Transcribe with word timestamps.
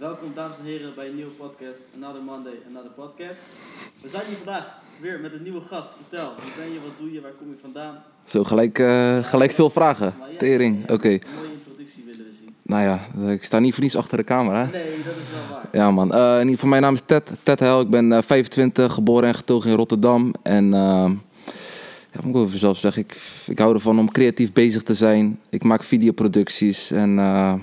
Welkom 0.00 0.28
dames 0.34 0.58
en 0.58 0.64
heren 0.64 0.92
bij 0.94 1.08
een 1.08 1.14
nieuwe 1.14 1.30
podcast, 1.30 1.82
Another 1.96 2.22
Monday, 2.22 2.52
Another 2.68 2.90
Podcast. 2.90 3.40
We 4.02 4.08
zijn 4.08 4.22
hier 4.26 4.36
vandaag 4.36 4.78
weer 5.00 5.20
met 5.20 5.32
een 5.32 5.42
nieuwe 5.42 5.60
gast. 5.60 5.96
Vertel, 5.96 6.32
wie 6.42 6.52
ben 6.56 6.72
je, 6.72 6.80
wat 6.80 6.92
doe 6.98 7.12
je, 7.12 7.20
waar 7.20 7.30
kom 7.38 7.48
je 7.48 7.56
vandaan? 7.60 7.94
Zo, 8.24 8.44
gelijk, 8.44 8.78
eh, 8.78 9.18
gelijk 9.24 9.52
veel 9.52 9.70
vragen. 9.70 10.14
Ja, 10.30 10.38
Tering, 10.38 10.90
oké. 10.90 11.08
Een 11.08 11.20
mooie 11.36 11.52
introductie 11.52 12.02
willen 12.06 12.24
we 12.26 12.32
zien. 12.38 12.54
Nou 12.62 12.82
ja, 12.82 13.30
ik 13.32 13.44
sta 13.44 13.58
niet 13.58 13.74
voor 13.74 13.82
niets 13.82 13.96
achter 13.96 14.16
de 14.18 14.24
camera. 14.24 14.64
hè. 14.64 14.70
Nee, 14.70 14.82
dat 14.82 15.14
is 15.16 15.30
wel 15.48 15.56
waar. 15.56 15.68
Ja 15.72 15.90
man, 15.90 16.12
Eh, 16.12 16.32
in 16.32 16.38
ieder 16.38 16.54
geval 16.54 16.68
mijn 16.68 16.82
naam 16.82 16.94
is 16.94 17.02
Ted, 17.06 17.30
Ted 17.42 17.60
Heil. 17.60 17.80
Ik 17.80 17.90
ben 17.90 18.12
eh, 18.12 18.22
25, 18.22 18.92
geboren 18.92 19.28
en 19.28 19.34
getogen 19.34 19.70
in 19.70 19.76
Rotterdam. 19.76 20.32
En 20.42 20.64
eh, 20.74 21.10
ja, 22.12 22.20
moet 22.22 22.34
ik 22.34 22.36
over 22.36 22.52
mezelf 22.52 22.78
zeggen, 22.78 23.02
ik, 23.02 23.16
ik 23.46 23.58
hou 23.58 23.74
ervan 23.74 23.98
om 23.98 24.10
creatief 24.12 24.52
bezig 24.52 24.82
te 24.82 24.94
zijn. 24.94 25.38
Ik 25.50 25.64
maak 25.64 25.84
videoproducties 25.84 26.90
en 26.90 27.18
eh 27.18 27.54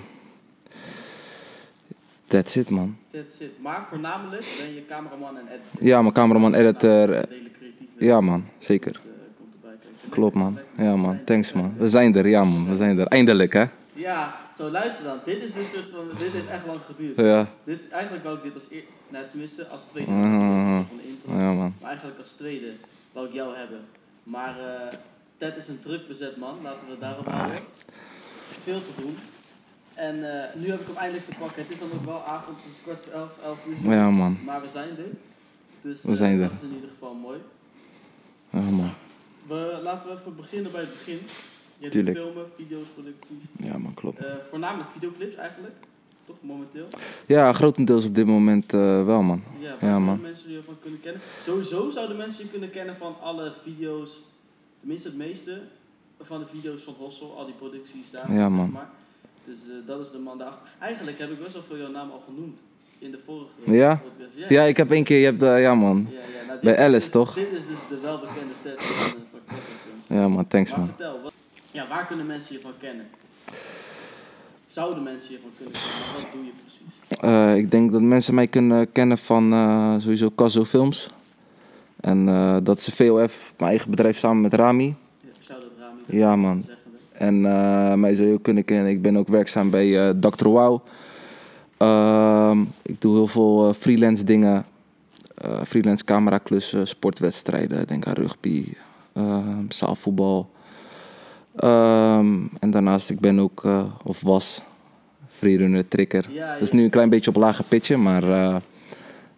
that's 2.27 2.55
it 2.55 2.69
man. 2.69 2.97
That's 3.11 3.39
it. 3.39 3.51
Maar 3.61 3.85
voornamelijk 3.89 4.57
ben 4.63 4.73
je 4.73 4.85
cameraman 4.85 5.37
en 5.37 5.47
editor. 5.47 5.87
Ja, 5.87 6.01
mijn 6.01 6.13
cameraman, 6.13 6.53
editor. 6.53 6.89
Nou, 6.89 7.11
eh, 7.13 7.29
hele 7.29 7.51
creatieve 7.51 8.05
Ja 8.05 8.21
man, 8.21 8.45
zeker. 8.57 9.01
eh. 9.63 9.69
Klopt 10.09 10.35
man. 10.35 10.57
Ja 10.77 10.95
man, 10.95 11.23
thanks 11.25 11.53
man. 11.53 11.73
We 11.77 11.87
zijn 11.89 12.15
er, 12.15 12.27
ja 12.27 12.43
man, 12.43 12.69
we 12.69 12.75
zijn 12.75 12.99
er. 12.99 13.07
Eindelijk 13.07 13.53
hè. 13.53 13.65
Ja, 13.93 14.35
zo 14.57 14.69
luister 14.69 15.03
dan. 15.03 15.19
Dit 15.25 15.43
is 15.43 15.53
dus 15.53 15.69
soort 15.69 15.89
van, 15.93 16.03
dit 16.17 16.31
heeft 16.31 16.47
echt 16.47 16.65
lang 16.65 16.79
geduurd. 16.85 17.15
Ja, 17.17 17.47
Dit, 17.63 17.89
eigenlijk 17.89 18.23
wou 18.23 18.37
ik 18.37 18.43
dit 18.43 18.53
als 18.53 18.67
eer, 18.71 18.83
nou 19.07 19.25
tenminste 19.31 19.67
als 19.67 19.81
tweede 19.81 20.11
Mhm. 20.11 20.83
van 20.87 20.97
de 20.97 21.07
intro. 21.07 21.31
ja 21.43 21.53
man. 21.53 21.73
Maar 21.81 21.89
eigenlijk 21.89 22.17
als 22.19 22.31
tweede 22.31 22.71
wou 23.11 23.27
ik 23.27 23.33
jou 23.33 23.55
hebben. 23.55 23.79
Maar 24.23 24.55
eh 24.59 24.97
Ted 25.37 25.55
is 25.57 25.67
een 25.67 25.79
druk 25.79 26.07
bezet 26.07 26.37
man, 26.37 26.55
laten 26.63 26.87
we 26.87 26.97
daarop 26.99 27.27
houden. 27.27 27.59
Veel 28.63 28.79
te 28.83 29.01
doen. 29.01 29.15
En 29.97 30.15
eh, 30.43 30.55
nu 30.55 30.69
heb 30.69 30.79
ik 30.79 30.87
hem 30.87 30.95
eindelijk 30.95 31.25
te 31.25 31.35
pakken. 31.39 31.61
Het 31.63 31.71
is 31.71 31.79
dan 31.79 31.89
ook 31.93 32.05
wel 32.05 32.23
avond, 32.23 32.57
het 32.63 32.73
is 32.73 32.81
kwart 32.81 33.01
voor 33.03 33.13
elf, 33.13 33.29
elf 33.43 33.59
uur. 33.67 33.91
Ja 33.91 34.09
man, 34.09 34.37
Maar 34.45 34.61
we 34.61 34.67
zijn 34.67 34.89
er. 34.89 35.05
Dus 35.81 36.03
We 36.03 36.09
eh, 36.11 36.15
zijn 36.17 36.39
er. 36.39 36.47
dat 36.47 36.57
is 36.57 36.61
in 36.61 36.73
ieder 36.73 36.89
geval 36.89 37.13
mooi. 37.13 37.39
ja 38.49 38.59
man. 38.59 38.89
We, 39.47 39.79
laten 39.83 40.09
we 40.09 40.15
even 40.19 40.35
beginnen 40.35 40.71
bij 40.71 40.81
het 40.81 40.89
begin. 40.89 41.19
Je 41.77 41.83
doet 41.83 41.91
Tuurlijk. 41.91 42.17
filmen, 42.17 42.45
video's, 42.55 42.83
producties. 42.93 43.43
Ja 43.59 43.77
man, 43.77 43.93
klopt. 43.93 44.17
Eh, 44.17 44.31
voornamelijk 44.49 44.89
videoclips 44.89 45.35
eigenlijk. 45.35 45.75
Toch 46.25 46.35
momenteel? 46.41 46.87
Ja, 47.25 47.53
grotendeels 47.53 48.05
op 48.05 48.15
dit 48.15 48.25
moment 48.25 48.71
wel 48.71 49.21
man. 49.21 49.43
Ja, 49.59 49.61
waar 49.61 49.71
Ja, 49.71 49.77
zouden 49.79 50.01
man. 50.03 50.21
mensen 50.21 50.51
je 50.51 50.63
van 50.65 50.77
kunnen 50.81 50.99
kennen? 51.01 51.21
Sowieso 51.41 51.89
zouden 51.89 52.17
mensen 52.17 52.43
je 52.43 52.49
kunnen 52.49 52.69
kennen 52.69 52.95
van 52.97 53.15
alle 53.21 53.53
video's, 53.63 54.21
tenminste 54.79 55.07
het 55.07 55.17
meeste 55.17 55.61
van 56.21 56.39
de 56.39 56.45
video's 56.47 56.81
van 56.83 56.93
Hossel, 56.97 57.37
al 57.37 57.45
die 57.45 57.53
producties 57.55 58.11
daar. 58.11 58.31
Ja, 58.31 58.37
zeg 58.37 58.49
man. 58.57 58.71
Maar. 58.71 58.89
Dus 59.47 59.57
eh, 59.69 59.73
dat 59.85 59.99
is 59.99 60.11
de 60.11 60.17
man 60.19 60.37
daarachter. 60.37 60.69
Eigenlijk 60.79 61.19
heb 61.19 61.31
ik 61.31 61.39
best 61.43 61.53
wel 61.53 61.63
veel 61.67 61.77
jouw 61.77 61.91
naam 61.91 62.09
al 62.11 62.23
genoemd 62.27 62.59
in 62.99 63.11
de 63.11 63.19
vorige 63.25 63.73
Ja? 63.73 63.95
podcast. 63.95 64.35
Ja, 64.35 64.45
Ja, 64.49 64.63
ik 64.63 64.77
heb 64.77 64.91
één 64.91 65.03
keer, 65.03 65.19
je 65.19 65.25
hebt, 65.25 65.43
eh, 65.43 65.61
ja 65.61 65.75
man. 65.75 66.07
Ja, 66.11 66.19
ja, 66.39 66.45
nou, 66.47 66.59
Bij 66.61 66.77
Alice, 66.77 67.05
is- 67.05 67.11
toch? 67.11 67.33
Dit 67.33 67.51
is 67.51 67.67
dus 67.67 67.77
de 67.89 67.99
welbekende 68.01 68.53
Ted 68.63 68.81
van, 68.83 69.19
van 70.07 70.17
Ja 70.17 70.27
man, 70.27 70.47
thanks 70.47 70.71
Maar 70.71 70.79
man. 70.79 70.87
vertel, 70.87 71.19
wat, 71.23 71.31
ja, 71.71 71.87
waar 71.87 72.05
kunnen 72.07 72.25
mensen 72.25 72.55
je 72.55 72.61
van 72.61 72.71
kennen? 72.79 73.05
Zouden 74.65 75.03
mensen 75.03 75.31
je 75.31 75.39
van 75.41 75.51
kunnen 75.57 75.73
kennen? 75.73 76.23
Wat 76.23 76.31
doe 76.33 76.45
je 76.45 76.51
precies? 76.63 77.21
Eh, 77.21 77.57
ik 77.57 77.71
denk 77.71 77.91
dat 77.91 78.01
mensen 78.01 78.33
mij 78.33 78.47
kunnen 78.47 78.91
kennen 78.91 79.17
van 79.17 79.43
sowieso 80.01 80.31
Caso 80.35 80.65
Films. 80.65 81.09
En 81.99 82.25
dat 82.63 82.77
is 82.77 82.85
VOF, 82.87 83.53
mijn 83.57 83.69
eigen 83.69 83.89
bedrijf 83.89 84.17
samen 84.17 84.41
met 84.41 84.53
Rami. 84.53 84.85
Ja, 85.21 85.29
Shout-out 85.43 85.71
Rami. 85.79 86.17
Ja, 86.19 86.35
man. 86.35 86.65
En 87.17 87.45
eh, 87.45 87.93
mij 87.93 88.13
zou 88.13 88.27
je 88.27 88.33
ook 88.33 88.43
kunnen 88.43 88.65
kennen. 88.65 88.91
Ik 88.91 89.01
ben 89.01 89.17
ook 89.17 89.27
werkzaam 89.27 89.69
bij 89.69 90.07
eh 90.07 90.13
Dr. 90.19 90.47
Wow. 90.47 90.81
Ehm, 91.77 92.61
ik 92.81 93.01
doe 93.01 93.15
heel 93.15 93.27
veel 93.27 93.67
eh, 93.67 93.73
freelance 93.73 94.23
dingen. 94.23 94.65
Freelance 95.63 96.03
cameraklussen, 96.03 96.87
sportwedstrijden. 96.87 97.87
Denk 97.87 98.05
aan 98.07 98.13
rugby, 98.13 98.65
ehm, 99.13 99.63
zaalvoetbal. 99.69 100.49
Ehm, 101.55 102.35
en 102.59 102.71
daarnaast, 102.71 103.09
ik 103.09 103.19
ben 103.19 103.39
ook, 103.39 103.63
of 104.03 104.21
was, 104.21 104.61
freerunner, 105.29 105.87
tricker. 105.87 106.25
Ja, 106.31 106.53
Dat 106.53 106.61
is 106.61 106.71
nu 106.71 106.83
een 106.83 106.89
klein 106.89 107.09
beetje 107.09 107.29
op 107.29 107.35
lage 107.35 107.63
pitje, 107.63 107.97
maar 107.97 108.23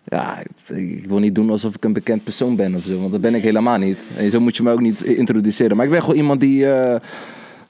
ja, 0.03 0.39
ik, 0.39 0.77
ik 0.77 1.05
wil 1.05 1.19
niet 1.19 1.35
doen 1.35 1.49
alsof 1.49 1.75
ik 1.75 1.83
een 1.83 1.93
bekend 1.93 2.23
persoon 2.23 2.55
ben 2.55 2.75
of 2.75 2.81
zo, 2.81 2.99
want 2.99 3.11
dat 3.11 3.21
ben 3.21 3.35
ik 3.35 3.43
helemaal 3.43 3.77
niet. 3.77 3.99
En 4.17 4.31
zo 4.31 4.39
moet 4.39 4.57
je 4.57 4.63
me 4.63 4.71
ook 4.71 4.81
niet 4.81 5.01
introduceren. 5.01 5.75
Maar 5.75 5.85
ik 5.85 5.91
ben 5.91 6.01
gewoon 6.01 6.17
iemand 6.17 6.39
die, 6.39 6.65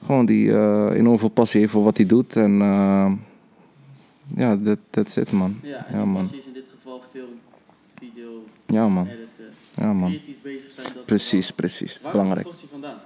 gewoon 0.04 0.26
die 0.26 0.52
eh, 0.52 0.90
enorm 0.94 1.18
veel 1.18 1.28
passie 1.28 1.60
heeft 1.60 1.72
voor 1.72 1.82
wat 1.84 1.96
hij 1.96 2.06
doet. 2.06 2.36
En 2.36 2.60
eh, 2.60 3.12
ja, 4.36 4.56
dat 4.56 4.78
that's 4.90 5.16
it 5.16 5.32
man. 5.32 5.58
Ja, 5.62 5.86
en 5.86 5.92
Ja, 5.96 6.02
die 6.02 6.12
man. 6.12 6.22
passie 6.22 6.38
is 6.38 6.46
in 6.46 6.52
dit 6.52 6.64
geval 6.76 7.02
film, 7.10 7.28
video, 7.98 8.44
Ja 8.66 8.88
man, 8.88 9.06
editen, 9.06 9.54
ja 9.74 9.92
man. 9.92 10.08
creatief 10.10 10.36
bezig 10.42 10.70
zijn. 10.70 10.86
Dat 10.94 11.04
Precies, 11.04 11.50
precies. 11.50 11.88
Dat 11.88 11.96
is 11.96 12.02
Waar 12.02 12.12
belangrijk. 12.12 12.46
komt 12.46 12.58
die 12.60 12.68
vandaan? 12.70 12.98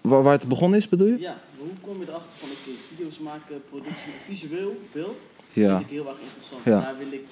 Waar, 0.00 0.22
waar 0.22 0.32
het 0.38 0.48
begonnen 0.48 0.78
is 0.78 0.88
bedoel 0.88 1.06
je? 1.06 1.18
Ja, 1.18 1.38
hoe 1.58 1.68
kom 1.80 1.94
je 2.00 2.08
erachter 2.08 2.30
van 2.34 2.48
oké, 2.48 2.70
video's 2.88 3.18
maken, 3.18 3.62
productie, 3.68 4.12
visueel, 4.24 4.76
beeld? 4.92 5.16
Ja. 5.52 5.76
Vind 5.76 5.90
ik 5.90 5.96
heel 5.96 6.08
erg 6.08 6.20
interessant. 6.20 6.64
Ja. 6.64 6.80
Daar 6.80 6.96
wil 6.98 7.06
ik, 7.12 7.24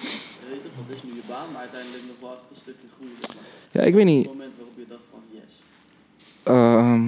weet 0.50 0.62
je, 0.62 0.68
dat 0.86 0.96
is 0.96 1.02
nu 1.02 1.10
je 1.14 1.20
baan, 1.28 1.48
maar 1.52 1.60
uiteindelijk 1.60 2.02
nog 2.06 2.16
wel 2.20 2.32
echt 2.38 2.50
een 2.50 2.56
stukje 2.56 2.88
groeien. 2.94 3.16
Ja, 3.70 3.80
ik 3.80 3.94
weet 3.94 4.04
niet. 4.04 4.22
Het 4.24 4.32
moment 4.34 4.52
waarop 4.56 4.76
je 4.76 4.84
dacht 4.88 5.06
van 5.10 5.20
yes. 5.30 5.52
Ehm 6.44 7.02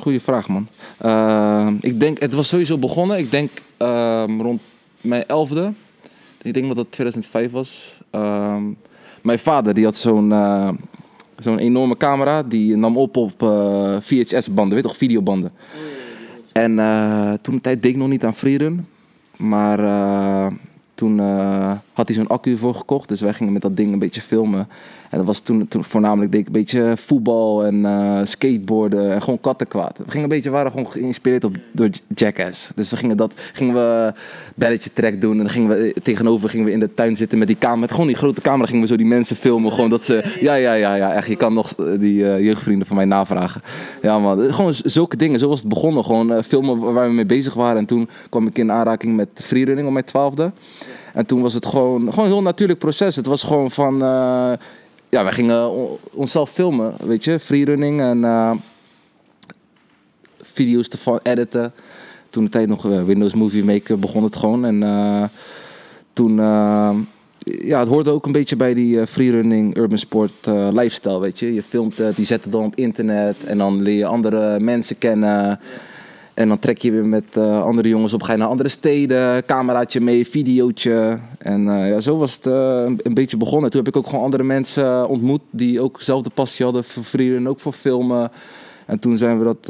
goeie 0.00 0.20
vraag, 0.20 0.48
man. 0.48 0.68
Ehm, 0.98 1.74
ik 1.80 2.00
denk, 2.00 2.18
het 2.18 2.34
was 2.34 2.48
sowieso 2.48 2.78
begonnen. 2.78 3.18
Ik 3.18 3.30
denk 3.30 3.50
ehm, 3.76 4.40
rond 4.40 4.60
mijn 5.00 5.26
elfde. 5.26 5.72
Ik 6.42 6.54
denk 6.54 6.66
dat 6.66 6.76
dat 6.76 6.86
2005 6.90 7.50
was. 7.50 7.94
Mijn 9.26 9.38
vader 9.38 9.74
die 9.74 9.84
had 9.84 9.96
zo'n 9.96 10.32
eh, 10.32 10.68
zo'n 11.38 11.58
enorme 11.58 11.96
camera. 11.96 12.42
Die 12.42 12.76
nam 12.76 12.96
op 12.96 13.16
op 13.16 13.42
eh, 13.42 13.96
VHS-banden, 14.00 14.74
weet 14.74 14.82
toch, 14.82 14.96
videobanden. 14.96 15.52
En 16.52 16.78
eh, 16.78 17.32
toen 17.42 17.54
de 17.54 17.60
tijd 17.60 17.84
ik 17.84 17.96
nog 17.96 18.08
niet 18.08 18.24
aan 18.24 18.34
freerun. 18.34 18.86
Maar 19.36 19.78
toen 20.94 21.20
had 21.96 22.08
hij 22.08 22.16
zo'n 22.16 22.26
accu 22.26 22.56
voor 22.56 22.74
gekocht. 22.74 23.08
Dus 23.08 23.20
wij 23.20 23.32
gingen 23.32 23.52
met 23.52 23.62
dat 23.62 23.76
ding 23.76 23.92
een 23.92 23.98
beetje 23.98 24.20
filmen. 24.20 24.68
En 25.10 25.18
dat 25.18 25.26
was 25.26 25.40
toen, 25.40 25.68
toen 25.68 25.84
voornamelijk 25.84 26.32
deed 26.32 26.40
ik 26.40 26.46
een 26.46 26.52
beetje 26.52 26.92
voetbal 26.96 27.64
en 27.64 27.84
eh, 27.84 28.20
skateboarden 28.22 29.12
en 29.12 29.22
gewoon 29.22 29.40
kattenkwaad. 29.40 29.98
We 29.98 30.04
gingen 30.06 30.22
een 30.22 30.28
beetje, 30.28 30.50
waren 30.50 30.70
gewoon 30.70 30.90
geïnspireerd 30.90 31.44
op, 31.44 31.56
door 31.72 31.88
Jackass. 32.14 32.70
Dus 32.74 32.90
we 32.90 32.96
gingen 32.96 33.16
dat, 33.16 33.32
gingen 33.52 33.74
we 33.74 34.12
belletje 34.54 34.92
track 34.92 35.20
doen. 35.20 35.40
En 35.40 35.48
gingen 35.48 35.68
we, 35.68 35.94
tegenover 36.02 36.48
gingen 36.48 36.66
we 36.66 36.72
in 36.72 36.80
de 36.80 36.94
tuin 36.94 37.16
zitten 37.16 37.38
met 37.38 37.46
die 37.46 37.58
camera. 37.58 37.92
Gewoon 37.92 38.06
die 38.06 38.16
grote 38.16 38.40
camera 38.40 38.66
gingen 38.66 38.82
we 38.82 38.88
zo 38.88 38.96
die 38.96 39.06
mensen 39.06 39.36
filmen. 39.36 39.72
Gewoon 39.72 39.90
dat 39.90 40.04
ze, 40.04 40.36
ja, 40.40 40.54
ja, 40.54 40.72
ja, 40.72 40.94
ja, 40.94 41.12
echt. 41.12 41.28
Je 41.28 41.36
kan 41.36 41.54
nog 41.54 41.72
eh, 41.72 41.86
die 41.98 42.30
eh, 42.30 42.44
jeugdvrienden 42.44 42.86
van 42.86 42.96
mij 42.96 43.04
navragen. 43.04 43.62
Ja 44.02 44.18
man, 44.18 44.52
gewoon 44.52 44.74
zulke 44.74 45.16
dingen. 45.16 45.38
Zo 45.38 45.48
was 45.48 45.60
het 45.60 45.68
begonnen. 45.68 46.04
Gewoon 46.04 46.32
eh, 46.32 46.42
filmen 46.42 46.92
waar 46.92 47.08
we 47.08 47.14
mee 47.14 47.26
bezig 47.26 47.54
waren. 47.54 47.78
En 47.78 47.86
toen 47.86 48.08
kwam 48.28 48.46
ik 48.46 48.58
in 48.58 48.72
aanraking 48.72 49.16
met 49.16 49.28
freerunning 49.34 49.86
op 49.86 49.92
mijn 49.92 50.04
twaalfde. 50.04 50.52
En 51.16 51.26
toen 51.26 51.42
was 51.42 51.54
het 51.54 51.66
gewoon, 51.66 52.10
gewoon 52.10 52.24
een 52.24 52.30
heel 52.30 52.42
natuurlijk 52.42 52.78
proces. 52.78 53.16
Het 53.16 53.26
was 53.26 53.42
gewoon 53.42 53.70
van, 53.70 53.94
eh, 53.94 54.52
ja, 55.08 55.22
wij 55.22 55.32
gingen 55.32 55.70
on- 55.70 55.96
onszelf 56.12 56.50
filmen, 56.50 56.94
weet 57.02 57.24
je, 57.24 57.38
freerunning 57.38 58.00
en 58.00 58.24
eh, 58.24 58.50
video's 60.42 60.88
te 60.88 61.20
editen. 61.22 61.72
Toen 62.30 62.44
de 62.44 62.50
tijd 62.50 62.68
nog 62.68 62.90
eh, 62.90 63.04
Windows 63.04 63.34
Movie 63.34 63.64
Maker 63.64 63.98
begon 63.98 64.22
het 64.22 64.36
gewoon. 64.36 64.64
En 64.64 65.30
toen, 66.12 66.36
ja, 67.44 67.78
het 67.78 67.88
hoorde 67.88 68.10
ook 68.10 68.26
een 68.26 68.32
beetje 68.32 68.56
bij 68.56 68.74
die 68.74 69.06
freerunning, 69.06 69.76
urban 69.76 69.98
sport 69.98 70.46
lifestyle, 70.72 71.20
weet 71.20 71.38
je. 71.38 71.54
Je 71.54 71.62
filmt 71.62 71.98
het, 71.98 72.16
die 72.16 72.26
zet 72.26 72.46
dan 72.50 72.64
op 72.64 72.74
internet 72.74 73.44
en 73.44 73.58
dan 73.58 73.82
leer 73.82 73.98
je 73.98 74.06
andere 74.06 74.60
mensen 74.60 74.98
kennen. 74.98 75.60
En 76.36 76.48
dan 76.48 76.58
trek 76.58 76.78
je 76.78 76.90
weer 76.90 77.04
met 77.04 77.24
eh, 77.36 77.62
andere 77.62 77.88
jongens 77.88 78.12
op, 78.12 78.22
ga 78.22 78.32
je 78.32 78.38
naar 78.38 78.48
andere 78.48 78.68
steden, 78.68 79.44
cameraatje 79.44 80.00
mee, 80.00 80.26
videootje. 80.26 81.18
En 81.38 81.68
eh, 81.68 81.88
ja, 81.88 82.00
zo 82.00 82.16
was 82.18 82.34
het 82.34 82.46
eh, 82.46 82.82
een, 82.86 83.00
een 83.02 83.14
beetje 83.14 83.36
begonnen. 83.36 83.70
Toen 83.70 83.84
heb 83.84 83.88
ik 83.94 83.96
ook 83.96 84.06
gewoon 84.08 84.24
andere 84.24 84.42
mensen 84.42 85.08
ontmoet 85.08 85.40
die 85.50 85.80
ook 85.80 85.98
dezelfde 85.98 86.30
passie 86.30 86.64
hadden 86.64 86.84
voor 86.84 87.02
freerun 87.02 87.36
en 87.36 87.48
ook 87.48 87.60
voor 87.60 87.72
filmen. 87.72 88.30
En 88.86 88.98
toen 88.98 89.16
zijn 89.16 89.38
we 89.38 89.44
dat 89.44 89.64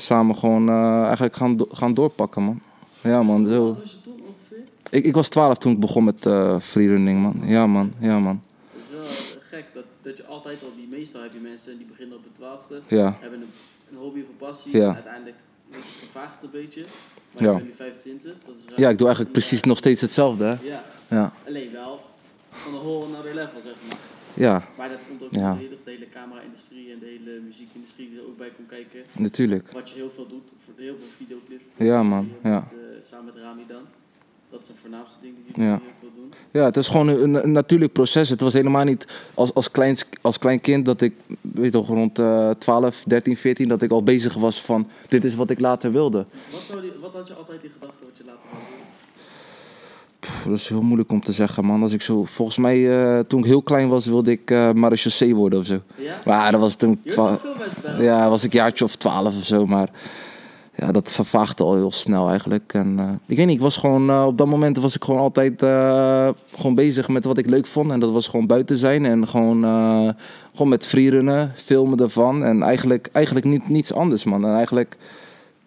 samen 0.00 0.36
gewoon 0.36 0.70
eigenlijk 1.04 1.36
gaan, 1.36 1.56
do- 1.56 1.68
gaan 1.72 1.94
doorpakken, 1.94 2.42
man. 2.42 2.60
Ja, 3.00 3.22
man. 3.22 3.46
Zo. 3.46 3.66
Wat 3.66 3.78
was 3.78 3.90
je 3.90 3.96
toen 4.04 4.12
ongeveer? 4.26 4.64
Ik, 4.90 5.04
ik 5.04 5.14
was 5.14 5.28
12 5.28 5.58
toen 5.58 5.72
ik 5.72 5.80
begon 5.80 6.04
met 6.04 6.26
freerunning, 6.60 7.22
man. 7.22 7.40
Ja, 7.44 7.66
man. 7.66 7.92
Ja, 7.98 8.18
man. 8.18 8.40
Het 8.72 8.82
is 8.82 8.96
wel 8.96 9.40
gek 9.50 9.64
dat, 9.74 9.84
dat 10.02 10.16
je 10.16 10.24
altijd 10.26 10.62
al, 10.62 10.68
die 10.76 10.88
meestal 10.98 11.22
heb 11.22 11.32
je 11.32 11.48
mensen 11.50 11.76
die 11.78 11.86
beginnen 11.86 12.16
op 12.16 12.22
de 12.24 12.30
twaalfde, 12.38 12.80
Ja. 12.96 13.16
hebben 13.20 13.40
een, 13.40 13.46
een 13.90 13.98
hobby 13.98 14.20
of 14.20 14.26
een 14.28 14.46
passie. 14.46 14.76
Ja. 14.76 14.88
En 14.88 14.94
uiteindelijk 14.94 15.36
vervaagt 15.80 16.42
een 16.42 16.50
beetje. 16.50 16.84
Maar 17.32 17.42
Ja. 17.42 17.50
je 17.50 17.56
bent 17.56 17.68
nu 17.68 17.74
25. 17.74 18.32
Dat 18.46 18.54
is 18.56 18.74
Ja, 18.76 18.88
ik 18.88 18.98
doe 18.98 19.06
eigenlijk 19.06 19.36
precies 19.38 19.62
nog 19.62 19.78
steeds 19.78 20.00
hetzelfde, 20.00 20.44
hè. 20.44 20.56
Ja, 20.68 20.82
Ja. 21.08 21.32
alleen 21.46 21.72
wel 21.72 22.00
van 22.50 22.74
een 22.74 22.80
whole 22.80 23.04
another 23.06 23.34
level, 23.34 23.60
zeg 23.64 23.74
maar. 23.88 23.96
Ja, 24.34 24.64
Maar 24.76 24.88
dat 24.88 24.98
komt 25.08 25.22
ook 25.22 25.34
Ja. 25.34 25.52
de 25.52 25.58
hele, 25.58 25.76
de 25.84 25.90
hele 25.90 26.08
camera-industrie 26.08 26.92
en 26.92 26.98
de 26.98 27.06
hele 27.06 27.40
muziekindustrie 27.40 28.08
die 28.10 28.18
er 28.18 28.24
ook 28.26 28.36
bij 28.38 28.50
komt 28.56 28.68
kijken. 28.68 29.02
natuurlijk. 29.18 29.72
Wat 29.72 29.88
je 29.88 29.94
heel 29.94 30.10
veel 30.10 30.26
doet, 30.26 30.48
voor 30.64 30.74
heel 30.76 30.96
veel 30.98 31.08
videoclips. 31.16 31.62
Ja, 31.76 32.02
man. 32.02 32.32
Ja. 32.42 32.50
met, 32.70 32.80
eh, 32.80 33.08
samen 33.10 33.24
met 33.34 33.42
Rami 33.42 33.64
dan. 33.68 33.82
Dat 34.52 34.60
is 34.60 34.66
de 34.66 34.72
voornaamste 34.80 35.16
ding 35.22 35.34
die 35.46 35.64
je 35.64 35.70
Ja. 35.70 35.80
veel 36.00 36.08
doen. 36.16 36.32
Ja, 36.50 36.64
het 36.64 36.76
is 36.76 36.88
gewoon 36.88 37.08
een, 37.08 37.34
een 37.44 37.52
natuurlijk 37.52 37.92
proces. 37.92 38.28
Het 38.28 38.40
was 38.40 38.52
helemaal 38.52 38.84
niet 38.84 39.06
als, 39.34 39.54
als, 39.54 39.70
klein, 39.70 39.96
als 40.20 40.38
klein 40.38 40.60
kind 40.60 40.84
dat 40.86 41.00
ik, 41.00 41.12
weet 41.40 41.72
toch, 41.72 41.86
rond 41.88 42.18
eh 42.18 42.50
12, 42.58 43.02
13, 43.06 43.36
14, 43.36 43.68
dat 43.68 43.82
ik 43.82 43.90
al 43.90 44.02
bezig 44.02 44.34
was 44.34 44.60
van 44.60 44.88
dit 45.08 45.24
is 45.24 45.34
wat 45.34 45.50
ik 45.50 45.60
later 45.60 45.92
wilde. 45.92 46.24
Wat, 46.50 46.60
zou 46.60 46.80
die, 46.80 46.92
wat 47.00 47.12
had 47.12 47.28
je 47.28 47.34
altijd 47.34 47.62
in 47.62 47.70
gedachten 47.70 48.06
wat 48.06 48.16
je 48.18 48.24
later 48.24 48.40
wou 48.50 48.62
doen? 48.68 48.76
Pff, 50.20 50.42
dat 50.44 50.54
is 50.58 50.68
heel 50.68 50.82
moeilijk 50.82 51.10
om 51.10 51.20
te 51.20 51.32
zeggen, 51.32 51.64
man. 51.64 51.82
Als 51.82 51.92
ik 51.92 52.02
zo, 52.02 52.24
volgens 52.24 52.56
mij, 52.58 53.02
eh, 53.18 53.18
toen 53.28 53.38
ik 53.38 53.44
heel 53.46 53.62
klein 53.62 53.88
was, 53.88 54.06
wilde 54.06 54.30
ik 54.30 54.50
eh 54.50 54.72
marechaussee 54.72 55.34
worden 55.34 55.58
of 55.58 55.66
zo. 55.66 55.80
Ja? 55.96 56.20
Maar 56.24 56.50
dat 56.52 56.60
was 56.60 56.76
toen, 56.76 57.00
ja, 57.98 58.28
was 58.28 58.44
ik 58.44 58.52
jaartje 58.52 58.84
of 58.84 58.96
12 58.96 59.36
of 59.36 59.44
zo. 59.44 59.66
Maar 59.66 59.90
ja, 60.74 60.92
dat 60.92 61.10
vervaagde 61.10 61.62
al 61.62 61.74
heel 61.74 61.92
snel 61.92 62.28
eigenlijk. 62.28 62.72
En 62.74 62.98
eh, 62.98 63.08
ik 63.26 63.36
weet 63.36 63.46
niet, 63.46 63.56
ik 63.56 63.62
was 63.62 63.76
gewoon, 63.76 64.10
eh, 64.10 64.24
op 64.26 64.38
dat 64.38 64.46
moment 64.46 64.76
was 64.76 64.94
ik 64.94 65.04
gewoon 65.04 65.20
altijd 65.20 65.62
eh, 65.62 66.28
gewoon 66.54 66.74
bezig 66.74 67.08
met 67.08 67.24
wat 67.24 67.38
ik 67.38 67.46
leuk 67.46 67.66
vond. 67.66 67.90
En 67.90 68.00
dat 68.00 68.12
was 68.12 68.28
gewoon 68.28 68.46
buiten 68.46 68.76
zijn 68.76 69.04
en 69.04 69.28
gewoon, 69.28 69.62
gewoon 70.52 70.68
met 70.68 70.86
freerunnen, 70.86 71.52
filmen 71.54 71.98
ervan. 71.98 72.44
En 72.44 72.62
eigenlijk, 72.62 73.08
eigenlijk 73.12 73.46
niet, 73.46 73.68
niets 73.68 73.92
anders, 73.92 74.24
man. 74.24 74.44
En 74.44 74.54
eigenlijk 74.54 74.96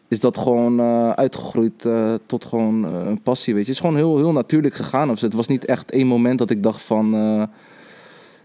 is 0.07 0.19
dat 0.19 0.37
gewoon 0.37 0.81
uitgegroeid 1.15 1.87
tot 2.25 2.45
gewoon 2.45 2.83
een 2.83 3.21
passie, 3.21 3.53
weet 3.53 3.65
je. 3.65 3.71
Het 3.71 3.81
is 3.81 3.85
gewoon 3.87 3.99
heel, 4.01 4.17
heel 4.17 4.31
natuurlijk 4.31 4.75
gegaan. 4.75 5.09
Of. 5.09 5.21
Het 5.21 5.33
was 5.33 5.47
niet 5.47 5.65
echt 5.65 5.91
één 5.91 6.07
moment 6.07 6.37
dat 6.37 6.49
ik 6.49 6.63
dacht 6.63 6.81
van... 6.81 7.13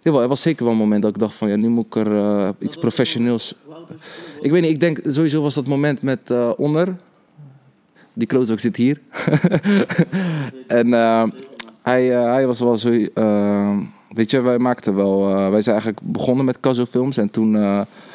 Jawel, 0.02 0.23
er 0.23 0.29
was 0.29 0.41
zeker 0.41 0.64
wel 0.64 0.73
een 0.73 0.79
moment 0.79 1.02
dat 1.02 1.11
ik 1.11 1.20
dacht 1.20 1.35
van... 1.35 1.49
Ja, 1.49 1.56
nu 1.56 1.69
moet 1.69 1.87
ik 1.87 1.94
er 1.94 2.17
eh, 2.17 2.49
iets 2.58 2.76
professioneels... 2.76 3.55
Ik 4.41 4.50
weet 4.50 4.62
niet, 4.62 4.70
ik 4.70 4.81
denk 4.81 5.00
sowieso 5.05 5.43
was 5.43 5.55
dat 5.55 5.67
moment 5.67 6.02
met 6.02 6.31
eh 6.31 6.52
Onder. 6.56 6.97
Die 8.12 8.26
klootzak 8.26 8.61
zit 8.61 8.76
hier. 8.76 9.00
en 10.67 10.94
eh, 10.94 11.25
hij, 11.82 12.06
hij 12.06 12.47
was 12.47 12.61
wel 12.61 12.79
zo... 12.79 12.91
weet 14.08 14.31
je, 14.31 14.41
wij 14.41 14.58
maakten 14.58 14.94
wel... 14.94 15.20
wij 15.50 15.62
zijn 15.62 15.76
eigenlijk 15.76 16.12
begonnen 16.12 16.44
met 16.44 16.61
Kazo 16.61 16.85
Films. 16.85 17.17
En 17.17 17.31
toen... 17.31 17.55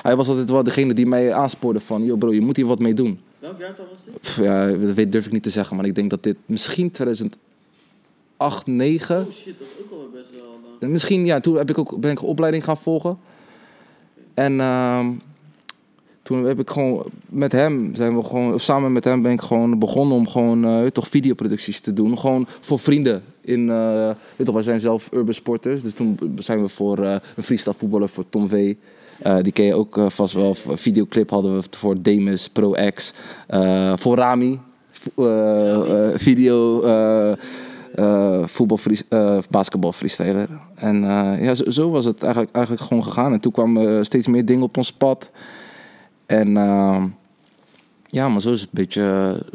hij 0.02 0.16
was 0.16 0.28
altijd 0.28 0.50
wel 0.50 0.64
degene 0.64 0.94
die 0.94 1.06
mij 1.06 1.34
aanspoorde 1.34 1.80
van... 1.80 2.04
Yo 2.04 2.16
bro, 2.16 2.34
je 2.34 2.42
moet 2.42 2.56
hier 2.56 2.66
wat 2.66 2.80
mee 2.80 2.94
doen. 2.94 3.20
Welk 3.40 3.60
jaartal 3.60 3.86
was 3.92 4.00
dit? 4.04 4.46
Ja, 4.46 4.68
dat 4.68 4.94
weet, 4.94 5.12
durf 5.12 5.26
ik 5.26 5.31
niet 5.31 5.44
te 5.44 5.50
zeggen. 5.50 5.76
Maar 5.76 5.86
ik 5.86 5.96
denk 5.96 6.10
dat 6.10 6.24
dit 6.24 6.38
misschien 6.46 6.92
2008, 8.38 8.66
2009... 8.66 9.18
Oh 9.18 9.32
shit, 9.32 9.60
dat 9.60 9.68
is 9.68 9.84
ook 9.84 9.92
alweer 9.92 10.10
best 10.10 10.32
wel 10.32 10.60
lang. 10.80 10.92
Misschien, 10.92 11.26
ja, 11.26 11.40
toen 11.40 11.58
heb 11.58 11.70
ik 11.70 11.78
ook, 11.78 12.00
ben 12.00 12.12
ik 12.12 12.20
een 12.20 12.28
opleiding 12.28 12.64
gaan 12.64 12.78
volgen. 12.78 13.18
En 14.34 14.60
ehm, 14.60 15.08
toen 16.24 16.46
heb 16.46 16.60
ik 16.60 16.70
gewoon 16.70 17.04
met 17.26 17.52
hem, 17.52 17.96
zijn 17.96 18.16
we 18.18 18.24
gewoon, 18.24 18.54
of 18.54 18.62
samen 18.62 18.92
met 18.92 19.04
hem 19.04 19.22
ben 19.22 19.32
ik 19.32 19.42
gewoon 19.42 19.80
begonnen 19.80 20.18
om 20.18 20.28
gewoon 20.28 20.66
eh, 20.66 20.86
toch 20.86 21.08
videoproducties 21.08 21.80
te 21.80 21.94
doen. 21.94 22.18
Gewoon 22.18 22.48
voor 22.62 22.80
vrienden. 22.80 23.24
In, 23.42 23.70
eh, 23.70 24.10
weet 24.36 24.46
toch, 24.46 24.54
wij 24.54 24.64
zijn 24.64 24.80
zelf 24.80 25.10
urban 25.12 25.34
sporters. 25.34 25.81
Dus 25.81 25.94
toen 25.94 26.20
zijn 26.40 26.62
we 26.62 26.70
voor 26.70 27.04
eh, 27.04 27.16
een 27.36 27.44
freestyle 27.44 27.76
voetballer 27.78 28.10
voor 28.10 28.26
Tom 28.30 28.48
V. 28.50 28.76
Eh, 29.20 29.38
die 29.42 29.52
ken 29.52 29.66
je 29.66 29.74
ook 29.74 29.98
eh, 29.98 30.10
vast 30.10 30.34
wel. 30.34 30.56
Een 30.68 30.78
videoclip 30.78 31.30
hadden 31.30 31.56
we 31.56 31.64
voor 31.70 32.02
Demus, 32.02 32.50
Pro 32.50 32.72
X. 32.94 33.14
Eh, 33.48 33.94
voor 33.98 34.16
Rami. 34.16 34.60
eh, 35.16 36.10
eh, 36.10 36.20
video. 36.20 36.81
Eh, 37.95 38.47
voetbal, 38.47 38.80
eh, 39.09 39.38
basketbal 39.50 39.92
freestyler. 39.92 40.50
En 40.75 41.03
eh, 41.03 41.44
ja, 41.44 41.53
zo, 41.56 41.69
zo 41.69 41.89
was 41.89 42.06
het 42.06 42.24
eigenlijk, 42.24 42.56
eigenlijk 42.56 42.86
gewoon 42.86 43.03
gegaan. 43.03 43.33
En 43.33 43.39
toen 43.39 43.51
kwamen 43.51 44.06
steeds 44.06 44.27
meer 44.27 44.45
dingen 44.45 44.63
op 44.63 44.77
ons 44.77 44.92
pad. 44.94 45.30
En 46.25 46.57
ehm, 46.57 47.07
ja, 48.07 48.27
maar 48.27 48.42
zo 48.42 48.51
is 48.51 48.59
het 48.62 48.69
een 48.69 48.75
beetje, 48.81 49.01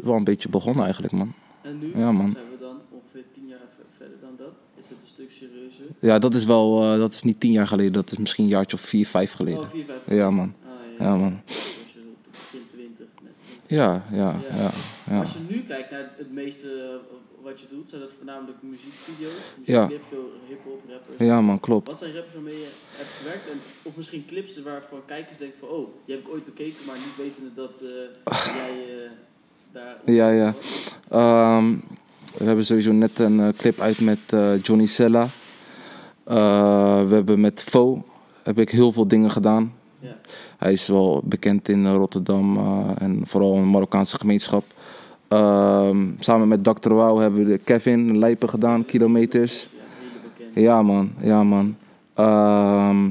wel 0.03 0.15
een 0.15 0.23
beetje 0.23 0.49
begonnen 0.49 0.83
eigenlijk, 0.83 1.13
man. 1.13 1.33
En 1.61 1.79
nu 1.79 1.91
Ja, 1.95 2.11
man. 2.11 2.31
zijn 2.33 2.45
we 2.51 2.57
dan 2.59 2.75
ongeveer 2.89 3.23
tien 3.33 3.47
jaar 3.47 3.57
ver- 3.75 3.85
verder 3.97 4.17
dan 4.21 4.29
dat. 4.37 4.51
Is 4.79 4.89
het 4.89 4.97
een 5.01 5.07
stuk 5.07 5.31
serieuzer? 5.31 5.85
Ja, 5.99 6.19
dat 6.19 6.33
is 6.33 6.45
wel, 6.45 6.83
eh, 6.93 6.99
dat 6.99 7.13
is 7.13 7.23
niet 7.23 7.39
tien 7.39 7.51
jaar 7.51 7.67
geleden. 7.67 7.93
Dat 7.93 8.11
is 8.11 8.17
misschien 8.17 8.43
een 8.43 8.49
jaartje 8.49 8.77
of 8.77 8.83
vier, 8.83 9.07
vijf 9.07 9.33
geleden. 9.33 9.59
Oh, 9.59 9.69
vier, 9.69 9.83
vijf. 9.85 10.19
Ja, 10.19 10.31
man. 10.31 10.53
Ah, 10.65 10.71
ja. 10.99 11.05
Ja, 11.05 11.15
man. 11.15 11.41
Was 11.45 11.55
je 11.93 11.99
begin 12.31 12.61
twintig. 12.69 13.05
net. 13.23 13.31
Ja, 13.67 14.03
ja, 14.11 14.35
ja. 14.57 14.69
ja. 15.09 15.19
Als 15.19 15.33
je 15.33 15.39
nu 15.49 15.61
kijkt 15.63 15.91
naar 15.91 16.09
het 16.17 16.31
meeste 16.31 16.99
wat 17.43 17.59
je 17.59 17.67
doet, 17.69 17.89
zijn 17.89 18.01
dat 18.01 18.11
voornamelijk 18.17 18.57
muziekvideo's, 18.61 19.31
Ja. 19.63 19.81
muziekclips, 19.81 20.07
veel 20.07 20.31
hip-hop, 20.47 20.81
rappers. 20.89 21.17
Ja, 21.29 21.41
man, 21.41 21.59
klopt. 21.59 21.87
Wat 21.87 21.97
zijn 21.97 22.13
rappers 22.13 22.33
waarmee 22.33 22.59
je 22.59 22.69
hebt 22.91 23.09
gewerkt? 23.09 23.49
En, 23.51 23.57
of 23.81 23.95
misschien 23.95 24.25
clips 24.25 24.61
waarvan 24.61 24.99
kijkers 25.05 25.37
denken 25.37 25.59
van, 25.59 25.67
oh, 25.67 25.87
die 26.05 26.15
heb 26.15 26.25
ik 26.25 26.31
ooit 26.31 26.45
bekeken, 26.45 26.85
maar 26.87 26.95
niet 26.95 27.17
wetende 27.17 27.49
dat 27.55 27.73
eh, 27.81 28.55
jij 28.55 29.03
eh, 29.03 29.11
daar... 29.71 29.97
Ja, 30.05 30.29
ja. 30.29 30.53
Ehm, 31.09 31.75
we 32.37 32.43
hebben 32.43 32.65
sowieso 32.65 32.91
net 32.91 33.19
een 33.19 33.39
eh, 33.39 33.49
clip 33.57 33.79
uit 33.79 33.99
met 33.99 34.19
Johnny 34.61 34.85
Sella. 34.85 35.27
We 36.23 37.13
hebben 37.15 37.41
met 37.41 37.63
Fo 37.63 38.03
heb 38.43 38.59
ik 38.59 38.69
heel 38.69 38.91
veel 38.91 39.07
dingen 39.07 39.31
gedaan. 39.31 39.73
Ja. 39.99 40.17
Hij 40.57 40.71
is 40.71 40.87
wel 40.87 41.21
bekend 41.25 41.69
in 41.69 41.93
Rotterdam 41.93 42.57
en 42.97 43.23
vooral 43.25 43.55
in 43.55 43.61
de 43.61 43.67
Marokkaanse 43.67 44.17
gemeenschap. 44.19 44.63
Ehm, 45.31 46.07
samen 46.19 46.47
met 46.47 46.63
Dr. 46.63 46.89
Wow 46.93 47.19
hebben 47.19 47.43
we 47.45 47.51
de 47.51 47.57
Kevin 47.57 48.17
Lijpen 48.17 48.49
gedaan, 48.49 48.85
kilometers. 48.85 49.67
Ja, 50.53 50.81
man, 50.81 51.11
ja 51.21 51.43
man. 51.43 51.75
Ehm, 52.13 53.05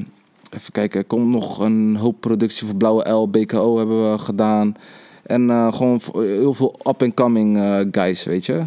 even 0.49 0.71
kijken, 0.71 0.99
er 0.99 1.05
komt 1.05 1.27
nog 1.27 1.59
een 1.59 1.95
hoop 1.95 2.19
productie 2.19 2.67
voor 2.67 2.75
Blauwe 2.75 3.09
L, 3.09 3.29
BKO 3.29 3.77
hebben 3.77 4.11
we 4.11 4.17
gedaan. 4.17 4.75
En 5.23 5.49
eh, 5.49 5.73
gewoon 5.73 6.01
voor- 6.01 6.23
heel 6.23 6.53
veel 6.53 6.75
up-and-coming 6.87 7.57
eh, 7.57 7.79
guys, 7.91 8.23
weet 8.23 8.45
je. 8.45 8.63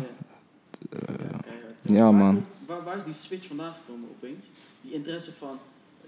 Ja. 1.82 2.10
Man. 2.12 2.44
Waar, 2.66 2.84
waar 2.84 2.96
is 2.96 3.04
die 3.04 3.14
switch 3.14 3.46
vandaan 3.46 3.72
gekomen 3.84 4.08
opeens? 4.16 4.44
Die 4.80 4.92
interesse 4.92 5.30
van 5.38 5.58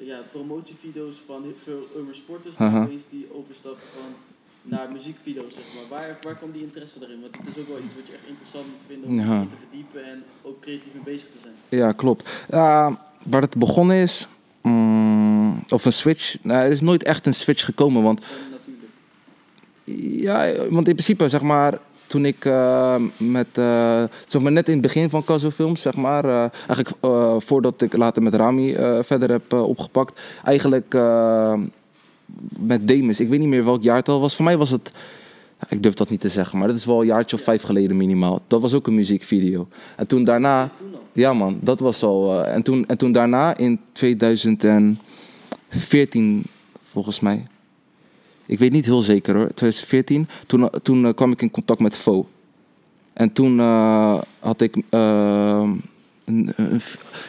eh, 0.00 0.06
ja, 0.06 0.18
promotievideo's 0.32 1.22
van 1.26 1.42
heel 1.42 1.52
veel 1.62 1.86
urban 1.96 2.14
sporters, 2.14 2.54
opeens 2.58 3.08
die 3.08 3.26
overstap 3.34 3.76
van 3.94 4.10
naar 4.68 4.88
muziekvideo's, 4.92 5.54
zeg 5.54 5.64
maar. 5.74 5.98
Waar, 5.98 6.18
waar 6.22 6.34
kwam 6.36 6.50
die 6.52 6.62
interesse 6.62 6.98
daarin? 6.98 7.20
Want 7.20 7.36
het 7.36 7.56
is 7.56 7.62
ook 7.62 7.68
wel 7.68 7.78
iets 7.84 7.94
wat 7.94 8.06
je 8.06 8.12
echt 8.12 8.28
interessant 8.28 8.64
moet 8.66 8.82
vinden 8.86 9.08
om 9.08 9.16
Ja. 9.34 9.40
te 9.40 9.56
verdiepen 9.68 10.04
en 10.12 10.22
ook 10.42 10.60
creatief 10.60 10.92
mee 10.94 11.02
bezig 11.14 11.28
te 11.32 11.38
zijn. 11.42 11.54
Ja, 11.68 11.92
klopt. 11.92 12.44
Ja, 12.50 12.98
waar 13.22 13.42
het 13.42 13.56
begonnen 13.56 13.96
is, 13.96 14.26
mm, 14.62 15.62
of 15.68 15.84
een 15.84 15.92
switch. 15.92 16.36
Nou, 16.42 16.60
er 16.64 16.70
is 16.70 16.80
nooit 16.80 17.02
echt 17.02 17.26
een 17.26 17.34
switch 17.34 17.64
gekomen, 17.64 18.02
want 18.02 18.20
En 18.20 18.26
natuurlijk. 18.50 20.20
Ja, 20.22 20.52
want 20.70 20.88
in 20.88 20.94
principe, 20.94 21.28
zeg 21.28 21.42
maar, 21.42 21.78
toen 22.06 22.24
ik 22.24 22.44
eh, 22.44 22.96
met, 23.16 23.46
eh, 23.52 24.02
zeg 24.26 24.42
maar 24.42 24.52
net 24.52 24.66
in 24.66 24.72
het 24.72 24.82
begin 24.82 25.10
van 25.10 25.24
Caso 25.24 25.50
Films, 25.50 25.80
zeg 25.80 25.94
maar, 25.94 26.24
eh, 26.24 26.50
eigenlijk 26.66 26.90
eh, 27.00 27.36
voordat 27.38 27.80
ik 27.82 27.96
later 27.96 28.22
met 28.22 28.34
Rami 28.34 28.74
eh, 28.74 28.98
verder 29.02 29.30
heb 29.30 29.52
eh, 29.52 29.62
opgepakt, 29.68 30.20
eigenlijk 30.44 30.94
eh, 30.94 31.60
met 32.58 32.88
Demis, 32.88 33.20
ik 33.20 33.28
weet 33.28 33.38
niet 33.38 33.48
meer 33.48 33.64
welk 33.64 33.82
jaartal 33.82 34.20
was. 34.20 34.36
Voor 34.36 34.44
mij 34.44 34.56
was 34.56 34.70
het, 34.70 34.92
ik 35.68 35.82
durf 35.82 35.94
dat 35.94 36.10
niet 36.10 36.20
te 36.20 36.28
zeggen, 36.28 36.58
maar 36.58 36.68
dat 36.68 36.76
is 36.76 36.84
wel 36.84 37.00
een 37.00 37.06
jaartje 37.06 37.36
of 37.36 37.42
vijf 37.42 37.62
geleden 37.62 37.96
minimaal. 37.96 38.42
Dat 38.46 38.60
was 38.60 38.74
ook 38.74 38.86
een 38.86 38.94
muziekvideo. 38.94 39.68
En 39.96 40.06
toen 40.06 40.24
daarna, 40.24 40.70
ja 41.12 41.32
man, 41.32 41.58
dat 41.60 41.80
was 41.80 42.02
al. 42.02 42.44
eh, 42.44 42.54
en, 42.54 42.62
toen, 42.62 42.86
en 42.86 42.98
toen 42.98 43.12
daarna 43.12 43.56
in 43.56 43.80
2014, 43.92 46.42
volgens 46.90 47.20
mij. 47.20 47.46
Ik 48.46 48.58
weet 48.58 48.72
niet 48.72 48.84
heel 48.84 49.02
zeker 49.02 49.34
hoor, 49.34 49.48
2014. 49.54 50.28
Toen, 50.46 50.68
toen 50.82 51.06
eh, 51.06 51.14
kwam 51.14 51.32
ik 51.32 51.42
in 51.42 51.50
contact 51.50 51.80
met 51.80 51.94
Fo. 51.94 52.28
En 53.12 53.32
toen 53.32 53.60
eh, 53.60 54.20
had 54.38 54.60
ik. 54.60 54.76
Een, 56.26 56.52
een- 56.56 56.80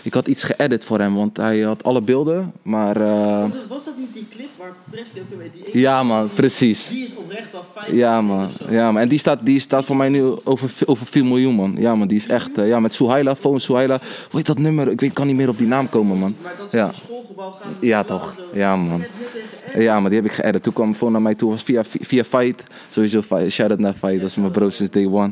ik 0.01 0.13
had 0.13 0.27
iets 0.27 0.43
geëdit 0.43 0.85
voor 0.85 0.99
hem, 0.99 1.15
want 1.15 1.37
hij 1.37 1.59
had 1.59 1.83
alle 1.83 2.01
beelden. 2.01 2.53
Maar. 2.61 3.01
eh, 3.01 3.45
Was, 3.69 3.85
dat 3.85 3.93
niet 3.97 4.13
die 4.13 4.27
clip 4.31 4.47
waar 4.57 4.73
Presley 4.89 5.21
ook 5.21 5.39
weet? 5.39 5.53
Die 5.73 5.81
ja 5.81 6.03
man, 6.03 6.25
die- 6.25 6.33
precies. 6.35 6.87
Die 6.87 7.03
is 7.05 7.15
oprecht 7.15 7.55
al 7.55 7.63
vijf 7.73 7.87
Ja 7.87 7.93
jaar 7.95 8.23
man, 8.23 8.49
ja 8.69 8.91
man. 8.91 9.01
En 9.01 9.07
die 9.09 9.19
staat, 9.19 9.39
die 9.45 9.59
staat 9.59 9.85
voor 9.85 9.95
mij 9.95 10.09
nu 10.09 10.23
over, 10.43 10.71
over 10.85 11.05
4 11.05 11.25
miljoen 11.25 11.55
man. 11.55 11.75
Ja 11.79 11.95
man, 11.95 12.07
die 12.07 12.17
is 12.17 12.27
echt, 12.27 12.57
eh, 12.57 12.67
ja 12.67 12.79
met 12.79 12.93
Suhaila, 12.93 13.35
en 13.43 13.59
Suhaila. 13.61 13.99
Hoe 14.29 14.37
heet 14.39 14.45
dat 14.45 14.57
nummer? 14.59 14.89
Ik 14.91 14.99
weet, 15.01 15.13
kan 15.13 15.27
niet 15.27 15.35
meer 15.35 15.49
op 15.49 15.57
die 15.57 15.67
naam 15.67 15.89
komen 15.89 16.17
man. 16.17 16.35
Maar 16.43 16.53
dat 16.57 16.65
is 16.65 16.71
Ja. 16.71 16.91
schoolgebouw 16.91 17.51
gaan. 17.51 17.71
Ja, 17.81 18.03
toch. 18.03 18.39
Ja, 18.53 18.75
man. 18.75 19.03
Ja, 19.77 19.99
maar 19.99 20.09
die 20.09 20.19
heb 20.21 20.29
ik 20.29 20.35
geëdit. 20.35 20.63
Toen 20.63 20.73
kwam 20.73 20.93
Fo 20.95 21.09
naar 21.09 21.21
mij 21.21 21.35
toe, 21.35 21.49
was 21.49 21.63
via, 21.63 21.83
via 21.83 22.23
Fight. 22.23 22.63
Sowieso 22.91 23.21
Fight, 23.21 23.51
shout-out 23.51 23.79
naar 23.79 23.93
Fight, 23.93 24.19
dat 24.19 24.29
is 24.29 24.35
mijn 24.35 24.51
bro 24.51 24.69
sinds 24.69 24.91
day 24.91 25.05
one. 25.05 25.31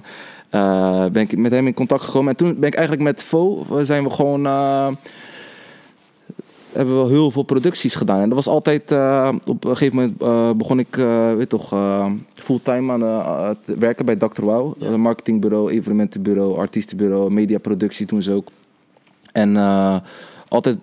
Eh, 0.55 1.05
ben 1.11 1.21
ik 1.21 1.37
met 1.37 1.51
hem 1.51 1.67
in 1.67 1.73
contact 1.73 2.03
gekomen. 2.03 2.29
En 2.29 2.35
toen 2.35 2.59
ben 2.59 2.69
ik 2.69 2.73
eigenlijk 2.75 3.03
met 3.03 3.23
Fo, 3.23 3.65
we 3.69 3.85
zijn 3.85 4.03
we 4.03 4.09
gewoon... 4.09 4.45
eh, 4.45 4.87
hebben 6.71 7.03
we 7.03 7.09
heel 7.09 7.31
veel 7.31 7.43
producties 7.43 7.95
gedaan. 7.95 8.19
En 8.21 8.27
dat 8.27 8.37
was 8.37 8.47
altijd... 8.47 8.91
eh, 8.91 9.31
op 9.45 9.63
een 9.63 9.77
gegeven 9.77 9.95
moment 10.19 10.57
begon 10.57 10.79
ik, 10.79 10.95
weet 11.37 11.49
toch, 11.49 11.75
fulltime 12.33 12.91
aan 12.91 12.99
te 13.65 13.77
werken 13.79 14.05
bij 14.05 14.15
Dr. 14.15 14.41
Wow. 14.43 14.73
Ja. 14.77 14.97
Marketingbureau, 14.97 15.71
evenementenbureau, 15.71 16.57
artiestenbureau, 16.57 17.31
mediaproductie 17.31 18.05
toen 18.05 18.21
ze 18.21 18.31
ook. 18.33 18.47
En 19.31 19.57
altijd 20.47 20.77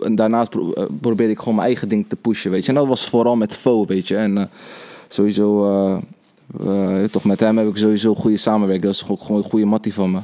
en 0.00 0.14
daarnaast 0.14 0.50
pro- 0.50 0.72
probeerde 1.00 1.32
ik 1.32 1.38
gewoon 1.38 1.54
mijn 1.54 1.66
eigen 1.66 1.88
ding 1.88 2.04
te 2.08 2.16
pushen, 2.16 2.50
weet 2.50 2.62
je. 2.62 2.68
En 2.68 2.74
dat 2.74 2.86
was 2.86 3.08
vooral 3.08 3.36
met 3.36 3.52
Fo, 3.52 3.86
weet 3.86 4.08
je. 4.08 4.16
En 4.16 4.50
sowieso, 5.08 5.64
eh, 6.66 7.04
toch 7.04 7.24
met 7.24 7.40
hem 7.40 7.58
heb 7.58 7.68
ik 7.68 7.76
sowieso 7.76 8.14
goede 8.14 8.36
samenwerking. 8.36 8.84
Dat 8.84 8.94
is 9.02 9.08
ook 9.08 9.22
gewoon 9.22 9.42
een 9.42 9.50
goede 9.50 9.64
mattie 9.64 9.94
van 9.94 10.10
me. 10.10 10.18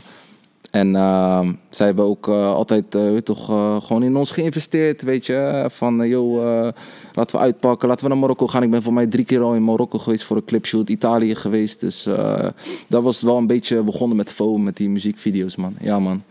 En 0.70 0.96
ehm, 0.96 1.52
zij 1.70 1.86
hebben 1.86 2.04
ook 2.04 2.28
eh, 2.28 2.52
altijd 2.54 2.84
weet 2.94 3.14
je 3.14 3.22
toch, 3.22 3.44
gewoon 3.86 4.02
in 4.02 4.16
ons 4.16 4.30
geïnvesteerd, 4.30 5.02
weet 5.02 5.26
je. 5.26 5.66
Van, 5.70 6.08
joh, 6.08 6.68
laten 7.12 7.36
we 7.36 7.42
uitpakken, 7.42 7.88
laten 7.88 8.02
we 8.04 8.10
naar 8.10 8.20
Marokko 8.20 8.46
gaan. 8.46 8.62
Ik 8.62 8.70
ben 8.70 8.82
voor 8.82 8.92
mij 8.92 9.06
drie 9.06 9.24
keer 9.24 9.40
al 9.40 9.54
in 9.54 9.64
Marokko 9.64 9.98
geweest 9.98 10.24
voor 10.24 10.36
een 10.36 10.44
clipshoot. 10.44 10.88
Italië 10.88 11.34
geweest, 11.34 11.80
dus 11.80 12.02
dat 12.88 13.02
was 13.02 13.22
wel 13.22 13.36
een 13.36 13.46
beetje 13.46 13.82
begonnen 13.82 14.16
met 14.16 14.30
FO, 14.32 14.58
met 14.58 14.76
die 14.76 14.88
muziekvideo's, 14.88 15.56
man. 15.56 15.74
Ja, 15.80 15.98
man. 15.98 16.22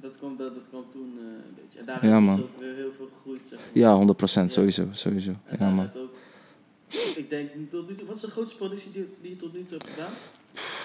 Dat 0.00 0.16
kwam, 0.18 0.34
dat, 0.38 0.54
dat 0.54 0.68
kwam 0.68 0.82
toen 0.92 1.02
een 1.02 1.54
beetje. 1.56 1.78
En 1.78 1.84
daar 1.86 2.06
Ja, 2.10 2.16
is 2.18 2.22
man. 2.24 2.38
ook 2.40 2.48
weer 2.60 2.74
heel 2.76 2.92
veel 2.96 3.08
gegroeid, 3.16 3.40
zeg 3.44 3.58
maar. 3.58 3.82
Ja, 3.82 4.44
100%, 4.46 4.50
sowieso, 4.52 4.84
sowieso. 4.92 5.30
En 5.44 5.56
Ja, 5.60 5.70
man. 5.70 5.84
ook, 5.96 6.11
ik 6.92 7.26
denk, 7.30 7.50
tot 7.70 7.88
nu 7.88 7.96
toe, 7.96 8.06
wat 8.06 8.16
is 8.16 8.20
de 8.20 8.30
grootste 8.30 8.56
productie 8.56 8.90
die, 8.92 9.08
die 9.20 9.30
je 9.30 9.36
tot 9.36 9.52
nu 9.52 9.64
toe 9.64 9.78
hebt 9.78 9.90
gedaan? 9.90 10.12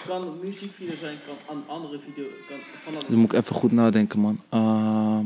Kan 0.08 0.40
muziekvideo 0.44 0.96
zijn, 0.96 1.18
kan 1.26 1.56
een 1.58 1.64
andere 1.68 2.00
video, 2.00 2.26
kan 2.48 2.58
van 2.84 2.94
alles. 2.94 3.06
Dan 3.08 3.20
moet 3.20 3.34
ik 3.34 3.40
even 3.40 3.56
goed 3.56 3.72
nadenken, 3.72 4.20
man. 4.20 4.40
Ehm, 4.50 5.26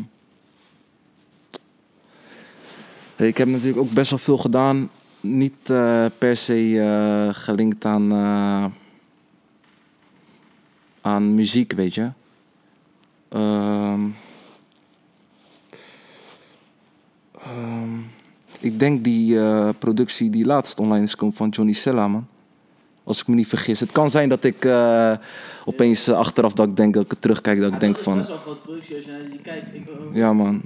ik 3.26 3.38
heb 3.38 3.48
natuurlijk 3.48 3.80
ook 3.80 3.92
best 3.92 4.10
wel 4.10 4.20
veel 4.20 4.38
gedaan. 4.38 4.90
Niet 5.20 5.70
eh, 5.70 6.06
per 6.18 6.38
se 6.38 6.80
eh, 6.80 7.42
gelinkt 7.44 7.86
aan, 7.86 8.12
eh, 8.12 8.66
aan 11.02 11.36
muziek, 11.36 11.74
weet 11.74 11.94
je. 11.94 12.12
Ehm, 13.30 13.71
ik 18.62 18.80
denk 18.80 19.04
die 19.04 19.40
eh, 19.40 19.70
productie 19.80 20.30
die 20.30 20.46
laatst 20.46 20.80
online 20.80 21.04
is 21.04 21.12
gekomen 21.12 21.36
van 21.36 21.50
Johnny 21.50 21.74
Sella, 21.74 22.08
man. 22.08 22.28
Als 23.04 23.22
ik 23.22 23.28
me 23.28 23.36
niet 23.36 23.48
vergis. 23.48 23.80
Het 23.80 23.92
kan 23.92 24.10
zijn 24.10 24.30
dat 24.30 24.44
ik 24.44 24.66
eh, 24.66 25.14
opeens 25.66 26.08
eh, 26.08 26.18
achteraf 26.18 26.54
dat 26.54 26.68
ik 26.68 26.76
denk 26.76 26.94
dat 26.94 27.04
ik 27.04 27.12
het 27.12 27.22
terugkijk 27.22 27.60
dat 27.60 27.68
Ja, 27.70 27.74
ik 27.74 27.80
denk 27.80 27.96
dat 27.96 28.04
van... 28.04 28.14
is 28.14 28.20
best 28.20 28.30
wel 28.30 28.38
een 28.38 28.44
grote 28.44 28.60
productie 28.62 28.96
als 28.96 29.06
je 29.06 29.12
naar 29.12 29.30
die 29.30 29.40
kijkt. 29.40 29.76
Ik, 29.76 29.84
Ja, 30.14 30.34
man. 30.34 30.62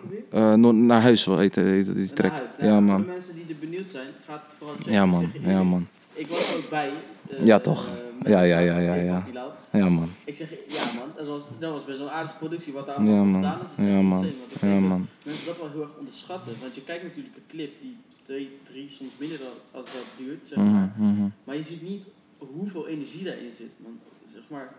no- 0.60 0.72
naar 0.72 1.02
huis 1.02 1.26
wel 1.26 1.38
heet, 1.38 1.56
heet 1.56 1.86
die 1.96 2.10
Naar 2.16 2.32
huis. 2.32 2.52
Ja, 2.60 2.80
man. 2.80 2.96
Voor 2.96 3.06
de 3.06 3.12
mensen 3.12 3.34
die 3.36 3.46
er 3.50 3.56
benieuwd 3.60 3.90
zijn, 3.90 4.08
gaat 4.28 4.42
het 4.48 4.56
vooral 4.58 4.76
checken. 4.76 4.92
Ja, 4.94 5.06
man. 5.06 5.32
Ja, 5.42 5.64
man. 5.64 5.88
Ik 6.16 6.28
was 6.28 6.52
er 6.52 6.58
ook 6.58 6.70
bij. 6.70 6.92
eh, 7.30 7.46
Ja, 7.46 7.60
toch. 7.60 7.88
eh, 7.88 8.32
Ja, 8.32 8.42
ja, 8.42 8.60
ja, 8.60 8.78
ja, 8.80 8.94
ja. 8.96 9.26
Ja, 9.72 9.90
man. 9.90 10.10
Ik 10.26 10.36
zeg, 10.36 10.50
ja 10.68 10.94
man, 10.94 11.10
dat 11.16 11.28
was, 11.28 11.44
dat 11.60 11.72
was 11.72 11.86
best 11.86 11.98
wel 11.98 12.08
een 12.08 12.14
aardige 12.14 12.38
productie. 12.38 12.74
Wat 12.74 12.86
daar 12.86 13.04
Ja, 13.04 13.34
gedaan 13.34 13.62
is, 13.62 13.70
is 13.72 13.78
echt 13.78 13.88
Ja, 13.90 14.02
man. 14.02 14.26
ik 14.26 14.34
Ja, 14.62 14.70
dat 14.74 14.80
man. 14.80 15.08
mensen 15.24 15.46
dat 15.46 15.58
wel 15.58 15.70
heel 15.70 15.82
erg 15.82 15.98
onderschatten. 15.98 16.54
Want 16.62 16.76
je 16.76 16.82
kijkt 16.84 17.04
natuurlijk 17.04 17.36
een 17.36 17.44
clip 17.48 17.82
die 17.82 17.98
twee, 18.22 18.58
drie, 18.64 18.90
soms 18.90 19.12
minder 19.18 19.38
dan 19.38 19.48
als 19.82 19.94
dat 19.94 20.06
duurt, 20.18 20.46
zeg 20.46 20.58
maar. 20.58 20.94
Mhm, 20.98 21.10
mhm. 21.12 21.28
Maar 21.44 21.56
je 21.56 21.64
ziet 21.64 21.82
niet 21.82 22.06
hoeveel 22.38 22.88
energie 22.88 23.24
daarin 23.24 23.52
zit. 23.54 23.70
Man. 23.78 24.00
Zeg 24.34 24.44
maar, 24.48 24.74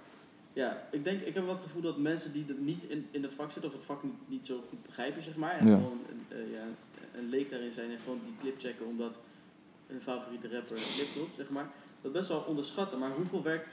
ja, 0.53 0.83
ik 0.91 1.05
denk, 1.05 1.21
ik 1.21 1.35
heb 1.35 1.45
wel 1.45 1.53
het 1.55 1.63
gevoel 1.63 1.83
dat 1.83 1.99
mensen 1.99 2.33
die 2.33 2.45
er 2.49 2.55
niet 2.59 2.83
in, 2.89 3.07
in 3.11 3.23
het 3.23 3.33
vak 3.33 3.51
zitten, 3.51 3.71
of 3.71 3.77
het 3.77 3.87
vak 3.87 4.03
niet, 4.03 4.13
niet 4.27 4.47
zo 4.47 4.63
goed 4.69 4.83
begrijpen, 4.83 5.23
zeg 5.23 5.37
maar, 5.37 5.59
en 5.59 5.67
Ja. 5.67 5.75
gewoon 5.77 5.99
een, 6.11 6.37
eh, 6.37 6.53
ja, 6.53 6.65
een 7.19 7.29
leek 7.29 7.51
daarin 7.51 7.73
zijn 7.73 7.91
en 7.91 7.99
gewoon 8.05 8.21
die 8.25 8.35
clip 8.41 8.61
checken 8.61 8.87
omdat 8.87 9.19
hun 9.87 10.01
favoriete 10.03 10.49
rapper 10.53 10.77
een 10.77 10.83
clip 10.95 11.15
doet, 11.15 11.29
zeg 11.37 11.49
maar, 11.51 11.67
dat 12.03 12.13
best 12.13 12.29
wel 12.29 12.45
onderschatten. 12.49 12.99
Maar 12.99 13.11
hoeveel 13.17 13.43
werk, 13.43 13.67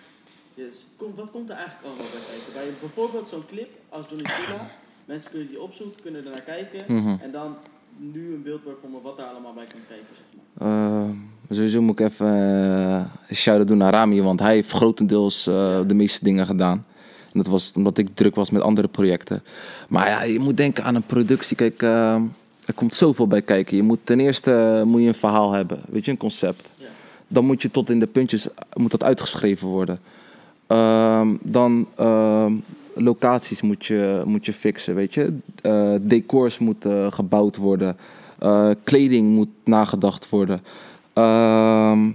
yes, 0.53 0.85
wat 1.15 1.29
komt 1.31 1.49
er 1.49 1.55
eigenlijk 1.55 1.85
allemaal 1.87 2.11
bij 2.11 2.21
kijken? 2.29 2.53
Bij 2.53 2.67
bijvoorbeeld 2.79 3.27
zo'n 3.27 3.45
clip 3.47 3.69
als 3.89 4.05
Johnny 4.09 4.29
Silla, 4.29 4.71
mensen 5.13 5.31
kunnen 5.31 5.47
die 5.47 5.61
opzoeken, 5.61 6.01
kunnen 6.01 6.25
er 6.25 6.31
naar 6.31 6.41
kijken, 6.41 6.95
Mhm. 6.95 7.15
en 7.21 7.31
dan 7.31 7.55
nu 7.97 8.33
een 8.33 8.43
beeld 8.43 8.63
bij 8.63 8.73
vormen 8.81 9.01
wat 9.01 9.17
daar 9.17 9.27
allemaal 9.27 9.53
bij 9.53 9.65
kan 9.65 9.79
kijken, 9.87 10.07
zeg 10.15 10.25
maar. 10.57 10.67
Eh, 10.67 11.09
sowieso 11.55 11.81
moet 11.81 11.99
ik 11.99 12.05
even 12.09 12.27
een 13.29 13.35
shout-out 13.35 13.67
doen 13.67 13.77
naar 13.77 13.93
Rami, 13.93 14.21
want 14.21 14.39
hij 14.39 14.53
heeft 14.53 14.71
grotendeels 14.71 15.47
eh, 15.47 15.79
de 15.87 15.93
meeste 15.93 16.23
dingen 16.23 16.45
gedaan. 16.45 16.85
En 17.33 17.39
dat 17.39 17.47
was 17.47 17.71
omdat 17.75 17.97
ik 17.97 18.15
druk 18.15 18.35
was 18.35 18.49
met 18.49 18.61
andere 18.61 18.87
projecten. 18.87 19.43
Maar 19.89 20.07
ja, 20.09 20.23
je 20.23 20.39
moet 20.39 20.57
denken 20.57 20.83
aan 20.83 20.95
een 20.95 21.05
productie. 21.05 21.55
Kijk, 21.55 21.81
er 22.65 22.73
komt 22.73 22.95
zoveel 22.95 23.27
bij 23.27 23.41
kijken. 23.41 23.75
Je 23.75 23.83
moet 23.83 23.99
ten 24.03 24.19
eerste 24.19 24.77
eh, 24.79 24.83
moet 24.83 25.01
je 25.01 25.07
een 25.07 25.15
verhaal 25.15 25.51
hebben, 25.51 25.81
weet 25.89 26.05
je, 26.05 26.11
een 26.11 26.17
concept. 26.17 26.69
Ja. 26.77 26.85
Dan 27.27 27.45
moet 27.45 27.61
je 27.61 27.71
tot 27.71 27.89
in 27.89 27.99
de 27.99 28.07
puntjes 28.07 28.47
moet 28.73 28.91
dat 28.91 29.03
uitgeschreven 29.03 29.67
worden. 29.67 29.99
Ehm, 30.67 31.27
dan 31.41 31.87
ehm, 31.95 32.53
locaties 32.95 33.61
moet 33.61 33.85
je, 33.85 34.21
moet 34.25 34.45
je 34.45 34.53
fixen, 34.53 34.95
weet 34.95 35.13
je. 35.13 35.37
Eh, 35.61 35.95
decors 36.01 36.59
moeten 36.59 37.13
gebouwd 37.13 37.57
worden. 37.57 37.97
Eh, 38.39 38.69
kleding 38.83 39.29
moet 39.29 39.49
nagedacht 39.63 40.29
worden. 40.29 40.61
Ehm, 41.13 42.09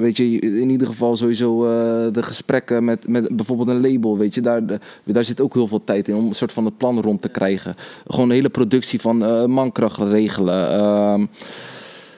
weet 0.00 0.16
je, 0.16 0.38
in 0.38 0.70
ieder 0.70 0.86
geval 0.86 1.16
sowieso 1.16 1.64
eh, 1.64 2.12
de 2.12 2.22
gesprekken 2.22 2.84
met, 2.84 3.08
met 3.08 3.36
bijvoorbeeld 3.36 3.68
een 3.68 3.92
label, 3.92 4.18
weet 4.18 4.34
je. 4.34 4.40
Daar, 4.40 4.62
daar 5.04 5.24
zit 5.24 5.40
ook 5.40 5.54
heel 5.54 5.66
veel 5.66 5.84
tijd 5.84 6.08
in 6.08 6.14
om 6.14 6.26
een 6.26 6.34
soort 6.34 6.52
van 6.52 6.64
het 6.64 6.76
plan 6.76 7.00
rond 7.00 7.22
te 7.22 7.28
krijgen. 7.28 7.76
Gewoon 8.06 8.28
de 8.28 8.34
hele 8.34 8.48
productie 8.48 9.00
van 9.00 9.24
eh, 9.24 9.44
mankracht 9.44 9.98
regelen. 9.98 10.70
Ehm, 10.70 11.26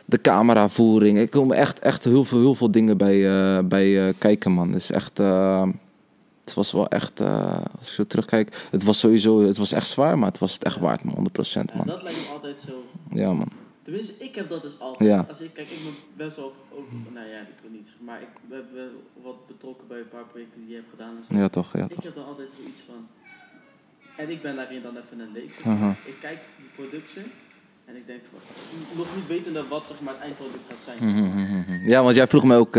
de 0.05 0.21
cameravoering. 0.21 1.19
Ik 1.19 1.31
kom 1.31 1.53
echt, 1.53 1.79
echt 1.79 2.05
heel, 2.05 2.25
veel, 2.25 2.39
heel 2.39 2.55
veel 2.55 2.71
dingen 2.71 2.97
bij, 2.97 3.29
eh, 3.31 3.65
bij 3.65 4.13
kijken, 4.19 4.53
man. 4.53 4.73
Dus 4.73 4.91
echt... 4.91 5.19
eh, 5.19 5.67
het 6.45 6.55
was 6.55 6.73
wel 6.73 6.89
echt, 6.89 7.21
als 7.79 7.89
ik 7.89 7.93
zo 7.93 8.07
terugkijk, 8.07 8.67
het 8.71 8.83
was 8.85 8.99
sowieso, 8.99 9.43
het 9.43 9.57
was 9.57 9.73
echt 9.73 9.89
zwaar, 9.89 10.19
maar 10.19 10.29
het 10.29 10.39
was 10.39 10.53
het 10.53 10.65
echt 10.65 10.79
waard, 10.79 11.05
man, 11.05 11.15
100% 11.15 11.71
Ja, 11.71 11.77
man. 11.77 11.87
dat 11.87 12.03
lijkt 12.03 12.19
me 12.19 12.33
altijd 12.33 12.61
zo 12.61 12.73
Ja, 13.15 13.33
man. 13.33 13.49
Tenminste, 13.83 14.13
ik 14.19 14.35
heb 14.35 14.49
dat 14.49 14.63
dus 14.63 14.79
altijd. 14.79 15.11
Ja. 15.11 15.25
Als 15.29 15.41
ik, 15.41 15.53
kijk, 15.53 15.71
ik 15.71 15.79
ben 15.83 15.95
best 16.27 16.37
wel, 16.37 16.55
ook, 16.71 16.87
nou 17.13 17.27
ja, 17.29 17.41
ik 17.41 17.61
wil 17.63 17.71
niet 17.71 17.87
zeggen, 17.87 18.05
maar 18.05 18.21
ik 18.21 18.29
ben 18.49 18.65
wel 18.75 18.89
wat 19.23 19.47
betrokken 19.47 19.87
bij 19.89 19.99
een 19.99 20.09
paar 20.09 20.25
projecten 20.25 20.61
die 20.61 20.69
je 20.69 20.75
hebt 20.75 20.91
gedaan. 20.91 21.15
Zo. 21.29 21.37
Ja, 21.37 21.49
toch, 21.49 21.73
ja, 21.73 21.85
ik 21.85 21.91
toch. 21.95 22.05
heb 22.05 22.15
dan 22.15 22.27
altijd 22.27 22.53
zoiets 22.53 22.81
van, 22.81 23.09
en 24.17 24.31
ik 24.31 24.43
ben 24.43 24.57
daarin 24.57 24.83
dan 24.83 24.97
even 24.97 25.21
een 25.21 25.33
leek. 25.33 25.55
Ik 26.05 26.17
kijk 26.21 26.39
die 26.57 26.69
production 26.75 27.25
en 27.85 27.97
ik 27.97 28.07
denk 28.07 28.21
van, 28.31 28.39
nog 28.97 29.07
niet 29.17 29.27
wetende 29.27 29.69
wat 29.69 29.85
zeg 29.89 30.01
maar, 30.01 30.15
het 30.15 30.23
eindproduct 30.23 30.65
gaat 30.69 30.81
zijn. 30.81 30.99
Mhm, 31.01 31.25
mhm, 31.25 31.59
mhm. 31.59 31.89
Ja, 31.89 32.03
want 32.03 32.17
jij 32.17 32.29
vroeg 32.29 32.45
mij 32.45 32.57
ook, 32.57 32.73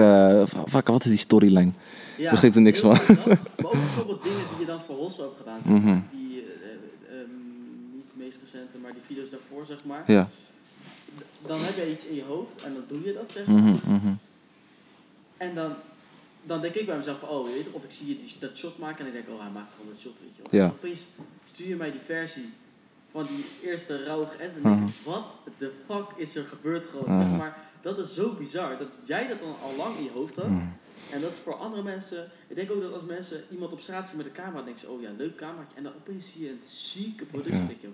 vaak, 0.65 0.88
wat 0.88 1.03
is 1.03 1.10
die 1.10 1.17
storyline? 1.17 1.72
Ja, 2.17 2.31
begreep 2.31 2.55
er 2.55 2.62
niks 2.62 2.79
van. 2.79 3.00
dat, 3.07 3.25
Maar 3.25 3.65
ook 3.65 3.72
bijvoorbeeld 3.72 4.24
dingen 4.24 4.45
die 4.50 4.60
je 4.60 4.65
dan 4.65 4.81
voor 4.81 4.95
Rosso 4.95 5.22
hebt 5.22 5.38
gedaan. 5.38 5.60
Zeg 5.63 5.81
maar. 5.81 6.03
Die, 6.12 6.41
eh, 6.41 6.48
eh, 6.48 7.19
ehm, 7.19 7.29
niet 7.95 8.05
de 8.13 8.24
meest 8.24 8.38
recente, 8.41 8.77
maar 8.81 8.93
die 8.93 9.01
video's 9.05 9.29
daarvoor, 9.29 9.65
zeg 9.65 9.83
maar. 9.86 10.03
Ja. 10.12 10.27
Dan 11.45 11.59
heb 11.59 11.75
je 11.75 11.91
iets 11.91 12.05
in 12.05 12.15
je 12.15 12.23
hoofd 12.23 12.62
en 12.63 12.73
dan 12.73 12.83
doe 12.88 13.03
je 13.05 13.13
dat, 13.13 13.31
zeg 13.31 13.45
maar. 13.47 13.62
Mhm, 13.62 13.93
mhm. 13.93 14.13
En 15.38 15.55
dan, 15.55 15.73
dan 16.43 16.62
denk 16.62 16.73
ik 16.73 16.85
bij 16.85 16.97
mezelf 16.97 17.19
van, 17.19 17.29
oh, 17.29 17.47
je 17.47 17.53
weet, 17.53 17.71
of 17.71 17.83
ik 17.83 17.91
zie 17.91 18.07
je 18.07 18.15
die, 18.17 18.35
dat 18.39 18.57
shot 18.57 18.77
maken 18.77 19.00
en 19.05 19.07
ik 19.07 19.13
denk, 19.13 19.29
oh, 19.38 19.41
hij 19.41 19.51
maakt 19.51 19.71
gewoon 19.75 19.91
dat 19.93 20.01
shot, 20.01 20.13
weet 20.21 20.35
je 20.35 20.41
wel. 20.41 20.59
Ja. 20.62 20.65
En 20.67 20.71
opeens 20.71 21.05
stuur 21.43 21.67
je 21.67 21.75
mij 21.75 21.91
die 21.91 22.00
versie 22.01 22.50
van 23.12 23.25
die 23.25 23.45
eerste 23.69 24.03
rauwe 24.03 24.25
en 24.39 24.51
dan 24.62 24.73
denk 24.77 24.89
ik, 24.89 24.95
wat 25.05 25.25
de 25.57 25.71
fuck 25.85 26.05
is 26.15 26.35
er 26.35 26.43
gebeurd 26.45 26.88
gewoon, 26.88 27.17
zeg 27.17 27.27
Mhm. 27.27 27.38
maar. 27.38 27.57
Dat 27.81 27.97
is 28.00 28.13
zo 28.13 28.31
bizar, 28.33 28.77
dat 28.77 28.88
jij 29.05 29.27
dat 29.27 29.39
dan 29.39 29.55
al 29.63 29.75
lang 29.75 29.97
in 29.97 30.03
je 30.03 30.12
hoofd 30.12 30.35
had. 30.35 30.50
Mhm. 30.50 30.65
En 31.12 31.21
dat 31.21 31.39
voor 31.39 31.55
andere 31.55 31.83
mensen, 31.83 32.29
ik 32.47 32.55
denk 32.55 32.71
ook 32.71 32.81
dat 32.81 32.93
als 32.93 33.03
mensen 33.03 33.43
iemand 33.51 33.71
op 33.71 33.79
straat 33.81 34.07
zien 34.07 34.17
met 34.17 34.25
een 34.25 34.31
camera, 34.31 34.62
denken 34.63 34.79
ze, 34.79 34.89
oh 34.89 35.01
ja, 35.01 35.09
leuk 35.17 35.35
cameraatje. 35.35 35.77
En 35.77 35.83
dan 35.83 35.93
opeens 35.95 36.31
zie 36.31 36.41
je 36.43 36.50
een 36.50 36.59
zieke 36.63 37.25
productie, 37.25 37.62
Ja. 37.62 37.67
denk 37.67 37.81
je, 37.81 37.89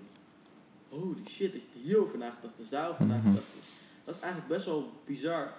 holy 0.90 1.26
shit, 1.28 1.54
is 1.54 1.62
hierover 1.82 2.18
nagedacht, 2.18 2.54
is 2.58 2.68
daarover 2.68 3.04
Mhm. 3.04 3.12
nagedacht. 3.14 3.46
Dus 3.56 3.68
dat 4.04 4.14
is 4.14 4.20
eigenlijk 4.20 4.52
best 4.52 4.66
wel 4.66 4.92
bizar 5.04 5.52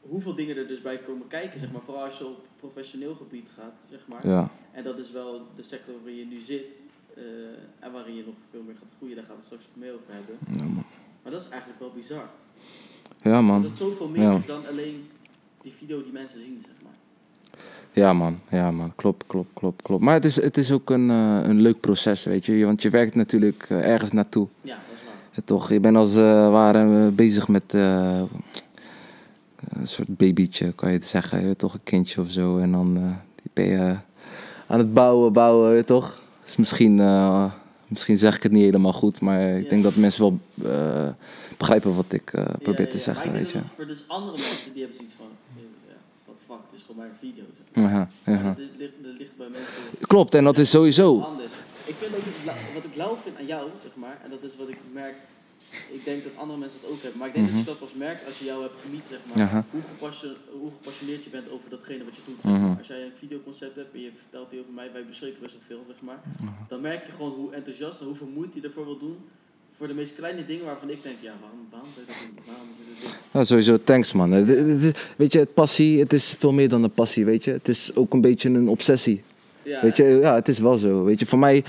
hoeveel 0.00 0.34
dingen 0.34 0.56
er 0.56 0.66
dus 0.66 0.80
bij 0.82 0.98
komen 0.98 1.28
kijken, 1.28 1.60
zeg 1.60 1.72
maar. 1.72 1.80
Vooral 1.82 2.04
als 2.04 2.18
je 2.18 2.26
op 2.26 2.46
professioneel 2.56 3.14
gebied 3.14 3.48
gaat, 3.56 3.74
zeg 3.90 4.00
maar. 4.06 4.26
Ja. 4.26 4.50
En 4.72 4.82
dat 4.82 4.98
is 4.98 5.10
wel 5.10 5.46
de 5.56 5.62
sector 5.62 5.94
waarin 5.94 6.16
je 6.16 6.24
nu 6.26 6.40
zit. 6.40 6.80
eh, 7.16 7.22
en 7.84 7.92
waarin 7.92 8.14
je 8.14 8.22
nog 8.26 8.34
veel 8.50 8.62
meer 8.62 8.74
gaat 8.78 8.92
groeien, 8.96 9.16
daar 9.16 9.24
gaan 9.24 9.34
we 9.34 9.40
het 9.40 9.50
straks 9.50 9.64
nog 9.74 9.84
meer 9.84 9.92
over 9.94 10.14
hebben. 10.14 10.36
Ja, 10.58 10.64
man. 10.64 10.84
Maar 11.22 11.32
dat 11.32 11.42
is 11.42 11.48
eigenlijk 11.48 11.80
wel 11.80 11.90
bizar. 11.92 12.30
Ja, 13.22 13.40
man. 13.40 13.62
Dat 13.62 13.70
het 13.70 13.80
zoveel 13.80 14.08
meer 14.08 14.22
Ja. 14.22 14.36
is 14.36 14.46
dan 14.46 14.66
alleen 14.66 15.08
die 15.62 15.72
video 15.72 16.02
die 16.02 16.12
mensen 16.12 16.40
zien, 16.40 16.62
zeg. 16.66 16.81
Ja, 17.92 18.12
man. 18.12 18.38
Ja, 18.50 18.70
man. 18.70 18.92
Klopt, 18.96 19.24
klopt, 19.26 19.48
klopt, 19.54 19.82
klopt. 19.82 20.02
Maar 20.02 20.14
het 20.14 20.24
is, 20.24 20.36
het 20.36 20.56
is 20.56 20.70
ook 20.70 20.90
een, 20.90 21.10
eh, 21.10 21.38
een 21.42 21.60
leuk 21.60 21.80
proces, 21.80 22.24
weet 22.24 22.46
je. 22.46 22.64
Want 22.64 22.82
je 22.82 22.90
werkt 22.90 23.14
natuurlijk 23.14 23.66
eh, 23.68 23.78
ergens 23.90 24.12
naartoe. 24.12 24.46
Ja, 24.60 24.74
dat 24.88 24.96
is 24.98 25.04
waar. 25.34 25.44
Toch, 25.44 25.68
je 25.72 25.80
bent 25.80 25.96
als 25.96 26.12
het 26.12 26.24
ware 26.50 27.06
eh, 27.06 27.12
bezig 27.12 27.48
met 27.48 27.62
een 27.72 28.28
soort 29.82 30.16
babytje, 30.16 30.72
kan 30.72 30.88
je 30.88 30.94
het 30.96 31.06
zeggen. 31.06 31.48
Je 31.48 31.56
toch, 31.56 31.74
een 31.74 31.80
kindje 31.84 32.20
of 32.20 32.30
zo. 32.30 32.58
En 32.58 32.72
dan 32.72 32.94
die 33.42 33.50
ben 33.52 33.64
je 33.64 33.96
aan 34.66 34.78
het 34.78 34.94
bouwen, 34.94 35.32
bouwen, 35.32 35.68
weet 35.68 35.78
je 35.78 35.84
toch. 35.84 36.20
Dus 36.44 36.56
misschien, 36.56 36.94
misschien 37.86 38.18
zeg 38.18 38.36
ik 38.36 38.42
het 38.42 38.52
niet 38.52 38.64
helemaal 38.64 38.92
goed, 38.92 39.20
maar 39.20 39.40
ik 39.56 39.62
Ja. 39.64 39.68
denk 39.70 39.82
dat 39.82 39.96
mensen 39.96 40.22
wel 40.22 40.38
begrijpen 41.58 41.94
wat 41.96 42.12
ik 42.12 42.32
probeer 42.62 42.86
Ja, 42.86 42.92
te 42.92 42.98
zeggen, 42.98 43.26
Maar 43.30 43.36
ik 43.40 43.44
weet 43.44 43.52
denk 43.52 43.64
je. 43.64 43.70
voor 43.76 43.86
dus 43.86 44.04
andere 44.06 44.36
mensen 44.36 44.72
die 44.72 44.80
hebben 44.82 44.96
zoiets 44.96 45.14
van, 45.18 45.26
fuck, 46.52 46.62
het 46.70 46.78
is 46.80 46.84
gewoon 46.86 46.96
maar 46.96 47.06
een 47.06 47.18
video. 47.20 47.44
Zeg. 47.72 47.84
Aha, 47.84 48.08
aha. 48.24 48.54
dat 48.58 48.66
ligt, 48.76 48.92
dat 49.02 49.12
ligt 49.18 49.36
bij 49.36 49.48
mensen 49.48 49.82
Klopt, 50.00 50.34
en 50.34 50.44
dat 50.44 50.58
is 50.58 50.70
sowieso. 50.70 51.20
anders. 51.20 51.52
Ik 51.86 51.94
vind 51.94 52.14
ook, 52.16 52.22
wat 52.74 52.84
ik 52.84 52.96
lauw 52.96 53.16
vind 53.16 53.36
aan 53.38 53.46
jou, 53.46 53.70
zeg 53.82 53.94
maar, 53.94 54.20
en 54.24 54.30
dat 54.30 54.42
is 54.42 54.56
wat 54.56 54.68
ik 54.68 54.78
merk 54.92 55.14
ik 55.92 56.04
denk 56.04 56.22
dat 56.24 56.32
andere 56.36 56.58
mensen 56.58 56.78
dat 56.82 56.90
ook 56.90 57.02
hebben. 57.02 57.18
Maar 57.18 57.28
ik 57.28 57.34
denk 57.34 57.46
Mhm. 57.46 57.54
dat 57.56 57.64
je 57.64 57.70
dat 57.70 57.78
pas 57.78 57.94
merkt 57.94 58.26
als 58.26 58.38
je 58.38 58.44
jou 58.44 58.62
hebt 58.62 58.80
geniet, 58.84 59.06
zeg 59.08 59.18
maar. 59.28 59.42
Aha. 59.44 59.64
Hoe, 59.70 59.80
gepassion- 59.82 60.36
hoe 60.60 60.70
gepassioneerd 60.70 61.24
je 61.24 61.30
bent 61.30 61.50
over 61.50 61.70
datgene 61.70 62.04
wat 62.04 62.14
je 62.16 62.22
doet. 62.26 62.40
Zeg 62.40 62.52
Mhm. 62.52 62.74
Als 62.78 62.86
jij 62.86 63.02
een 63.04 63.12
videoconcept 63.18 63.76
hebt 63.76 63.94
en 63.94 64.00
je 64.00 64.10
vertelt 64.16 64.50
die 64.50 64.60
over 64.60 64.72
mij, 64.72 64.92
wij 64.92 65.04
bespreken 65.06 65.40
best 65.40 65.52
wel 65.52 65.62
veel, 65.66 65.84
zeg 65.88 66.00
maar. 66.00 66.20
Dan 66.68 66.80
merk 66.80 67.06
je 67.06 67.12
gewoon 67.12 67.32
hoe 67.32 67.52
enthousiast 67.54 68.00
en 68.00 68.06
hoeveel 68.06 68.26
moeite 68.26 68.60
je 68.60 68.66
ervoor 68.66 68.84
wil 68.84 68.98
doen. 68.98 69.18
Voor 69.76 69.86
de 69.88 69.94
meest 69.94 70.14
kleine 70.14 70.44
dingen 70.46 70.64
waarvan 70.64 70.90
ik 70.90 71.02
denk, 71.02 71.14
ja, 71.20 71.32
waarom, 71.40 71.58
waarom 71.70 71.88
zou 71.94 72.06
je 72.06 72.12
dat 72.12 72.16
doen? 72.36 72.44
Waarom 72.46 72.66
zou 72.76 72.88
je 72.88 73.02
dat 73.02 73.10
doen? 73.32 73.40
Ja, 73.40 73.44
sowieso, 73.44 73.78
thanks 73.84 74.12
man. 74.12 74.44
Weet 75.16 75.32
je, 75.32 75.38
het 75.38 75.54
passie, 75.54 76.00
het 76.00 76.12
is 76.12 76.34
veel 76.38 76.52
meer 76.52 76.68
dan 76.68 76.82
een 76.82 76.90
passie, 76.90 77.24
weet 77.24 77.44
je. 77.44 77.50
Het 77.50 77.68
is 77.68 77.90
ook 77.94 78.12
een 78.12 78.20
beetje 78.20 78.48
een 78.48 78.68
obsessie. 78.68 79.22
Ja, 79.62 79.82
Weet 79.82 79.96
je, 79.96 80.04
ja, 80.04 80.34
het 80.34 80.48
is 80.48 80.58
wel 80.58 80.76
zo. 80.78 81.04
Weet 81.04 81.18
je, 81.18 81.26
voor 81.26 81.38
mij, 81.38 81.64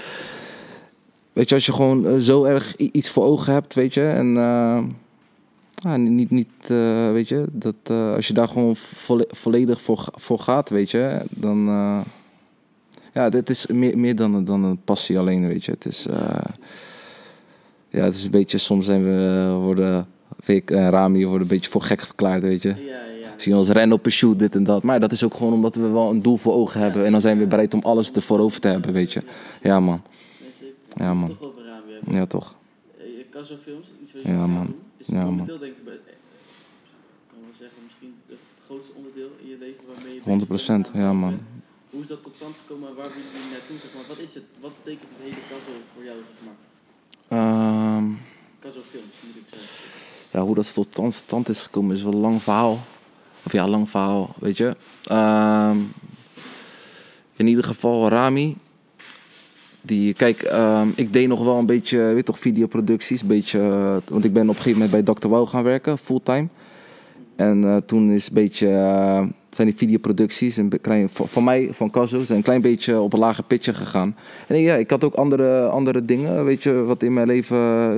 weet 1.33 1.49
je, 1.49 1.55
als 1.55 1.65
je 1.65 1.73
gewoon 1.73 2.07
eh, 2.07 2.17
zo 2.17 2.43
erg 2.43 2.75
iets 2.75 3.09
voor 3.09 3.23
ogen 3.23 3.53
hebt, 3.53 3.73
weet 3.73 3.93
je, 3.93 4.03
en 4.07 4.37
eh, 4.37 4.83
ja, 5.75 5.97
niet, 5.97 6.31
niet 6.31 6.47
eh, 6.67 7.11
weet 7.11 7.27
je, 7.27 7.45
dat 7.51 7.75
als 8.15 8.27
je 8.27 8.33
daar 8.33 8.47
gewoon 8.47 8.75
volle- 8.75 9.27
volledig 9.29 9.81
voor, 9.81 10.05
voor 10.13 10.39
gaat, 10.39 10.69
weet 10.69 10.91
je, 10.91 11.21
dan, 11.29 11.65
ja, 13.13 13.29
dit 13.29 13.49
is 13.49 13.67
meer, 13.67 13.97
meer 13.97 14.15
dan, 14.15 14.33
een- 14.33 14.45
dan 14.45 14.63
een 14.63 14.81
passie 14.83 15.19
alleen, 15.19 15.47
weet 15.47 15.65
je. 15.65 15.71
Het 15.71 15.85
is, 15.85 16.07
ja, 17.93 18.03
het 18.03 18.15
is 18.15 18.23
een 18.23 18.31
beetje, 18.31 18.57
soms 18.57 18.85
zijn 18.85 19.03
we, 19.03 19.43
eh, 19.49 19.55
worden, 19.63 20.07
Vic 20.39 20.71
en 20.71 20.89
Rami 20.89 21.23
worden 21.25 21.41
een 21.41 21.47
beetje 21.47 21.69
voor 21.69 21.81
gek 21.81 22.01
verklaard, 22.01 22.41
weet 22.41 22.61
je. 22.61 22.69
Ja, 22.69 22.75
ja. 23.21 23.33
Zie 23.37 23.51
je 23.51 23.57
ons 23.57 23.69
rennen 23.69 23.97
op 23.97 24.05
een 24.05 24.11
shoot, 24.11 24.39
dit 24.39 24.55
en 24.55 24.63
dat. 24.63 24.83
Maar 24.83 24.99
dat 24.99 25.11
is 25.11 25.23
ook 25.23 25.33
gewoon 25.33 25.53
omdat 25.53 25.75
we 25.75 25.87
wel 25.87 26.09
een 26.09 26.21
doel 26.21 26.37
voor 26.37 26.53
ogen 26.53 26.79
hebben. 26.79 27.05
En 27.05 27.11
dan 27.11 27.21
zijn 27.21 27.37
we 27.37 27.45
bereid 27.47 27.73
om 27.73 27.79
alles 27.83 28.11
ervoor 28.11 28.39
over 28.39 28.59
te 28.59 28.67
hebben, 28.67 28.93
weet 28.93 29.13
je. 29.13 29.21
Ja, 29.61 29.79
man. 29.79 30.01
Ja, 30.95 31.13
man. 31.13 31.29
Toch 31.29 31.41
over 31.49 31.61
Rami 31.65 31.91
hebben. 31.93 32.13
Ja, 32.19 32.25
toch. 32.25 32.55
Eh, 32.97 33.03
Caso 33.31 33.55
Films, 33.63 33.87
iets 34.01 34.13
wat 34.13 34.21
je 34.21 34.27
Ja, 34.29 34.47
man. 34.47 34.75
is 34.97 35.07
Ja, 35.07 35.13
man. 35.15 35.27
onderdeel, 35.29 35.59
denk 35.59 35.71
ik, 35.81 35.87
eh, 35.87 35.93
ik 35.93 35.99
kan 37.31 37.39
wel 37.45 37.55
zeggen, 37.59 37.77
misschien 37.87 38.13
het 38.27 38.37
grootste 38.65 38.93
onderdeel 38.99 39.29
in 39.43 39.47
je 39.53 39.57
leven 39.59 39.83
waarmee 39.87 40.13
je 40.13 40.19
bezig 40.19 40.25
100%, 40.31 40.83
bent. 40.91 41.03
ja, 41.03 41.13
man. 41.13 41.35
Hoe 41.89 42.01
is 42.01 42.07
dat 42.07 42.23
tot 42.23 42.35
stand 42.35 42.55
gekomen 42.61 42.89
en 42.89 42.95
waar 42.95 43.09
wil 43.15 43.23
je 43.47 43.49
naartoe, 43.55 43.77
zeg 43.83 43.91
maar? 43.95 44.07
Wat 44.13 44.19
is 44.27 44.33
het? 44.39 44.45
Wat 44.65 44.73
betekent 44.83 45.09
het 45.13 45.21
hele 45.25 45.41
Caso 45.51 45.71
voor 45.93 46.03
jou, 46.09 46.17
zeg 46.31 46.39
maar? 46.47 46.57
Ehm, 47.37 48.05
Caso 48.63 48.81
Films, 48.91 49.15
moet 49.25 49.32
ik 49.32 49.32
zeggen. 49.32 49.32
Ja, 50.31 50.41
hoe 50.41 50.55
dat 50.55 50.73
tot 50.73 51.13
stand- 51.13 51.49
is 51.49 51.61
gekomen 51.61 51.95
is 51.95 52.03
wel 52.03 52.13
een 52.13 52.19
lang 52.19 52.41
verhaal. 52.41 52.79
Of 53.43 53.51
ja, 53.51 53.67
lang 53.67 53.89
verhaal, 53.89 54.35
weet 54.39 54.57
je. 54.57 54.75
Ehm, 55.03 55.77
in 57.35 57.47
ieder 57.47 57.63
geval 57.63 58.09
Rami. 58.09 58.57
Die, 59.81 60.13
kijk, 60.13 60.41
ehm, 60.41 60.87
ik 60.95 61.13
deed 61.13 61.27
nog 61.27 61.43
wel 61.43 61.57
een 61.57 61.65
beetje, 61.65 61.97
weet 61.97 62.25
toch, 62.25 62.39
videoproducties. 62.39 63.21
Een 63.21 63.27
beetje, 63.27 63.59
eh, 63.59 63.95
want 64.07 64.23
ik 64.23 64.33
ben 64.33 64.43
op 64.43 64.55
een 64.55 64.61
gegeven 64.61 64.79
moment 64.81 65.05
bij 65.05 65.15
Dr. 65.15 65.27
Wow 65.27 65.47
gaan 65.47 65.63
werken, 65.63 65.97
fulltime. 65.97 66.47
En 67.35 67.63
eh, 67.63 67.77
toen 67.85 68.11
is 68.11 68.27
een 68.27 68.33
beetje, 68.33 68.67
eh, 68.67 69.23
zijn 69.49 69.67
die 69.67 69.77
videoproducties, 69.77 70.57
een 70.57 70.81
klein, 70.81 71.09
voor 71.09 71.43
mij, 71.43 71.69
van 71.71 71.89
Caso, 71.89 72.23
zijn 72.23 72.37
een 72.37 72.43
klein 72.43 72.61
beetje 72.61 72.99
op 72.99 73.13
een 73.13 73.19
lager 73.19 73.43
pitje 73.43 73.73
gegaan. 73.73 74.15
En 74.47 74.59
ja, 74.59 74.75
ik 74.75 74.89
had 74.89 75.03
ook 75.03 75.13
andere, 75.13 75.67
andere 75.67 76.05
dingen, 76.05 76.45
weet 76.45 76.63
je, 76.63 76.73
wat 76.73 77.03
in 77.03 77.13
mijn 77.13 77.27
leven, 77.27 77.97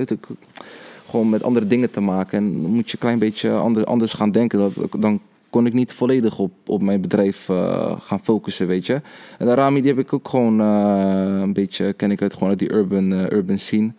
gewoon 1.10 1.30
met 1.30 1.42
andere 1.42 1.66
dingen 1.66 1.90
te 1.90 2.00
maken. 2.00 2.38
En 2.38 2.62
dan 2.62 2.70
moet 2.70 2.86
je 2.86 2.92
een 2.92 2.98
klein 2.98 3.18
beetje 3.18 3.50
ander, 3.50 3.84
anders 3.84 4.12
gaan 4.12 4.30
denken. 4.30 4.72
Dan 4.98 5.20
kon 5.56 5.66
ik 5.66 5.72
niet 5.72 5.92
volledig 5.92 6.38
op, 6.38 6.52
op 6.66 6.82
mijn 6.82 7.00
bedrijf 7.00 7.48
eh, 7.48 8.00
gaan 8.00 8.20
focussen, 8.24 8.66
weet 8.66 8.86
je. 8.86 9.00
En 9.38 9.46
de 9.46 9.54
Rami, 9.54 9.80
die 9.80 9.90
heb 9.90 9.98
ik 9.98 10.12
ook 10.12 10.28
gewoon 10.28 10.60
eh, 10.60 11.40
een 11.40 11.52
beetje, 11.52 11.92
ken 11.92 12.10
ik 12.10 12.22
uit, 12.22 12.32
gewoon 12.32 12.48
uit 12.48 12.58
die 12.58 12.72
urban, 12.72 13.12
eh, 13.12 13.30
urban 13.30 13.58
scene. 13.58 13.92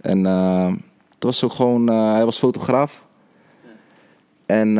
En 0.00 0.24
het 1.14 1.22
was 1.22 1.44
ook 1.44 1.52
gewoon, 1.52 1.86
hij 1.86 2.24
was 2.24 2.38
fotograaf. 2.38 3.06
En 4.46 4.74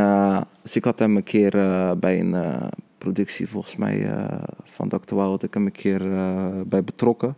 dus 0.62 0.76
ik 0.76 0.84
had 0.84 0.98
hem 0.98 1.16
een 1.16 1.22
keer 1.22 1.50
bij 1.98 2.20
een 2.20 2.36
productie, 2.98 3.48
volgens 3.48 3.76
mij, 3.76 4.10
van 4.64 4.88
Dr. 4.88 5.14
Had 5.14 5.42
ik 5.42 5.54
hem 5.54 5.66
een 5.66 5.72
keer 5.72 6.02
bij 6.66 6.84
betrokken. 6.84 7.36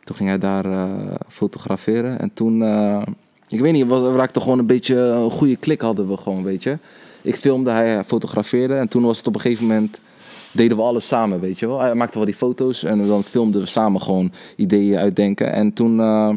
Toen 0.00 0.16
ging 0.16 0.28
hij 0.28 0.38
daar 0.38 0.88
fotograferen. 1.28 2.18
En 2.18 2.32
toen, 2.32 2.58
ik 3.48 3.60
weet 3.60 3.72
niet, 3.72 3.86
we 3.86 4.12
raakten 4.12 4.42
gewoon 4.42 4.58
een 4.58 4.66
beetje 4.66 4.96
een 4.96 5.30
goede 5.30 5.56
klik 5.56 5.80
hadden 5.80 6.08
we 6.08 6.16
gewoon, 6.16 6.42
weet 6.44 6.62
je. 6.62 6.78
Ik 7.22 7.36
filmde, 7.36 7.70
hij 7.70 8.04
fotografeerde. 8.04 8.74
En 8.74 8.88
toen 8.88 9.02
was 9.02 9.18
het 9.18 9.26
op 9.26 9.34
een 9.34 9.40
gegeven 9.40 9.66
moment, 9.66 9.98
deden 10.52 10.76
we 10.76 10.82
alles 10.82 11.06
samen, 11.06 11.40
weet 11.40 11.58
je 11.58 11.66
wel. 11.66 11.80
Hij 11.80 11.94
maakte 11.94 12.16
wel 12.16 12.26
die 12.26 12.34
foto's 12.34 12.84
en 12.84 13.06
dan 13.06 13.22
filmden 13.22 13.60
we 13.60 13.66
samen 13.66 14.00
gewoon 14.02 14.32
ideeën 14.56 14.98
uitdenken. 14.98 15.52
En 15.52 15.72
toen, 15.72 16.00
eh, 16.00 16.30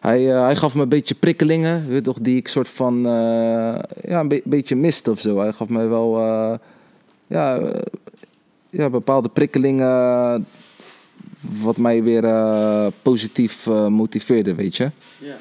hij, 0.00 0.30
eh, 0.34 0.42
hij 0.42 0.56
gaf 0.56 0.74
me 0.74 0.82
een 0.82 0.88
beetje 0.88 1.14
prikkelingen, 1.14 1.88
weet 1.88 2.04
toch, 2.04 2.18
die 2.20 2.36
ik 2.36 2.48
soort 2.48 2.68
van, 2.68 2.96
eh, 3.06 3.78
ja, 4.02 4.20
een 4.20 4.28
be- 4.28 4.42
beetje 4.44 4.76
miste 4.76 5.10
of 5.10 5.20
zo. 5.20 5.38
Hij 5.38 5.52
gaf 5.52 5.68
me 5.68 5.86
wel, 5.86 6.18
eh, 6.18 6.54
ja, 7.26 7.56
eh, 7.58 7.80
ja, 8.70 8.90
bepaalde 8.90 9.28
prikkelingen 9.28 10.46
wat 11.42 11.76
mij 11.76 12.02
weer 12.02 12.24
eh, 12.24 12.86
positief 13.02 13.66
eh, 13.66 13.86
motiveerde, 13.86 14.54
weet 14.54 14.76
je. 14.76 14.90
Ja. 15.18 15.36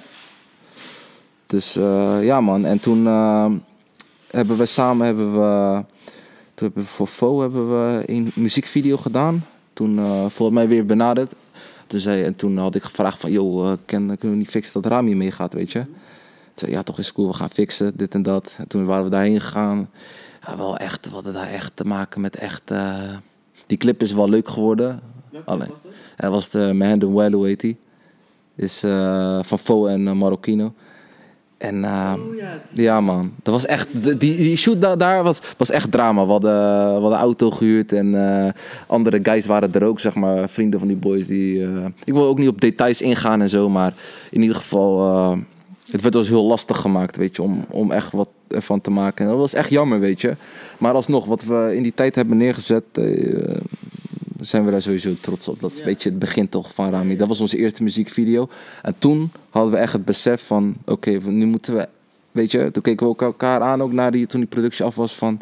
Dus 1.48 1.76
eh, 1.76 2.24
ja 2.24 2.42
man, 2.42 2.66
en 2.66 2.80
toen 2.80 3.06
hebben 4.28 4.58
we 4.58 4.66
samen, 4.66 5.06
hebben 5.06 5.34
we, 5.34 5.84
toen 6.54 6.68
hebben 6.68 6.84
we 6.84 6.90
voor 6.90 7.08
Fo 7.08 7.42
hebben 7.42 7.70
we 7.70 8.04
een 8.06 8.32
muziekvideo 8.36 8.98
gedaan. 8.98 9.46
Toen 9.74 9.96
volgens 10.30 10.58
mij 10.58 10.68
weer 10.68 10.86
benaderd. 10.86 11.34
Toen, 11.88 12.00
zei, 12.00 12.24
en 12.24 12.36
toen 12.36 12.58
had 12.58 12.76
ik 12.76 12.84
gevraagd 12.84 13.20
van, 13.20 13.32
joh, 13.32 13.78
kunnen 13.86 14.18
we 14.20 14.28
niet 14.28 14.50
fixen 14.50 14.82
dat 14.82 14.92
Rami 14.92 15.16
meegaat, 15.16 15.54
weet 15.54 15.72
je. 15.72 15.80
Toen 15.80 15.94
zei 16.56 16.72
ja 16.72 16.84
toch 16.84 17.00
is 17.00 17.12
cool, 17.12 17.28
we 17.28 17.34
gaan 17.34 17.50
fixen, 17.50 17.92
dit 17.96 18.14
en 18.14 18.22
dat. 18.22 18.54
En 18.58 18.68
toen 18.68 18.86
waren 18.86 19.04
we 19.04 19.10
daarheen 19.10 19.42
gegaan. 19.42 19.90
Ja, 20.48 20.58
wel 20.58 20.78
echt, 20.78 21.06
we 21.06 21.14
hadden 21.14 21.34
daar 21.34 21.50
echt 21.50 21.72
te 21.76 21.86
maken 21.86 22.22
met 22.22 22.36
echt... 22.36 22.72
die 23.68 23.78
clip 23.78 24.02
is 24.02 24.12
wel 24.12 24.30
leuk 24.30 24.50
geworden. 24.50 25.02
Alleen. 25.46 25.70
Dat 26.15 26.32
was 26.32 26.50
de 26.50 26.74
Mahandou 26.74 27.13
Welu 27.13 27.46
heet 27.46 27.60
die. 27.60 27.78
Is 28.56 28.84
eh, 28.84 29.39
van 29.41 29.60
Fo 29.60 29.86
en 29.86 30.08
eh, 30.08 30.13
Marokino. 30.13 30.74
En 31.58 31.84
eh, 31.84 32.13
oh 32.17 32.36
ja, 32.74 33.02
man, 33.02 33.32
dat 33.44 33.54
was 33.54 33.65
echt, 33.65 33.88
die, 34.04 34.15
die 34.17 34.56
shoot 34.58 34.82
da- 34.82 34.96
daar 34.96 35.24
was, 35.24 35.39
was 35.58 35.70
echt 35.70 35.91
drama. 35.91 36.26
We 36.26 36.32
hadden, 36.32 36.52
we 36.86 36.91
hadden 36.91 37.12
een 37.12 37.17
auto 37.17 37.52
gehuurd 37.52 37.94
en 37.94 38.15
andere 38.88 39.20
guys 39.24 39.46
waren 39.46 39.74
er 39.74 39.84
ook, 39.84 40.00
zeg 40.00 40.15
maar, 40.15 40.50
vrienden 40.50 40.80
van 40.80 40.88
die 40.88 40.98
boys. 40.98 41.28
Die, 41.28 41.62
ik 42.04 42.13
wil 42.13 42.26
ook 42.26 42.38
niet 42.38 42.48
op 42.48 42.62
details 42.62 43.02
ingaan 43.02 43.41
en 43.41 43.50
zo, 43.50 43.70
maar 43.70 43.94
in 44.30 44.41
ieder 44.41 44.56
geval, 44.56 45.38
het 45.91 46.02
werd 46.02 46.15
ons 46.15 46.28
heel 46.28 46.46
lastig 46.46 46.78
gemaakt, 46.78 47.17
weet 47.17 47.36
je, 47.36 47.41
om, 47.41 47.65
om 47.70 47.91
echt 47.91 48.12
wat 48.12 48.30
ervan 48.48 48.82
te 48.82 48.91
maken. 48.91 49.26
En 49.26 49.32
dat 49.32 49.39
was 49.39 49.54
echt 49.54 49.70
jammer, 49.70 50.00
weet 50.00 50.22
je. 50.22 50.36
Maar 50.78 50.94
alsnog, 50.94 51.26
wat 51.26 51.44
we 51.44 51.72
in 51.76 51.84
die 51.84 51.94
tijd 51.94 52.15
hebben 52.15 52.38
neergezet, 52.38 52.84
zijn 54.42 54.66
we 54.66 54.72
daar 54.72 54.82
sowieso 54.82 55.14
trots 55.22 55.48
op. 55.48 55.60
Dat 55.60 55.72
is 55.72 55.80
een 55.80 55.86
beetje 55.86 56.10
het 56.10 56.20
begin 56.20 56.50
toch 56.50 56.74
van 56.74 56.90
Rami. 56.90 57.18
Dat 57.18 57.28
was 57.28 57.40
onze 57.40 57.58
eerste 57.58 57.84
muziekvideo. 57.84 58.50
En 58.82 58.96
toen 58.98 59.32
hadden 59.50 59.72
we 59.72 59.78
echt 59.78 59.94
het 59.94 60.06
besef 60.06 60.46
van, 60.46 60.76
oké, 60.86 61.20
nu 61.26 61.46
moeten 61.46 61.76
we, 61.76 61.88
weet 62.32 62.52
je, 62.52 62.70
toen 62.72 62.84
keken 62.84 63.06
we 63.06 63.12
ook 63.12 63.22
elkaar 63.22 63.62
aan, 63.62 63.82
ook 63.82 63.92
naar 63.92 64.12
die, 64.12 64.28
toen 64.28 64.40
die 64.40 64.50
productie 64.50 64.86
af 64.86 64.96
was, 64.96 65.14
van, 65.14 65.40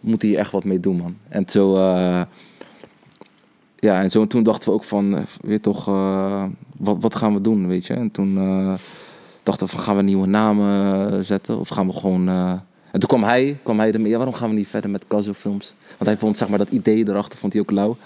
we 0.00 0.08
moeten 0.08 0.28
hier 0.28 0.38
echt 0.38 0.52
wat 0.52 0.64
mee 0.64 0.80
doen, 0.80 0.96
man. 0.96 1.16
En 1.28 1.44
zo, 1.48 1.76
eh, 1.76 2.22
ja, 3.78 4.00
en 4.00 4.10
zo 4.10 4.26
toen 4.26 4.42
dachten 4.42 4.68
we 4.68 4.74
ook 4.74 4.84
van, 4.84 5.26
weet 5.40 5.62
toch, 5.62 5.88
eh, 5.88 6.44
wat, 6.76 6.96
wat 7.00 7.14
gaan 7.14 7.34
we 7.34 7.40
doen, 7.40 7.66
weet 7.66 7.86
je. 7.86 7.94
En 7.94 8.10
toen 8.10 8.38
eh, 8.38 8.74
dachten 9.42 9.66
we 9.66 9.72
van, 9.72 9.82
gaan 9.82 9.96
we 9.96 10.02
nieuwe 10.02 10.26
namen 10.26 11.24
zetten 11.24 11.58
of 11.58 11.68
gaan 11.68 11.86
we 11.86 11.92
gewoon... 11.92 12.28
en 12.28 13.00
toen 13.00 13.08
kwam 13.08 13.22
hij, 13.22 13.58
kwam 13.62 13.78
hij 13.78 13.92
ermee, 13.92 14.10
ja, 14.10 14.16
waarom 14.16 14.34
gaan 14.34 14.48
we 14.48 14.54
niet 14.54 14.68
verder 14.68 14.90
met 14.90 15.06
Caso 15.08 15.32
Films? 15.32 15.74
Want 15.88 16.10
hij 16.10 16.16
vond, 16.16 16.36
zeg 16.36 16.48
maar, 16.48 16.58
dat 16.58 16.70
idee 16.70 17.08
erachter 17.08 17.38
vond 17.38 17.52
hij 17.52 17.62
ook 17.62 17.70
lauw. 17.70 17.96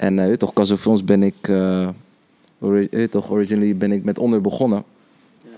En 0.00 0.14
je 0.14 0.36
toch, 0.36 0.52
Caso 0.52 0.76
Films 0.76 1.04
ben 1.04 1.22
ik, 1.22 1.48
eh, 1.48 1.88
ori- 2.58 3.08
toch, 3.10 3.30
originally 3.30 3.76
ben 3.76 3.92
ik 3.92 4.04
met 4.04 4.18
onder 4.18 4.40
begonnen. 4.40 4.84
Ja. 5.42 5.50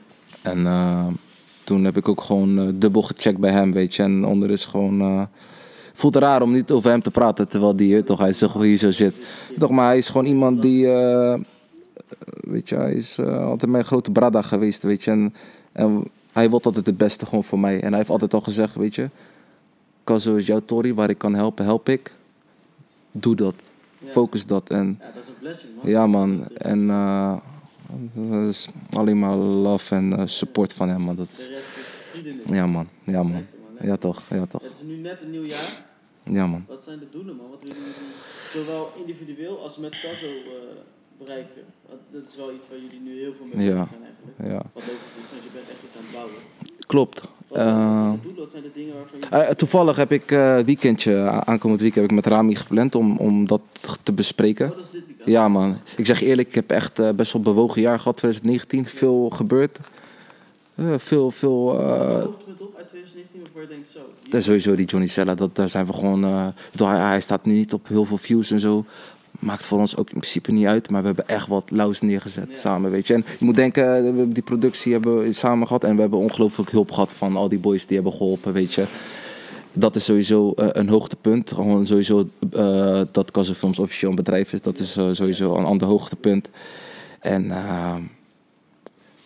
En 0.50 0.66
eh, 0.66 1.07
toen 1.64 1.85
heb 1.85 1.96
ik 1.96 2.09
ook 2.09 2.20
gewoon 2.20 2.78
dubbel 2.78 3.02
gecheckt 3.02 3.38
bij 3.38 3.50
hem, 3.50 3.72
weet 3.72 3.94
je. 3.94 4.02
En 4.02 4.24
onder 4.24 4.50
is 4.50 4.64
gewoon... 4.64 5.28
voelt 5.94 6.16
raar 6.16 6.42
om 6.42 6.52
niet 6.52 6.70
over 6.70 6.90
hem 6.90 7.02
te 7.02 7.11
praten, 7.11 7.48
terwijl 7.48 7.76
die 7.76 8.05
toch, 8.05 8.18
hij 8.18 8.33
zo 8.33 8.61
hier 8.61 8.76
zo 8.76 8.90
zit. 8.90 9.14
Toch, 9.59 9.70
maar 9.70 9.87
hij 9.87 9.96
is 9.96 10.09
gewoon 10.09 10.26
iemand 10.26 10.62
die... 10.62 10.87
weet 12.40 12.68
je, 12.68 12.74
hij 12.74 12.94
is 12.94 13.18
altijd 13.20 13.70
mijn 13.70 13.85
grote 13.85 14.11
brada 14.11 14.42
geweest, 14.42 14.83
weet 14.83 15.05
je. 15.05 15.11
En, 15.11 15.35
en 15.72 16.05
hij 16.33 16.50
wil 16.50 16.61
altijd 16.62 16.87
het 16.87 16.96
beste 16.96 17.26
gewoon 17.26 17.44
voor 17.44 17.59
mij. 17.59 17.81
En 17.81 17.88
hij 17.88 17.98
heeft 17.98 18.11
altijd 18.11 18.35
al 18.35 18.40
gezegd, 18.40 18.74
weet 18.74 18.94
je... 18.94 19.09
Kazo 20.05 20.35
is 20.37 20.46
jouw 20.46 20.61
Tori, 20.64 20.94
waar 20.94 21.11
ik 21.11 21.18
kan 21.18 21.35
helpen, 21.35 21.64
help 21.64 21.88
ik. 21.88 22.12
Doe 23.12 23.37
dat. 23.37 23.55
Focus 24.10 24.46
dat. 24.46 24.70
En 24.70 24.98
Ja, 25.00 25.10
dat 25.14 25.22
is 25.22 25.28
een 25.28 25.34
blessing, 25.38 25.72
man. 25.76 25.90
ja, 25.90 26.06
man. 26.06 26.48
En 26.48 26.86
dat 28.14 28.48
is 28.48 28.68
alleen 28.90 29.18
maar 29.18 29.36
love 29.36 29.94
en 29.94 30.12
eh, 30.18 30.26
support 30.26 30.72
van 30.72 30.88
hem, 30.88 31.00
man. 31.00 31.16
Dat 31.16 31.28
is, 31.30 31.50
ja, 32.46 32.66
man. 32.66 32.88
Ja, 33.04 33.22
man. 33.22 33.46
Ja, 33.80 33.96
toch. 33.96 34.22
Ja, 34.30 34.46
toch. 34.46 34.62
Het 34.62 34.72
is 34.72 34.82
nu 34.82 34.96
net 34.96 35.20
een 35.22 35.30
nieuw 35.30 35.44
jaar. 35.44 35.84
Ja, 36.24 36.46
man. 36.46 36.64
Wat 36.68 36.82
zijn 36.82 36.98
de 36.98 37.08
doelen, 37.10 37.36
man? 37.36 37.50
Wat 37.50 37.60
willen 37.62 37.76
jullie 37.76 37.92
doen? 37.94 38.62
Zowel 38.64 38.92
individueel 38.96 39.62
als 39.62 39.76
met 39.76 39.90
Caso. 39.90 40.26
eh, 40.26 40.32
bereiken. 41.18 41.62
Want 41.88 42.00
dat 42.10 42.22
is 42.28 42.36
wel 42.36 42.52
iets 42.52 42.68
waar 42.68 42.78
jullie 42.78 43.00
nu 43.00 43.18
heel 43.18 43.32
veel 43.34 43.46
mee 43.54 43.66
Ja. 43.66 43.72
bezig 43.72 43.88
zijn 43.88 44.02
eigenlijk. 44.04 44.36
Ja, 44.54 44.70
Wat 44.72 44.82
logisch 44.86 45.16
is, 45.22 45.28
want 45.32 45.42
je 45.44 45.50
bent 45.52 45.68
echt 45.68 45.82
iets 45.86 45.96
aan 45.96 46.02
het 46.02 46.12
bouwen. 46.12 46.34
klopt. 46.86 47.20
Wat 47.52 47.62
zijn, 47.62 47.76
Eh, 47.76 48.12
de 48.12 48.18
doelen, 48.22 48.40
wat 48.40 48.50
zijn 48.50 48.62
de 48.62 48.70
dingen 48.74 48.94
waarvan 48.94 49.40
je... 49.40 49.46
Eh, 49.46 49.54
toevallig 49.54 49.96
heb 49.96 50.12
ik 50.12 50.30
eh 50.30 50.58
weekendje, 50.58 51.20
aankomend 51.44 51.80
week 51.80 51.94
heb 51.94 52.04
ik 52.04 52.12
met 52.12 52.26
Rami 52.26 52.54
gepland 52.54 52.94
om, 52.94 53.16
om 53.16 53.46
dat 53.46 53.60
te 54.02 54.12
bespreken. 54.12 54.68
Wat 54.68 54.78
is 54.78 54.90
dit 54.90 55.06
weekend? 55.06 55.28
Ja 55.28 55.48
man, 55.48 55.76
ik 55.96 56.06
zeg 56.06 56.22
eerlijk, 56.22 56.48
ik 56.48 56.54
heb 56.54 56.70
echt 56.70 57.16
best 57.16 57.32
wel 57.32 57.42
bewogen 57.42 57.80
jaar 57.80 57.98
gehad, 57.98 58.16
2019. 58.16 58.86
Veel 58.86 59.30
gebeurd. 59.30 59.78
Eh, 60.74 60.94
veel, 60.96 61.30
veel... 61.30 61.80
Hoogtepunt 61.80 62.60
op 62.60 62.76
uit 62.76 62.88
2019 62.88 63.40
waarvoor 63.42 63.60
je 63.60 63.68
denkt 63.68 63.90
zo... 64.30 64.40
sowieso 64.40 64.74
die 64.74 64.86
Johnny 64.86 65.08
Sella, 65.08 65.34
dat, 65.34 65.56
daar 65.56 65.68
zijn 65.68 65.86
we 65.86 65.92
gewoon... 65.92 66.52
bedoel, 66.70 66.88
hij, 66.88 66.98
hij 66.98 67.20
staat 67.20 67.44
nu 67.44 67.52
niet 67.52 67.72
op 67.72 67.88
heel 67.88 68.04
veel 68.04 68.16
views 68.16 68.50
en 68.50 68.60
zo. 68.60 68.84
Maakt 69.38 69.66
voor 69.66 69.79
ons 69.79 69.97
ook 69.97 70.11
in 70.11 70.18
principe 70.18 70.53
niet 70.53 70.66
uit, 70.66 70.90
maar 70.90 71.01
we 71.01 71.07
hebben 71.07 71.29
echt 71.29 71.47
wat 71.47 71.71
lauws 71.71 72.01
neergezet 72.01 72.49
Ja. 72.51 72.57
samen, 72.57 72.90
weet 72.90 73.07
je. 73.07 73.14
En 73.14 73.25
je 73.38 73.45
moet 73.45 73.55
denken, 73.55 74.16
we 74.16 74.33
die 74.33 74.42
productie 74.42 74.92
hebben 74.92 75.18
we 75.23 75.33
samen 75.33 75.66
gehad 75.66 75.85
en 75.85 75.95
we 75.95 76.01
hebben 76.01 76.18
ongelooflijk 76.18 76.71
hulp 76.71 76.90
gehad 76.90 77.12
van 77.12 77.37
al 77.37 77.49
die 77.49 77.59
boys 77.59 77.87
die 77.87 77.95
hebben 77.97 78.14
geholpen, 78.14 78.53
weet 78.53 78.75
je. 78.75 78.85
Dat 79.73 79.97
is 79.97 80.05
sowieso 80.05 80.53
eh, 80.53 80.66
een 80.73 80.88
hoogtepunt. 80.88 81.53
Gewoon 81.53 81.87
sowieso 81.87 82.29
eh, 82.53 83.01
dat 83.12 83.31
Films 83.55 83.79
officieel 83.79 84.11
een 84.11 84.16
bedrijf 84.16 84.53
is, 84.53 84.62
dat 84.62 84.79
is 84.79 84.97
eh, 84.97 85.09
sowieso 85.12 85.55
een 85.55 85.64
ander 85.64 85.88
hoogtepunt. 85.88 86.49
En 87.21 87.51
eh, 87.51 87.95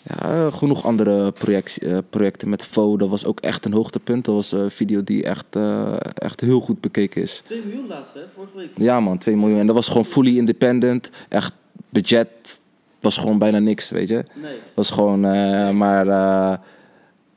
ja, 0.08 0.30
eh, 0.30 0.52
genoeg 0.52 0.84
andere 0.84 1.32
project, 1.32 1.78
eh, 1.78 1.98
projecten 2.10 2.48
met 2.48 2.62
Fo, 2.64 2.96
dat 2.96 3.08
was 3.08 3.24
ook 3.24 3.40
echt 3.40 3.64
een 3.64 3.72
hoogtepunt. 3.72 4.24
Dat 4.24 4.34
was 4.34 4.52
een 4.52 4.70
video 4.70 5.04
die 5.04 5.24
echt, 5.24 5.46
eh, 5.50 5.92
echt 6.14 6.40
heel 6.40 6.60
goed 6.60 6.80
bekeken 6.80 7.22
is. 7.22 7.40
2 7.44 7.62
miljoen 7.66 7.86
laatst, 7.86 8.14
hè? 8.14 8.20
Vorige 8.34 8.56
week. 8.56 8.70
Ja 8.76 9.00
man, 9.00 9.18
2 9.18 9.36
miljoen. 9.36 9.58
En 9.58 9.66
dat 9.66 9.74
was 9.74 9.88
gewoon 9.88 10.04
fully 10.04 10.36
independent. 10.36 11.10
Echt 11.28 11.52
budget 11.88 12.58
was 13.00 13.18
gewoon 13.18 13.38
bijna 13.38 13.58
niks, 13.58 13.90
weet 13.90 14.08
je. 14.08 14.24
Nee. 14.34 14.58
was 14.74 14.90
gewoon, 14.90 15.24
eh, 15.24 15.70
maar 15.70 16.08
eh, 16.08 16.58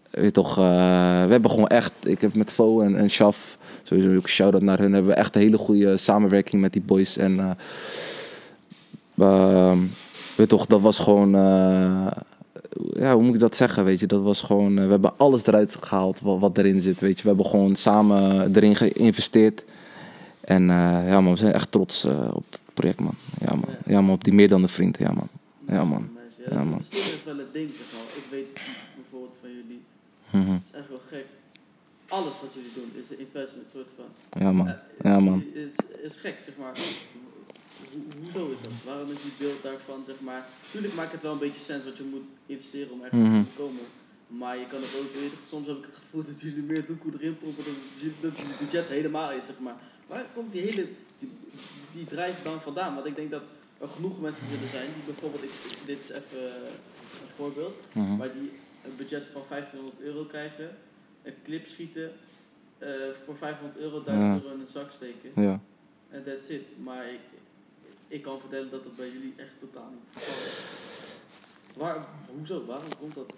weet 0.10 0.26
je 0.26 0.32
toch, 0.32 0.58
eh, 0.58 1.26
we 1.26 1.32
hebben 1.32 1.50
gewoon 1.50 1.68
echt, 1.68 1.94
ik 2.04 2.22
heb 2.22 2.36
met 2.36 2.52
Fo 2.52 2.82
en, 2.82 2.96
en 2.96 3.10
Shaf, 3.10 3.58
sowieso 3.84 4.16
ook 4.16 4.30
shout-out 4.30 4.62
naar 4.62 4.80
hun, 4.80 4.94
hebben 4.94 5.12
we 5.12 5.18
echt 5.18 5.36
een 5.36 5.42
hele 5.42 5.58
goede 5.58 5.98
samenwerking 5.98 6.62
met 6.62 6.74
die 6.74 6.82
boys. 6.82 7.18
En 7.18 7.40
eh, 7.40 9.28
ehm, 9.28 9.78
weet 9.78 9.90
je 10.36 10.48
toch, 10.48 10.66
dat 10.66 10.82
was 10.82 11.00
gewoon, 11.00 11.36
eh, 11.36 12.08
ja, 12.94 13.14
hoe 13.14 13.24
moet 13.24 13.34
ik 13.34 13.40
dat 13.40 13.56
zeggen, 13.56 13.84
weet 13.86 14.00
je, 14.00 14.06
dat 14.08 14.22
was 14.22 14.42
gewoon, 14.42 14.78
eh, 14.78 14.84
we 14.86 14.90
hebben 14.92 15.18
alles 15.18 15.46
eruit 15.46 15.76
gehaald 15.82 16.20
wat, 16.22 16.40
wat 16.40 16.58
erin 16.58 16.82
zit, 16.82 17.00
weet 17.00 17.16
je. 17.18 17.22
We 17.24 17.28
hebben 17.28 17.46
gewoon 17.46 17.76
samen 17.76 18.56
erin 18.56 18.76
geïnvesteerd. 18.76 19.64
En 20.42 20.62
eh, 20.70 21.08
ja 21.10 21.22
man, 21.22 21.34
we 21.34 21.40
zijn 21.40 21.54
echt 21.54 21.72
trots 21.72 22.04
eh, 22.04 22.30
op 22.34 22.44
het 22.50 22.60
project 22.74 23.00
man. 23.00 23.16
Ja 23.40 23.56
man, 23.56 23.76
ja 23.86 24.02
man, 24.02 24.14
op 24.16 24.24
die 24.24 24.34
meer 24.34 24.48
dan 24.50 24.62
een 24.62 24.70
vriend, 24.70 24.98
ja 24.98 25.12
man. 25.12 25.28
Ja, 25.68 25.84
man. 25.84 26.10
Ja, 26.50 26.56
man. 26.64 26.68
Investeren 26.74 27.06
is 27.18 27.24
wel 27.26 27.38
het 27.38 27.54
ding, 27.54 27.70
zeg 27.70 27.86
maar. 27.94 28.18
Ik 28.18 28.24
weet 28.32 28.48
bijvoorbeeld 28.96 29.36
van 29.42 29.50
jullie, 29.50 29.82
Mhm. 30.32 30.52
het 30.54 30.62
is 30.72 30.78
echt 30.80 30.90
wel 30.90 31.02
gek. 31.10 31.26
Alles 32.08 32.34
wat 32.42 32.50
jullie 32.54 32.72
doen 32.76 32.92
is 33.02 33.10
een 33.10 33.20
investment, 33.20 33.70
soort 33.74 33.90
van. 33.96 34.42
Ja 34.42 34.52
man, 34.52 34.68
Eh, 34.68 34.74
ja 35.04 35.20
man. 35.20 35.44
Is, 35.54 35.76
is 36.04 36.18
gek, 36.18 36.36
zeg 36.46 36.54
maar. 36.60 36.74
Ho- 37.92 38.20
hoezo 38.22 38.52
is 38.52 38.62
dat? 38.62 38.72
Waarom 38.86 39.12
is 39.12 39.22
die 39.22 39.32
beeld 39.40 39.64
daarvan, 39.64 40.04
zeg 40.06 40.20
maar... 40.20 40.48
Tuurlijk 40.72 40.94
maakt 40.94 41.12
het 41.12 41.22
wel 41.22 41.32
een 41.32 41.38
beetje 41.48 41.62
sens, 41.62 41.84
want 41.84 41.98
je 41.98 42.04
moet 42.04 42.24
investeren 42.46 42.92
om 42.92 43.04
ergens 43.04 43.22
Mhm. 43.22 43.44
te 43.44 43.50
komen. 43.58 43.84
Maar 44.28 44.58
je 44.58 44.66
kan 44.66 44.82
het 44.82 44.96
ook 45.00 45.14
weten, 45.14 45.38
soms 45.48 45.68
heb 45.68 45.78
ik 45.78 45.86
het 45.86 45.96
gevoel 45.96 46.24
dat 46.24 46.42
jullie 46.42 46.64
meer 46.64 46.86
doekoe 46.86 47.12
erin 47.14 47.38
pompen 47.38 47.64
dan 47.64 47.74
dat 48.22 48.32
het 48.36 48.60
budget 48.60 48.88
helemaal 48.88 49.32
is, 49.32 49.46
zeg 49.46 49.60
maar. 49.60 49.76
Waar 50.08 50.26
komt 50.34 50.52
die 50.52 50.62
hele, 50.62 50.88
die, 51.20 51.30
die 51.94 52.06
drijf 52.06 52.42
dan 52.44 52.62
vandaan? 52.62 52.94
Want 52.96 53.06
ik 53.06 53.16
denk 53.16 53.32
dat 53.32 53.42
er 53.80 53.88
genoeg 53.88 54.22
mensen 54.22 54.48
zullen 54.48 54.68
zijn 54.68 54.86
die 54.96 55.04
bijvoorbeeld, 55.14 55.44
ik, 55.44 55.50
dit 55.86 55.98
is 56.04 56.10
even 56.10 56.46
eh, 56.56 56.62
een 57.24 57.34
voorbeeld, 57.36 57.76
Mhm. 57.94 58.16
maar 58.18 58.34
die 58.34 58.52
een 58.86 58.96
budget 58.98 59.26
van 59.32 59.42
1500 59.50 60.00
euro 60.02 60.24
krijgen, 60.26 60.78
een 61.24 61.34
clip 61.44 61.68
schieten, 61.68 62.12
eh, 62.78 62.90
voor 63.26 63.38
500 63.38 63.80
euro 63.80 64.04
1000 64.04 64.34
Ja. 64.34 64.40
euro 64.42 64.54
in 64.56 64.62
een 64.62 64.68
zak 64.68 64.92
steken. 64.92 65.32
Ja. 65.44 65.62
En 66.10 66.24
that's 66.24 66.48
it. 66.50 66.62
Maar 66.84 67.08
ik, 67.10 67.20
ik 68.10 68.22
kan 68.22 68.40
vertellen 68.40 68.70
dat 68.70 68.84
dat 68.84 68.96
bij 68.96 69.10
jullie 69.14 69.34
echt 69.38 69.52
totaal 69.60 69.90
niet 69.92 70.14
het 70.14 70.24
geval 70.24 70.46
is. 70.46 71.78
Waar, 71.78 72.06
hoezo? 72.38 72.66
Waarom 72.66 72.90
komt 73.00 73.16
dat? 73.16 73.34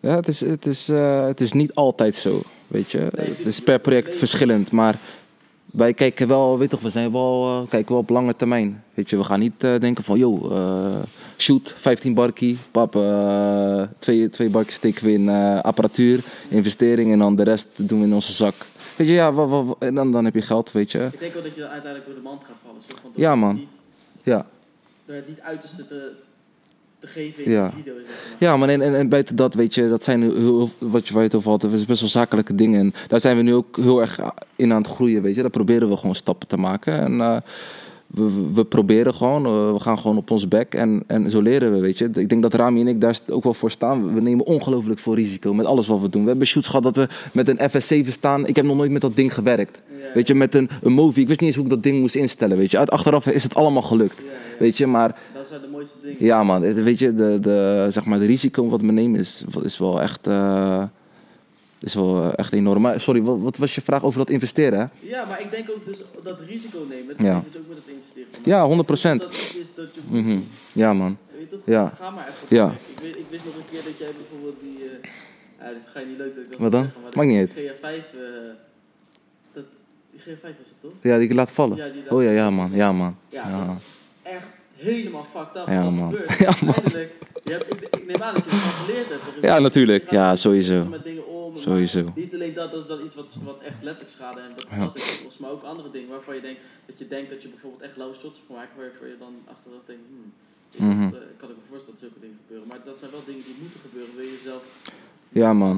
Ja, 0.00 0.16
het 0.16 0.28
is, 0.28 0.40
het, 0.40 0.66
is, 0.66 0.88
eh, 0.88 1.26
het 1.26 1.40
is 1.40 1.52
niet 1.52 1.74
altijd 1.74 2.14
zo, 2.14 2.42
weet 2.66 2.90
je. 2.90 2.98
het 2.98 3.46
is 3.46 3.60
per 3.60 3.78
project 3.78 4.08
nee. 4.08 4.16
verschillend, 4.16 4.70
maar 4.70 4.98
wij 5.76 5.94
kijken 5.94 6.28
wel, 6.28 6.58
weet 6.58 6.70
toch, 6.70 6.80
we 6.80 6.90
zijn 6.90 7.12
wel, 7.12 7.60
eh, 7.62 7.68
kijken 7.68 7.92
wel 7.92 8.02
op 8.02 8.08
lange 8.08 8.36
termijn. 8.36 8.84
Weet 8.94 9.10
je, 9.10 9.16
we 9.16 9.24
gaan 9.24 9.40
niet 9.40 9.64
eh, 9.64 9.78
denken 9.78 10.04
van, 10.04 10.18
yo, 10.18 10.50
eh, 10.50 11.02
shoot, 11.36 11.74
15 11.76 12.14
barkie, 12.14 12.58
pap, 12.70 12.92
twee, 13.98 14.30
twee 14.30 14.48
barkies 14.48 14.74
steken 14.74 15.04
we 15.04 15.12
in 15.12 15.28
apparatuur, 15.62 16.24
investering 16.48 17.12
en 17.12 17.18
dan 17.18 17.36
de 17.36 17.42
rest 17.42 17.68
doen 17.76 18.00
we 18.00 18.06
in 18.06 18.14
onze 18.14 18.32
zak. 18.32 18.54
Weet 18.96 19.06
je, 19.06 19.12
ja, 19.12 19.32
en 19.78 19.94
dan, 19.94 20.12
dan 20.12 20.24
heb 20.24 20.34
je 20.34 20.42
geld, 20.42 20.72
weet 20.72 20.90
je. 20.90 21.08
Ik 21.12 21.20
denk 21.20 21.34
wel 21.34 21.42
dat 21.42 21.54
je 21.54 21.66
uiteindelijk 21.66 22.04
door 22.04 22.14
de 22.14 22.20
mand 22.20 22.44
gaat 22.44 22.56
vallen. 22.64 22.80
Door 23.02 23.12
Ja, 23.14 23.34
man. 23.34 23.54
Niet, 23.54 23.78
Ja. 24.26 24.46
het 25.06 25.28
niet 25.28 25.40
uiterste 25.40 25.86
te, 25.86 26.10
te 26.98 27.06
geven 27.06 27.44
in 27.44 27.50
Ja. 27.50 27.64
de 27.68 27.76
video. 27.76 27.94
Zeg 27.94 28.04
maar. 28.06 28.36
Ja, 28.38 28.56
maar 28.56 28.68
en, 28.68 28.80
en, 28.82 28.94
en 28.94 29.08
buiten 29.08 29.36
dat, 29.36 29.54
weet 29.54 29.74
je, 29.74 29.88
dat 29.88 30.04
zijn 30.04 30.22
heel, 30.22 30.70
wat 30.78 31.06
je, 31.08 31.12
waar 31.14 31.22
je 31.22 31.28
het 31.28 31.36
over 31.38 31.50
had, 31.50 31.64
is 31.64 31.84
best 31.84 32.00
wel 32.00 32.08
zakelijke 32.10 32.54
dingen. 32.54 32.80
En 32.80 32.94
daar 33.08 33.20
zijn 33.20 33.36
we 33.36 33.42
nu 33.42 33.54
ook 33.54 33.76
heel 33.76 34.00
erg 34.00 34.20
in 34.56 34.72
aan 34.72 34.82
het 34.82 34.90
groeien, 34.90 35.22
weet 35.22 35.34
je. 35.34 35.40
Daar 35.40 35.50
proberen 35.50 35.88
we 35.88 35.96
gewoon 35.96 36.14
stappen 36.14 36.48
te 36.48 36.56
maken. 36.56 37.00
En 37.00 37.20
eh, 37.20 37.36
we, 38.54 38.64
proberen 38.64 39.14
gewoon, 39.14 39.46
eh, 39.46 39.72
we 39.72 39.80
gaan 39.80 39.98
gewoon 39.98 40.16
op 40.16 40.30
ons 40.30 40.48
bek 40.48 40.74
en, 40.74 41.02
en 41.06 41.30
zo 41.30 41.40
leren 41.42 41.72
we, 41.72 41.80
weet 41.80 41.98
je. 41.98 42.10
Ik 42.14 42.28
denk 42.28 42.42
dat 42.42 42.54
Rami 42.54 42.80
en 42.80 42.86
ik 42.88 43.00
daar 43.00 43.18
ook 43.28 43.44
wel 43.44 43.54
voor 43.54 43.70
staan. 43.70 44.14
We 44.14 44.20
nemen 44.20 44.46
ongelooflijk 44.46 44.98
veel 45.00 45.14
risico 45.14 45.54
met 45.54 45.66
alles 45.66 45.86
wat 45.86 46.00
we 46.00 46.08
doen. 46.08 46.22
We 46.22 46.28
hebben 46.28 46.46
shoots 46.46 46.66
gehad 46.68 46.82
dat 46.82 46.96
we 46.96 47.08
met 47.32 47.48
een 47.48 47.58
FS7 47.70 48.08
staan. 48.08 48.46
Ik 48.46 48.56
heb 48.56 48.64
nog 48.64 48.76
nooit 48.76 48.90
met 48.90 49.00
dat 49.00 49.16
ding 49.16 49.34
gewerkt. 49.34 49.80
Weet 50.14 50.26
je, 50.26 50.34
met 50.34 50.54
een, 50.54 50.70
een 50.82 50.92
Movi. 50.92 51.20
Ik 51.20 51.28
wist 51.28 51.40
niet 51.40 51.48
eens 51.48 51.58
hoe 51.58 51.64
ik 51.66 51.70
dat 51.70 51.82
ding 51.82 52.00
moest 52.00 52.14
instellen, 52.14 52.56
weet 52.56 52.70
je. 52.70 52.78
Uit 52.78 52.90
achteraf 52.90 53.26
is 53.26 53.42
het 53.42 53.54
allemaal 53.54 53.82
gelukt, 53.82 54.22
weet 54.58 54.76
je. 54.76 54.86
Maar 54.86 55.18
Dat 55.34 55.46
zijn 55.46 55.60
de 55.60 55.68
mooiste 55.72 55.96
dingen. 56.02 56.24
ja, 56.24 56.42
man, 56.42 56.62
het- 56.62 56.82
weet 56.82 56.98
je, 56.98 57.14
de, 57.14 57.38
de, 57.40 57.86
zeg 57.90 58.04
maar, 58.04 58.18
de 58.18 58.26
risico 58.26 58.68
wat 58.68 58.80
we 58.80 58.92
nemen 58.92 59.20
is, 59.20 59.44
is 59.62 59.78
wel 59.78 60.00
echt, 60.02 60.26
eh, 60.26 60.82
is 61.86 61.94
wel 61.94 62.22
eh, 62.22 62.32
echt 62.36 62.52
enorm. 62.52 62.82
Maar 62.82 63.00
sorry, 63.00 63.22
wat, 63.22 63.38
wat 63.40 63.56
was 63.56 63.74
je 63.74 63.80
vraag 63.80 64.02
over 64.04 64.18
dat 64.18 64.30
investeren? 64.30 64.90
Ja, 65.00 65.24
maar 65.24 65.40
ik 65.40 65.50
denk 65.50 65.70
ook 65.70 65.84
dus 65.84 65.98
dat 66.22 66.40
risico 66.40 66.78
nemen. 66.88 67.16
Dat 67.16 67.26
Ja. 67.26 67.42
dus 67.46 67.56
ook 67.60 67.68
met 67.68 67.76
het 67.76 67.86
investeren. 67.94 68.28
te 68.30 68.38
Ja, 68.50 68.58
maken. 68.66 68.68
100%. 68.76 69.20
Dat 69.20 69.34
iets 69.34 69.56
is 69.56 69.74
dat 69.74 69.94
je 69.94 70.00
moet 70.06 70.20
Mhm. 70.20 70.28
doen. 70.28 70.48
Ja, 70.72 70.92
man. 70.92 71.18
Weet 71.38 71.50
toch? 71.50 71.60
Ja. 71.64 71.92
Ga 71.98 72.10
maar 72.10 72.28
even. 72.28 72.56
Ja. 72.56 72.70
Ik, 72.94 72.98
weet, 73.02 73.16
ik 73.16 73.24
wist 73.30 73.44
nog 73.44 73.54
een 73.54 73.68
keer 73.70 73.82
dat 73.84 73.98
jij 73.98 74.10
bijvoorbeeld 74.16 74.60
die. 74.60 74.84
eh 74.84 75.08
ja, 75.60 75.68
dit 75.68 75.82
ga 75.92 76.00
je 76.00 76.06
niet 76.06 76.18
leuk 76.18 76.34
dat 76.34 76.44
ik 76.44 76.50
dat 76.50 76.60
Wat 76.60 76.72
dan? 76.72 76.82
zeggen, 76.82 77.00
Maakt 77.14 77.28
niet 77.28 77.38
uit. 77.38 77.54
die 77.54 77.68
GF5. 77.68 78.14
eh 78.14 78.20
dat, 79.52 79.64
die 80.10 80.20
GF5 80.20 80.40
was 80.58 80.68
het 80.68 80.80
toch? 80.80 80.90
Ja, 81.00 81.18
die 81.18 81.28
ik 81.28 81.34
laat 81.34 81.50
vallen. 81.52 81.76
Ja, 81.76 81.88
die 81.88 82.02
laat- 82.02 82.12
Oh 82.12 82.22
ja, 82.22 82.30
ja, 82.30 82.50
man. 82.50 82.70
Ja, 82.72 82.92
man. 82.92 83.16
Ja, 83.28 83.48
Ja. 83.48 83.64
dat 83.64 83.82
echt 84.22 84.46
helemaal 84.76 85.24
fucked 85.24 85.56
up. 85.56 85.66
Ja, 85.68 85.82
wat 85.82 85.92
man. 85.92 86.10
gebeurt. 86.10 86.38
Ja, 86.44 86.52
man. 86.64 86.74
Eindelijk, 86.74 87.12
je 87.44 87.50
hebt, 87.52 87.70
ik, 87.72 87.80
ik 87.80 88.06
neem 88.06 88.22
aan 88.22 88.34
dat 88.34 88.44
je 88.44 88.50
ervan 88.50 88.70
geleerd 88.84 89.08
hebt. 89.08 89.22
Ja, 89.42 89.58
natuurlijk. 89.58 90.10
Ja, 90.10 90.36
sowieso. 90.36 90.84
Met 90.84 91.04
dingen 91.04 91.26
om. 91.26 91.56
Sowieso. 91.56 92.04
Niet 92.14 92.34
alleen 92.34 92.54
dat, 92.54 92.70
dat 92.72 92.82
is 92.82 92.88
dan 92.88 93.04
iets 93.04 93.14
wat, 93.14 93.36
wat 93.44 93.58
echt 93.62 93.82
letterlijk 93.82 94.10
schade 94.14 94.40
heeft. 94.40 94.56
Dat, 94.60 94.66
Ja. 94.78 94.84
dat 94.84 94.96
is 95.28 95.38
maar 95.38 95.50
ook 95.50 95.62
andere 95.62 95.90
dingen 95.90 96.08
waarvan 96.08 96.34
je 96.34 96.40
denkt 96.40 96.60
dat 96.86 96.98
je 96.98 97.06
denkt 97.08 97.30
dat 97.30 97.42
je 97.42 97.48
bijvoorbeeld 97.48 97.82
echt 97.82 97.96
lauwe 97.96 98.14
shots 98.14 98.36
hebt 98.38 98.46
gemaakt, 98.50 98.70
waarvoor 98.76 99.06
je 99.06 99.16
dan 99.18 99.34
achteraf 99.54 99.82
denkt, 99.86 100.02
hmm, 100.10 100.32
ik, 100.72 100.80
Mhm. 100.80 101.02
eh, 101.14 101.20
kan 101.40 101.48
ik 101.50 101.56
me 101.60 101.66
voorstellen 101.70 101.98
dat 102.00 102.04
zulke 102.06 102.20
dingen 102.20 102.38
gebeuren. 102.42 102.68
Maar 102.68 102.78
dat 102.84 102.98
zijn 102.98 103.10
wel 103.10 103.24
dingen 103.26 103.44
die 103.48 103.56
moeten 103.62 103.80
gebeuren. 103.86 104.12
Wil 104.16 104.24
je 104.24 104.40
zelf 104.50 104.64
Ja, 105.28 105.50
een 105.50 105.56
man. 105.56 105.76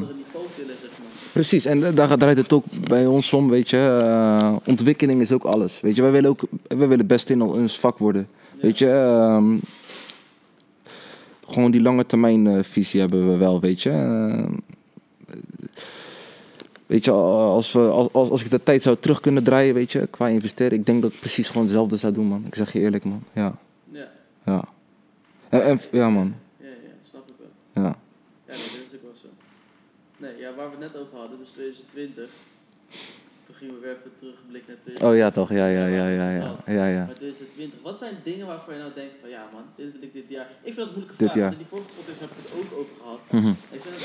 tillen, 0.57 0.77
zeg 0.81 0.91
maar. 0.99 1.13
Precies, 1.33 1.65
en 1.65 1.95
daar 1.95 2.19
draait 2.19 2.37
het 2.37 2.53
ook 2.53 2.65
bij 2.89 3.07
ons 3.07 3.33
om, 3.33 3.49
weet 3.51 3.69
je. 3.71 3.99
eh, 4.03 4.57
ontwikkeling 4.65 5.21
is 5.21 5.33
ook 5.33 5.45
alles. 5.45 5.81
Weet 5.81 5.97
je, 5.97 6.03
wij 6.03 6.11
willen 6.11 6.31
ook 6.31 6.41
wij 6.69 6.89
willen 6.89 7.07
best 7.07 7.31
in 7.31 7.43
ons 7.43 7.79
vak 7.79 7.99
worden. 7.99 8.29
Weet 8.61 8.79
je, 8.79 8.91
ehm, 8.91 9.59
gewoon 11.49 11.71
die 11.71 11.83
lange 11.83 12.07
termijn 12.07 12.47
eh, 12.47 12.63
visie 12.63 13.01
hebben 13.01 13.31
we 13.31 13.37
wel, 13.37 13.61
weet 13.61 13.83
je. 13.83 13.91
Ehm, 13.91 14.53
weet 16.87 17.05
je, 17.05 17.11
als, 17.11 17.73
we, 17.73 17.81
als, 17.81 18.13
als 18.13 18.31
als 18.31 18.43
ik 18.45 18.51
de 18.51 18.63
tijd 18.63 18.83
zou 18.83 18.97
terug 19.01 19.21
kunnen 19.21 19.45
draaien, 19.45 19.75
weet 19.75 19.93
je, 19.93 20.07
qua 20.07 20.29
investeren, 20.29 20.79
ik 20.79 20.87
denk 20.87 21.03
dat 21.03 21.13
ik 21.13 21.21
precies 21.21 21.49
gewoon 21.49 21.63
hetzelfde 21.63 21.97
zou 21.97 22.13
doen, 22.13 22.27
man. 22.27 22.45
Ik 22.47 22.55
zeg 22.55 22.73
je 22.73 22.79
eerlijk, 22.81 23.05
man. 23.05 23.23
Ja, 23.33 23.59
Ja, 23.93 24.09
ja. 24.45 24.65
En, 25.49 25.63
en- 25.63 25.81
ja, 25.93 26.11
man. 26.11 26.35
ja, 26.61 26.67
ja, 26.67 26.73
snap 27.11 27.29
ik 27.29 27.35
wel. 27.39 27.83
Ja. 27.85 27.97
Ja, 28.47 28.55
nee, 28.55 28.57
dat 28.57 28.87
is 28.87 28.95
ook 28.95 29.03
wel 29.03 29.13
zo. 29.23 29.27
Nee, 30.17 30.37
ja, 30.39 30.55
waar 30.55 30.71
we 30.71 30.77
het 30.85 30.93
net 30.93 31.03
over 31.03 31.19
hadden, 31.19 31.39
dus 31.39 31.49
2020. 31.51 32.31
Toen 33.49 33.57
gingen 33.57 33.75
we 33.75 33.81
weer 33.81 33.97
even 33.99 34.13
terugblik 34.21 34.65
naar 34.69 34.79
2020. 34.85 35.09
Oh 35.09 35.15
ja, 35.23 35.29
toch? 35.39 35.51
Ja, 35.61 35.67
ja, 35.79 35.87
ja, 35.99 36.07
ja, 36.21 36.29
ja. 36.41 36.47
Ja, 36.79 36.87
ja. 36.97 37.05
Maar 37.05 37.15
2020, 37.15 37.79
wat 37.83 37.99
zijn 37.99 38.15
dingen 38.31 38.47
waarvan 38.47 38.75
je 38.75 38.81
nou 38.81 38.93
denkt 39.01 39.15
van 39.21 39.29
ja 39.37 39.43
man, 39.53 39.65
dit 39.77 39.93
wil 39.93 40.03
ik 40.09 40.13
dit 40.13 40.29
jaar. 40.37 40.49
Ik 40.69 40.73
vind 40.75 40.77
dat 40.87 40.91
moeilijke 40.97 41.17
Dit 41.17 41.27
vraag, 41.27 41.35
jaar. 41.41 41.49
want 41.51 41.57
in 41.59 41.65
die 41.65 41.73
vorige 41.75 41.91
podcast 41.97 42.21
heb 42.25 42.31
ik 42.35 42.39
het 42.45 42.53
ook 42.61 42.71
over 42.81 42.95
gehad. 43.01 43.21
Mhm. 43.39 43.53
Ik 43.77 43.81
vind 43.87 43.97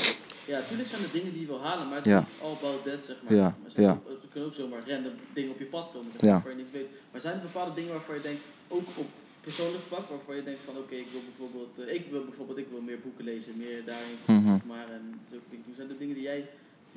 ja, 0.52 0.56
natuurlijk 0.62 0.88
zijn 0.92 1.02
er 1.06 1.12
dingen 1.18 1.32
die 1.36 1.42
je 1.46 1.50
wil 1.54 1.62
halen, 1.68 1.84
maar 1.88 1.98
het 2.02 2.10
Ja. 2.14 2.18
is 2.20 2.26
niet 2.30 2.42
all 2.44 2.54
about 2.60 2.80
that 2.88 3.00
zeg 3.10 3.16
maar. 3.22 3.34
Ja, 3.42 3.48
Maar 3.62 3.72
ja. 3.86 3.92
er 4.22 4.28
kunnen 4.32 4.48
ook 4.50 4.56
zomaar 4.62 4.82
random 4.90 5.14
dingen 5.38 5.50
op 5.54 5.58
je 5.64 5.70
pad 5.74 5.86
komen 5.94 6.10
zeg 6.12 6.20
Ja. 6.20 6.26
maar, 6.26 6.34
waarvan 6.36 6.54
je 6.56 6.60
niks 6.62 6.72
weet. 6.78 6.88
Maar 7.12 7.20
zijn 7.26 7.34
er 7.38 7.46
bepaalde 7.50 7.74
dingen 7.80 7.92
waarvan 7.96 8.14
je 8.18 8.22
denkt, 8.30 8.42
ook 8.76 8.88
op 9.02 9.08
persoonlijk 9.46 9.84
vlak 9.90 10.06
waarvan 10.14 10.34
je 10.38 10.44
denkt 10.50 10.62
van 10.68 10.76
oké, 10.82 10.94
ik 11.06 11.10
wil 11.14 11.24
bijvoorbeeld, 11.30 11.72
eh, 11.80 11.94
ik 11.98 12.04
wil 12.12 12.22
bijvoorbeeld, 12.30 12.58
ik 12.64 12.70
wil 12.74 12.82
meer 12.90 13.00
boeken 13.06 13.24
lezen, 13.32 13.52
meer 13.64 13.80
daarin, 13.90 14.16
zeg 14.52 14.64
maar, 14.72 14.86
en 14.98 15.04
zulke 15.30 15.48
dingen. 15.50 15.74
Zijn 15.80 15.88
er 15.92 15.98
dingen 16.02 16.14
die 16.20 16.28
jij 16.32 16.40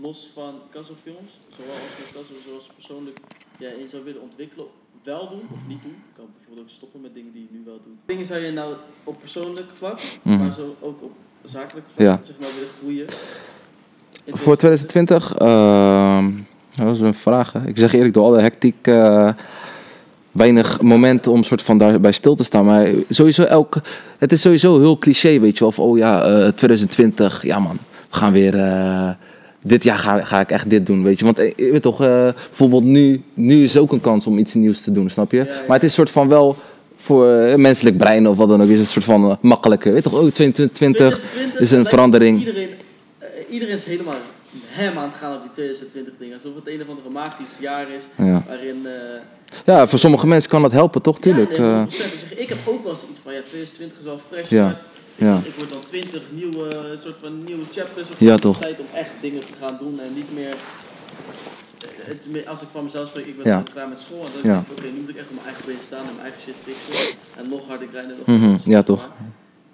los 0.02 0.30
van 0.34 0.54
Casso-films, 0.72 1.40
zowel 1.58 1.76
als 2.18 2.28
zoals 2.48 2.70
persoonlijk 2.76 3.18
ja, 3.60 3.70
in 3.82 3.90
zou 3.90 4.04
willen 4.04 4.22
ontwikkelen, 4.22 4.66
wel 5.04 5.30
doen 5.30 5.42
of 5.54 5.60
niet 5.68 5.82
doen? 5.82 5.92
Je 6.10 6.14
kan 6.18 6.26
bijvoorbeeld 6.36 6.66
ook 6.68 6.74
stoppen 6.74 7.02
met 7.02 7.14
dingen 7.14 7.32
die 7.34 7.42
je 7.42 7.58
nu 7.58 7.62
wel 7.66 7.80
doet. 7.86 7.98
Dingen 8.06 8.26
zou 8.26 8.40
je 8.40 8.52
nou 8.52 8.74
op 9.04 9.20
persoonlijk 9.20 9.68
vlak, 9.74 10.00
Mhm. 10.22 10.38
maar 10.38 10.54
zo 10.54 10.76
ook 10.80 11.02
op 11.04 11.12
zakelijk 11.46 11.86
vlak, 11.94 12.08
Ja. 12.08 12.20
zeg 12.24 12.36
maar, 12.40 12.50
willen 12.54 12.70
groeien? 12.80 13.06
In 14.24 14.38
Voor 14.38 14.56
2020? 14.58 15.36
ehm, 15.38 16.32
dat 16.76 16.96
is 16.96 17.02
een 17.02 17.14
vraag. 17.14 17.54
Hè. 17.54 17.68
Ik 17.68 17.78
zeg 17.78 17.94
eerlijk, 17.94 18.14
door 18.14 18.24
alle 18.26 18.40
hectiek, 18.42 18.88
eh, 18.88 19.30
weinig 20.32 20.82
momenten 20.82 21.32
om 21.32 21.44
soort 21.44 21.62
van 21.62 21.78
daarbij 21.78 22.12
stil 22.12 22.36
te 22.36 22.44
staan. 22.44 22.66
Maar 22.66 22.90
sowieso 23.10 23.44
elke, 23.44 23.82
het 24.18 24.32
is 24.32 24.42
sowieso 24.42 24.80
heel 24.80 24.98
cliché, 24.98 25.40
weet 25.40 25.54
je 25.58 25.60
wel. 25.60 25.72
Van, 25.72 25.86
oh 25.86 25.98
ja, 25.98 26.24
eh, 26.24 26.48
2020, 26.48 27.44
ja 27.44 27.60
man, 27.60 27.78
we 28.10 28.16
gaan 28.16 28.32
weer... 28.32 28.56
dit 29.62 29.84
jaar 29.84 29.98
ga, 29.98 30.24
ga 30.24 30.40
ik 30.40 30.52
echt 30.52 30.70
dit 30.70 30.86
doen, 30.86 31.04
weet 31.04 31.20
je. 31.20 31.26
Want 31.26 31.40
eh, 31.40 31.54
je 31.56 31.72
weet 31.72 31.82
toch, 31.82 32.02
eh, 32.02 32.34
bijvoorbeeld 32.48 32.84
nu, 32.84 33.22
nu 33.34 33.64
is 33.64 33.78
ook 33.78 33.92
een 33.92 34.02
kans 34.02 34.28
om 34.28 34.38
iets 34.38 34.54
nieuws 34.54 34.82
te 34.82 34.92
doen, 34.92 35.10
snap 35.10 35.32
je? 35.32 35.44
Maar 35.68 35.76
het 35.76 35.84
is 35.84 35.94
soort 35.94 36.12
van 36.12 36.28
wel 36.28 36.56
voor 36.96 37.32
eh, 37.32 37.56
menselijk 37.56 37.98
brein 37.98 38.28
of 38.28 38.38
wat 38.38 38.48
dan 38.48 38.62
ook, 38.62 38.70
is 38.70 38.80
het 38.80 38.88
soort 38.88 39.06
van 39.06 39.38
makkelijker. 39.42 39.94
Weet 39.94 40.04
toch, 40.04 40.14
oh 40.14 40.32
2020 40.32 40.76
2020 40.76 41.60
is 41.60 41.72
een 41.72 41.86
verandering. 41.86 42.40
Iedereen, 42.40 42.70
iedereen 43.50 43.76
is 43.76 43.86
helemaal 43.86 44.16
hem 44.68 44.98
aan 44.98 45.08
het 45.08 45.18
gaan 45.18 45.36
op 45.36 45.42
die 45.42 45.52
2020 45.52 46.14
dingen. 46.20 46.34
Alsof 46.34 46.56
het 46.56 46.68
een 46.68 46.82
of 46.82 46.90
ander 46.90 47.12
magisch 47.12 47.58
jaar 47.60 47.92
is 47.92 48.04
Ja. 48.16 48.44
waarin... 48.48 48.88
ja, 49.66 49.88
voor 49.88 50.00
sommige 50.00 50.28
mensen 50.28 50.50
kan 50.50 50.62
dat 50.62 50.72
helpen, 50.72 51.02
toch? 51.02 51.20
Tuurlijk. 51.20 51.58
Ja, 51.58 51.78
nee. 51.78 51.88
100%. 52.36 52.38
Ik, 52.38 52.50
heb 52.50 52.58
ook 52.66 52.84
wel 52.84 52.92
eens 52.92 53.06
iets 53.10 53.20
van, 53.20 53.34
ja, 53.34 53.42
2020 53.42 53.98
is 53.98 54.04
wel 54.04 54.18
fresh. 54.18 54.50
Ja, 54.50 54.64
maar 54.64 54.82
ja. 55.18 55.40
ik 55.44 55.54
word 55.58 55.70
dan 55.74 55.82
20 55.88 56.22
nieuwe, 56.32 56.96
soort 57.04 57.16
van 57.22 57.44
nieuwe 57.44 57.64
chapters. 57.72 58.10
Of 58.10 58.20
Ja, 58.20 58.36
toch. 58.38 58.60
Tijd 58.60 58.80
om 58.80 58.86
echt 58.94 59.10
dingen 59.22 59.40
te 59.40 59.54
gaan 59.62 59.78
doen 59.80 60.00
en 60.00 60.14
niet 60.14 60.34
meer... 60.34 60.50
eh, 60.52 61.88
Het, 62.06 62.48
als 62.48 62.62
ik 62.62 62.68
van 62.72 62.84
mezelf 62.84 63.08
spreek, 63.08 63.26
ik 63.26 63.38
ben 63.44 63.52
Ja. 63.52 63.64
klaar 63.74 63.90
met 63.90 64.00
school. 64.00 64.20
En 64.26 64.30
dan 64.34 64.42
denk 64.42 64.66
ik, 64.66 64.72
oké, 64.78 64.88
nu 64.94 65.00
moet 65.00 65.10
ik 65.10 65.16
echt 65.16 65.28
op 65.30 65.34
mijn 65.36 65.46
eigen 65.48 65.66
benen 65.66 65.84
staan 65.84 66.00
en 66.00 66.06
mijn 66.16 66.20
eigen 66.22 66.42
shit 66.42 66.56
fixen. 66.64 67.16
En 67.38 67.50
nog 67.50 67.68
harder 67.68 67.88
grinden. 67.94 68.16
Nog 68.18 68.40
harder 68.40 68.60
ja, 68.72 68.84
toch. 68.84 68.98
maar. 68.98 69.28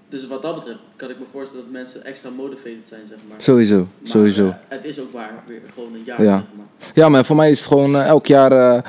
Dus 0.10 0.27
wat 0.27 0.41
dat 0.41 0.56
betreft 0.56 0.82
kan 0.95 1.10
ik 1.10 1.19
me 1.19 1.25
voorstellen 1.32 1.63
dat 1.65 1.73
mensen 1.73 2.06
extra 2.06 2.29
motivated 2.29 2.88
zijn, 2.88 3.01
zeg 3.08 3.17
maar. 3.29 3.38
Sowieso, 3.41 3.77
Maar, 3.77 3.88
sowieso. 4.10 4.45
eh, 4.47 4.53
het 4.67 4.86
is 4.86 4.99
ook 4.99 5.12
waar, 5.13 5.43
weer 5.47 5.62
gewoon 5.73 5.93
een 5.93 6.03
jaar. 6.06 6.23
Ja. 6.23 6.38
Zeg 6.38 6.47
maar. 6.58 6.65
Ja, 6.93 7.10
maar 7.10 7.25
voor 7.25 7.36
mij 7.36 7.49
is 7.51 7.60
het 7.60 7.67
gewoon 7.67 7.95
eh, 7.95 8.06
elk 8.08 8.25
jaar. 8.25 8.51
eh, 8.51 8.82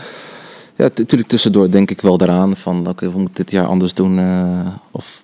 ja, 0.77 0.89
natuurlijk 0.95 1.29
tussendoor 1.29 1.71
denk 1.71 1.91
ik 1.91 2.01
wel 2.01 2.21
eraan 2.21 2.57
van 2.57 2.87
oké, 2.89 3.11
we 3.13 3.19
moeten 3.19 3.35
dit 3.45 3.51
jaar 3.51 3.67
anders 3.67 3.95
doen. 3.95 4.19
eh, 4.19 4.67
of 4.91 5.23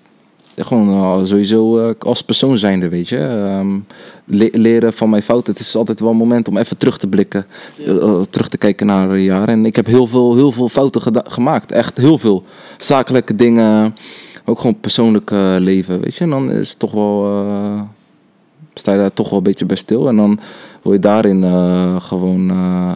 gewoon 0.64 0.88
eh, 0.88 1.24
sowieso 1.26 1.78
eh, 1.88 1.94
als 1.98 2.22
persoon 2.22 2.58
zijnde, 2.58 2.88
weet 2.88 3.08
je. 3.08 3.18
Ehm, 3.18 3.78
le- 4.24 4.48
leren 4.52 4.92
van 4.92 5.10
mijn 5.10 5.22
fouten. 5.22 5.52
Het 5.52 5.62
is 5.62 5.76
altijd 5.76 6.00
wel 6.00 6.10
een 6.10 6.16
moment 6.16 6.48
om 6.48 6.56
even 6.56 6.76
terug 6.78 6.98
te 6.98 7.06
blikken. 7.06 7.46
Ja. 7.76 7.84
eh, 7.84 8.02
eh, 8.02 8.20
terug 8.30 8.48
te 8.48 8.58
kijken 8.58 8.86
naar 8.86 9.10
een 9.10 9.22
jaar. 9.22 9.48
En 9.48 9.66
ik 9.66 9.76
heb 9.76 9.86
heel 9.86 10.06
veel, 10.06 10.34
heel 10.34 10.52
veel 10.52 10.68
fouten 10.68 11.22
gemaakt. 11.30 11.72
Echt 11.72 11.96
heel 11.96 12.18
veel. 12.18 12.44
Zakelijke 12.78 13.34
dingen. 13.34 13.94
Ook 14.44 14.58
gewoon 14.58 14.80
persoonlijk 14.80 15.30
eh, 15.30 15.54
leven, 15.58 16.00
weet 16.00 16.14
je. 16.14 16.24
En 16.24 16.30
dan 16.30 16.50
is 16.50 16.68
het 16.70 16.78
toch 16.78 16.92
wel... 16.92 17.24
eh, 17.46 17.80
sta 18.74 18.92
je 18.92 18.98
daar 18.98 19.12
toch 19.14 19.28
wel 19.28 19.38
een 19.38 19.44
beetje 19.44 19.66
bij 19.66 19.76
stil. 19.76 20.08
En 20.08 20.16
dan 20.16 20.38
wil 20.82 20.92
je 20.92 20.98
daarin 20.98 21.44
eh, 21.44 22.00
gewoon 22.00 22.50
eh, 22.50 22.92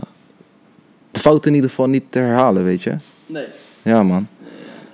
de 1.11 1.21
fouten 1.21 1.49
in 1.51 1.55
ieder 1.55 1.71
geval 1.71 1.87
niet 1.89 2.05
te 2.11 2.19
herhalen, 2.19 2.65
weet 2.65 2.83
je. 2.83 2.97
Nee. 3.27 3.47
Ja, 3.83 4.03
man. 4.03 4.27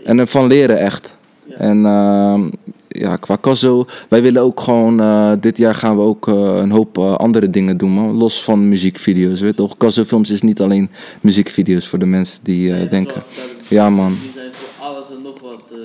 En 0.05 0.19
ervan 0.19 0.47
leren 0.47 0.79
echt. 0.79 1.19
Ja. 1.45 1.57
En 1.57 1.87
ehm, 1.87 2.49
ja, 2.93 3.17
qua 3.17 3.39
Casso, 3.41 3.85
wij 4.09 4.23
willen 4.23 4.43
ook 4.43 4.61
gewoon, 4.61 5.01
eh, 5.01 5.33
dit 5.41 5.57
jaar 5.57 5.75
gaan 5.75 5.97
we 5.97 6.03
ook 6.03 6.29
eh, 6.29 6.35
een 6.35 6.71
hoop 6.71 6.99
eh, 6.99 7.15
andere 7.15 7.51
dingen 7.51 7.77
doen, 7.77 7.91
man. 7.91 8.13
Los 8.17 8.43
van 8.45 8.69
muziekvideo's, 8.69 9.41
weet 9.41 9.57
toch? 9.57 9.77
Casso 9.77 10.05
Films 10.05 10.31
is 10.31 10.43
niet 10.43 10.61
alleen 10.61 10.91
muziekvideo's 11.21 11.87
voor 11.87 11.99
de 11.99 12.07
mensen 12.07 12.39
die 12.43 12.71
Nee, 12.71 12.89
denken. 12.89 13.23
Ja, 13.69 13.91
man. 13.91 14.17
Die 14.21 14.31
zijn 14.35 14.55
voor 14.55 14.87
alles 14.87 15.11
en 15.11 15.23
nog 15.23 15.41
wat 15.41 15.79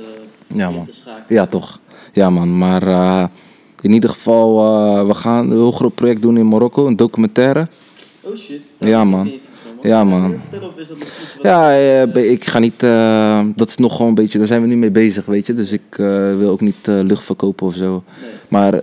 Ja, 0.47 0.69
man. 0.69 0.87
Ja, 1.27 1.45
toch. 1.45 1.79
Ja, 2.13 2.29
man. 2.29 2.57
Maar 2.57 2.83
in 3.81 3.91
ieder 3.91 4.09
geval, 4.09 4.57
we 5.07 5.13
gaan 5.13 5.45
een 5.45 5.57
heel 5.57 5.71
groot 5.71 5.95
project 5.95 6.21
doen 6.21 6.37
in 6.37 6.47
Marokko, 6.47 6.87
een 6.87 6.95
documentaire. 6.95 7.67
Oh 8.21 8.35
shit. 8.35 8.61
Ja, 8.79 9.03
man. 9.03 9.31
Ja, 9.85 10.03
man. 10.03 10.29
meer 10.29 10.39
vertellen 10.39 10.67
of 10.67 10.77
is 10.77 10.87
dat 10.87 10.97
nog 10.97 11.07
iets 11.07 11.33
wat... 11.35 11.43
Ja, 11.43 11.71
eh, 11.73 12.31
ik 12.31 12.45
ga 12.45 12.59
niet. 12.59 12.83
eh, 12.83 13.39
dat 13.55 13.67
is 13.67 13.75
nog 13.77 13.91
gewoon 13.91 14.07
een 14.07 14.13
beetje. 14.15 14.37
Daar 14.37 14.47
zijn 14.47 14.61
we 14.61 14.67
nu 14.67 14.75
mee 14.77 14.91
bezig, 14.91 15.25
weet 15.25 15.47
je. 15.47 15.53
Dus 15.53 15.71
ik 15.71 15.81
eh, 15.89 16.37
wil 16.37 16.49
ook 16.49 16.61
niet 16.61 16.75
lucht 16.87 17.23
verkopen 17.23 17.67
of 17.67 17.73
zo. 17.75 18.03
Nee. 18.21 18.29
Maar 18.47 18.81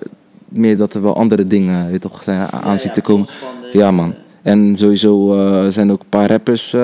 meer 0.49 0.77
dat 0.77 0.95
er 0.95 1.03
wel 1.03 1.17
andere 1.17 1.47
dingen 1.47 1.85
weet 1.85 1.93
je 1.93 1.99
toch, 1.99 2.23
zijn, 2.23 2.39
aan 2.39 2.75
Ja, 2.77 2.81
ja, 2.85 2.91
te 2.93 3.01
komen. 3.01 3.27
de- 3.73 3.79
Ja, 3.79 3.91
man. 3.91 4.15
En 4.43 4.77
sowieso 4.77 5.35
zijn 5.71 5.87
er 5.89 5.95
ook 5.95 6.01
een 6.01 6.09
paar 6.09 6.29
rappers, 6.31 6.75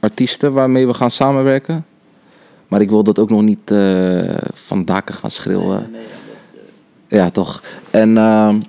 artiesten 0.00 0.52
waarmee 0.52 0.86
we 0.86 0.94
gaan 0.94 1.10
samenwerken. 1.10 1.84
Maar 2.68 2.80
ik 2.80 2.90
wil 2.90 3.02
dat 3.02 3.18
ook 3.18 3.30
nog 3.30 3.42
niet 3.42 3.72
van 4.52 4.84
daken 4.84 5.14
gaan 5.14 5.30
schreeuwen. 5.30 5.78
nee, 5.80 5.90
nee, 5.90 6.00
ja, 6.00 6.06
dat, 7.08 7.18
Ja, 7.18 7.30
toch. 7.30 7.62
En 7.90 8.16
ehm, 8.16 8.60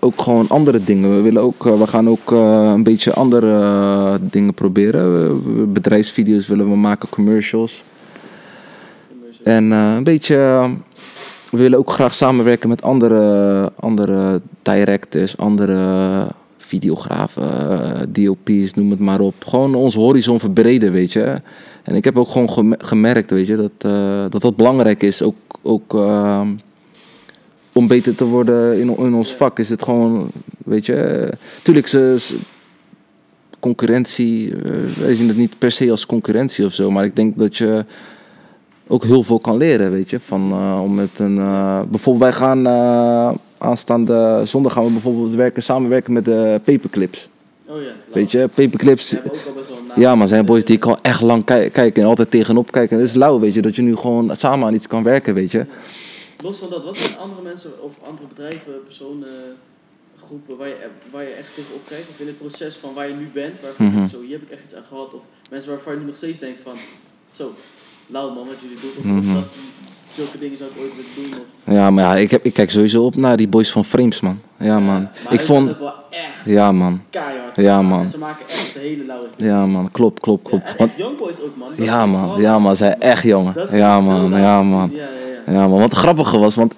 ook 0.00 0.22
gewoon 0.22 0.48
andere 0.48 0.84
dingen. 0.84 1.16
We 1.16 1.20
willen 1.20 1.42
ook, 1.42 1.66
eh, 1.66 1.78
we 1.78 1.86
gaan 1.86 2.08
ook 2.08 2.32
eh, 2.32 2.70
een 2.74 2.82
beetje 2.82 3.12
andere 3.12 3.60
eh, 3.60 4.14
dingen 4.20 4.54
proberen. 4.54 5.72
Bedrijfsvideo's 5.72 6.46
willen 6.46 6.70
we 6.70 6.76
maken, 6.76 7.08
commercials. 7.08 7.82
commercial. 9.08 9.44
En 9.44 9.70
een 9.70 10.04
beetje, 10.04 10.36
we 11.50 11.58
willen 11.58 11.78
ook 11.78 11.90
graag 11.90 12.14
samenwerken 12.14 12.68
met 12.68 12.82
andere, 12.82 13.72
andere 13.80 14.40
directors, 14.62 15.36
andere 15.36 16.26
videografen, 16.58 18.12
DOP's, 18.12 18.74
noem 18.74 18.90
het 18.90 19.00
maar 19.00 19.20
op. 19.20 19.34
Gewoon 19.46 19.74
onze 19.74 19.98
horizon 19.98 20.38
verbreden, 20.38 20.92
weet 20.92 21.12
je. 21.12 21.40
En 21.82 21.94
ik 21.94 22.04
heb 22.04 22.16
ook 22.18 22.28
gewoon 22.28 22.50
gem- 22.50 22.74
gemerkt, 22.78 23.30
weet 23.30 23.46
je, 23.46 23.56
dat, 23.56 23.90
dat 24.32 24.42
dat 24.42 24.56
belangrijk 24.56 25.02
is. 25.02 25.22
Ook, 25.22 25.34
ook 25.62 25.94
ehm, 25.94 26.48
om 27.76 27.86
beter 27.86 28.14
te 28.14 28.24
worden 28.24 28.80
in, 28.80 28.96
in 28.98 29.14
ons 29.14 29.34
vak 29.34 29.58
is 29.58 29.68
het 29.68 29.82
gewoon, 29.82 30.28
weet 30.64 30.86
je. 30.86 31.28
tuurlijk, 31.62 31.86
ze, 31.86 32.16
concurrentie, 33.60 34.54
eh, 34.54 34.70
wij 35.00 35.14
zien 35.14 35.28
het 35.28 35.36
niet 35.36 35.58
per 35.58 35.70
se 35.70 35.90
als 35.90 36.06
concurrentie 36.06 36.64
of 36.64 36.72
zo. 36.72 36.90
Maar 36.90 37.04
ik 37.04 37.16
denk 37.16 37.38
dat 37.38 37.56
je 37.56 37.84
ook 38.86 39.04
heel 39.04 39.22
veel 39.22 39.38
kan 39.38 39.56
leren, 39.56 39.90
weet 39.90 40.10
je. 40.10 40.20
Van, 40.20 40.50
eh, 40.52 40.80
om 40.82 40.94
met 40.94 41.10
een, 41.16 41.38
eh, 41.38 41.80
bijvoorbeeld 41.88 42.24
wij 42.24 42.32
gaan 42.32 42.66
eh, 42.66 43.30
aanstaande 43.58 44.42
zondag 44.44 44.72
gaan 44.72 44.84
we 44.84 44.90
bijvoorbeeld 44.90 45.34
werken, 45.34 45.62
samenwerken 45.62 46.12
met 46.12 46.24
de 46.24 46.60
Paperclips. 46.64 47.28
Oh 47.68 47.82
ja. 47.82 47.88
Weet 48.12 48.30
je, 48.30 48.48
Paperclips. 48.54 49.16
Ja, 49.96 50.14
maar 50.14 50.28
zijn 50.28 50.44
boys 50.44 50.64
die 50.64 50.76
ik 50.76 50.84
al 50.84 50.98
echt 51.02 51.20
lang 51.20 51.44
ki- 51.44 51.70
kijken 51.70 52.02
en 52.02 52.08
altijd 52.08 52.30
tegenop 52.30 52.72
kijken. 52.72 52.98
Het 52.98 53.06
is 53.06 53.14
lauw, 53.14 53.38
weet 53.40 53.54
je, 53.54 53.62
dat 53.62 53.76
je 53.76 53.82
nu 53.82 53.96
gewoon 53.96 54.30
samen 54.36 54.66
aan 54.66 54.74
iets 54.74 54.86
kan 54.86 55.02
werken, 55.02 55.34
weet 55.34 55.50
je. 55.50 55.64
Los 56.46 56.58
van 56.58 56.70
dat, 56.70 56.84
wat 56.84 56.96
zijn 56.96 57.16
andere 57.18 57.42
mensen 57.42 57.82
of 57.82 58.02
andere 58.02 58.28
bedrijven, 58.28 58.82
personen, 58.84 59.56
groepen 60.18 60.56
waar 60.56 60.68
je, 60.68 60.88
waar 61.10 61.22
je 61.22 61.28
echt 61.30 61.54
tegenop 61.54 61.86
kijkt? 61.88 62.08
Of 62.08 62.20
in 62.20 62.26
het 62.26 62.38
proces 62.38 62.74
van 62.76 62.94
waar 62.94 63.08
je 63.08 63.14
nu 63.14 63.28
bent, 63.28 63.60
waarvan 63.60 63.86
je 63.86 63.92
Mhm. 63.92 64.06
zo, 64.06 64.20
hier 64.20 64.32
heb 64.38 64.42
ik 64.42 64.50
echt 64.50 64.64
iets 64.64 64.74
aan 64.74 64.84
gehad. 64.88 65.14
Of 65.14 65.22
mensen 65.50 65.70
waarvan 65.70 65.92
je 65.92 65.98
nu 66.00 66.06
nog 66.06 66.16
steeds 66.16 66.38
denkt 66.38 66.60
van, 66.60 66.76
zo, 67.32 67.54
lauw 68.06 68.30
man, 68.34 68.46
wat 68.46 68.60
jullie 68.60 68.80
doen. 68.80 68.90
Of, 68.90 68.96
of 68.98 69.04
Mhm. 69.24 69.34
dat, 69.34 69.44
zulke 70.16 70.38
dingen 70.38 70.56
zou 70.56 70.70
ik 70.74 70.80
ooit 70.82 70.92
willen 70.96 71.30
doen. 71.30 71.40
Of, 71.40 71.74
Ja, 71.74 71.90
maar 71.90 72.04
ja, 72.04 72.16
ik, 72.22 72.30
heb, 72.30 72.44
ik 72.44 72.52
kijk 72.54 72.70
sowieso 72.70 73.04
op 73.04 73.16
naar 73.16 73.36
die 73.36 73.48
boys 73.48 73.70
van 73.70 73.84
Frames, 73.84 74.20
man. 74.20 74.38
Ja, 74.58 74.78
man. 74.78 75.08
Maar 75.24 75.32
Ik 75.32 75.40
vond... 75.40 75.68
zijn 75.68 75.80
wel 75.80 75.92
echt 76.10 76.44
Ja, 76.44 76.72
man. 76.72 77.00
keihard. 77.10 77.56
Ja, 77.56 77.82
man. 77.82 78.00
En 78.00 78.08
ze 78.08 78.18
maken 78.18 78.48
echt 78.48 78.72
de 78.72 78.78
hele 78.78 79.04
lauwe 79.04 79.26
Ja, 79.36 79.66
man. 79.66 79.90
Klopt, 79.90 80.20
klopt, 80.20 80.42
Ja, 80.44 80.48
klopt. 80.50 80.64
en 80.68 80.74
Want, 80.78 80.90
echt 80.90 80.98
youngboys 80.98 81.40
ook, 81.40 81.56
man. 81.56 81.68
Dat 81.76 81.86
ja, 81.86 82.06
man. 82.06 82.40
Ja, 82.40 82.58
man. 82.58 82.76
Zij 82.76 82.94
echt 82.98 83.22
jongen. 83.22 83.54
Ja, 83.70 84.00
man. 84.00 84.30
Ja, 84.40 84.62
man. 84.62 84.90
Ja, 84.92 84.98
ja, 85.02 85.52
ja. 85.52 85.52
Ja, 85.60 85.68
man. 85.68 85.78
Wat 85.78 85.92
grappige 85.92 86.38
was, 86.38 86.54
want... 86.54 86.74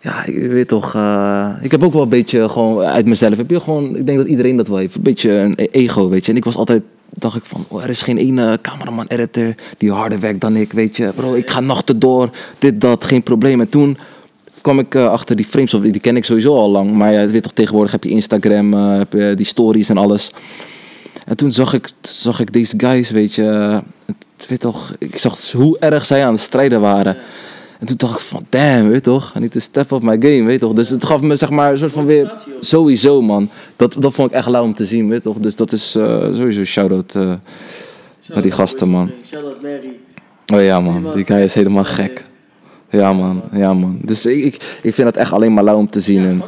Ja, 0.00 0.24
ik 0.24 0.46
weet 0.50 0.68
toch... 0.68 0.94
eh, 0.94 1.50
ik 1.62 1.70
heb 1.70 1.82
ook 1.82 1.92
wel 1.92 2.02
een 2.02 2.08
beetje 2.08 2.48
gewoon 2.48 2.84
uit 2.84 3.06
mezelf... 3.06 3.36
Heb 3.36 3.50
je 3.50 3.60
gewoon... 3.60 3.96
Ik 3.96 4.06
denk 4.06 4.18
dat 4.18 4.26
iedereen 4.26 4.56
dat 4.56 4.68
wel 4.68 4.76
heeft. 4.78 4.94
Een 4.94 5.02
beetje 5.02 5.30
een 5.38 5.52
e- 5.56 5.64
ego, 5.70 6.08
weet 6.08 6.24
je. 6.24 6.30
En 6.30 6.36
ik 6.36 6.44
was 6.44 6.56
altijd... 6.56 6.82
Dacht 7.10 7.36
ik 7.36 7.44
van... 7.44 7.64
Oh, 7.68 7.82
er 7.82 7.88
is 7.88 8.02
geen 8.02 8.18
ene 8.18 8.58
cameraman, 8.62 9.06
editor... 9.06 9.54
Die 9.78 9.92
harder 9.92 10.20
werkt 10.20 10.40
dan 10.40 10.56
ik, 10.56 10.72
weet 10.72 10.96
je. 10.96 11.12
Bro, 11.14 11.34
ik 11.34 11.50
ga 11.50 11.60
nachten 11.60 11.98
door. 11.98 12.30
Dit, 12.58 12.80
dat. 12.80 13.04
Geen 13.04 13.22
probleem. 13.22 13.60
En 13.60 13.68
toen 13.68 13.98
kwam 14.60 14.78
ik 14.78 14.94
eh, 14.94 15.06
achter 15.08 15.36
die 15.36 15.44
frames. 15.44 15.70
Die 15.70 16.00
ken 16.00 16.16
ik 16.16 16.24
sowieso 16.24 16.54
al 16.56 16.70
lang. 16.70 16.92
Maar 16.92 17.12
ja, 17.12 17.26
weet 17.26 17.42
toch, 17.42 17.52
tegenwoordig 17.52 17.92
heb 17.92 18.04
je 18.04 18.10
Instagram... 18.10 18.74
eh, 18.74 18.98
heb 18.98 19.12
je 19.12 19.32
die 19.36 19.46
stories 19.46 19.88
en 19.88 19.96
alles. 19.96 20.30
En 21.26 21.36
toen 21.36 21.52
zag 21.52 21.72
ik, 21.74 21.88
zag 22.00 22.40
ik 22.40 22.52
deze 22.52 22.74
guys, 22.76 23.10
weet 23.10 23.34
je... 23.34 23.42
het- 24.06 24.46
weet 24.48 24.60
toch, 24.60 24.94
ik 24.98 25.18
zag 25.18 25.52
hoe 25.52 25.78
erg 25.78 26.06
zij 26.06 26.24
aan 26.26 26.32
het 26.32 26.42
strijden 26.42 26.80
waren. 26.80 27.16
En 27.80 27.86
toen 27.86 27.96
dacht 27.96 28.20
ik 28.20 28.26
van, 28.26 28.46
damn, 28.48 28.88
weet 28.88 29.02
toch? 29.02 29.32
I 29.36 29.38
need 29.38 29.52
to 29.52 29.60
step 29.60 29.90
up 29.90 30.02
my 30.02 30.16
game, 30.20 30.42
weet 30.42 30.60
toch? 30.60 30.72
Dus 30.72 30.88
het 30.88 31.04
gaf 31.04 31.20
me 31.20 31.36
zeg 31.36 31.50
maar 31.50 31.72
een 31.72 31.78
soort 31.78 31.92
van 31.92 32.06
weer... 32.06 32.32
Sowieso, 32.60 33.22
man. 33.22 33.48
Dat, 33.76 33.96
dat 33.98 34.14
vond 34.14 34.30
ik 34.30 34.36
echt 34.36 34.48
lauw 34.48 34.62
om 34.64 34.74
te 34.74 34.84
zien, 34.84 35.08
weet 35.08 35.22
toch? 35.22 35.36
Dus 35.38 35.56
dat 35.56 35.72
is 35.72 35.94
eh, 35.94 36.04
sowieso 36.34 36.64
shout-out. 36.64 37.14
eh. 37.14 37.22
Shout-out 37.22 38.42
die 38.42 38.52
naar 38.52 38.52
gasten, 38.52 38.88
Boys 38.88 38.98
man. 38.98 39.10
Shout-out 39.26 39.62
Mary. 39.62 39.96
Oh 40.54 40.62
ja, 40.64 40.80
man. 40.80 41.14
Die 41.14 41.24
guy 41.24 41.36
is 41.40 41.54
helemaal 41.54 41.82
echt 41.82 41.92
gek. 41.92 42.24
Ja, 42.90 43.12
man. 43.12 43.42
Ja, 43.52 43.74
man. 43.74 43.98
Dus 44.02 44.26
ik, 44.26 44.44
ik, 44.44 44.78
ik 44.82 44.94
vind 44.94 45.06
het 45.06 45.16
echt 45.16 45.32
alleen 45.32 45.54
maar 45.54 45.64
lauw 45.64 45.76
om 45.76 45.90
te 45.90 46.00
zien. 46.00 46.22
Ja, 46.22 46.28
En, 46.28 46.42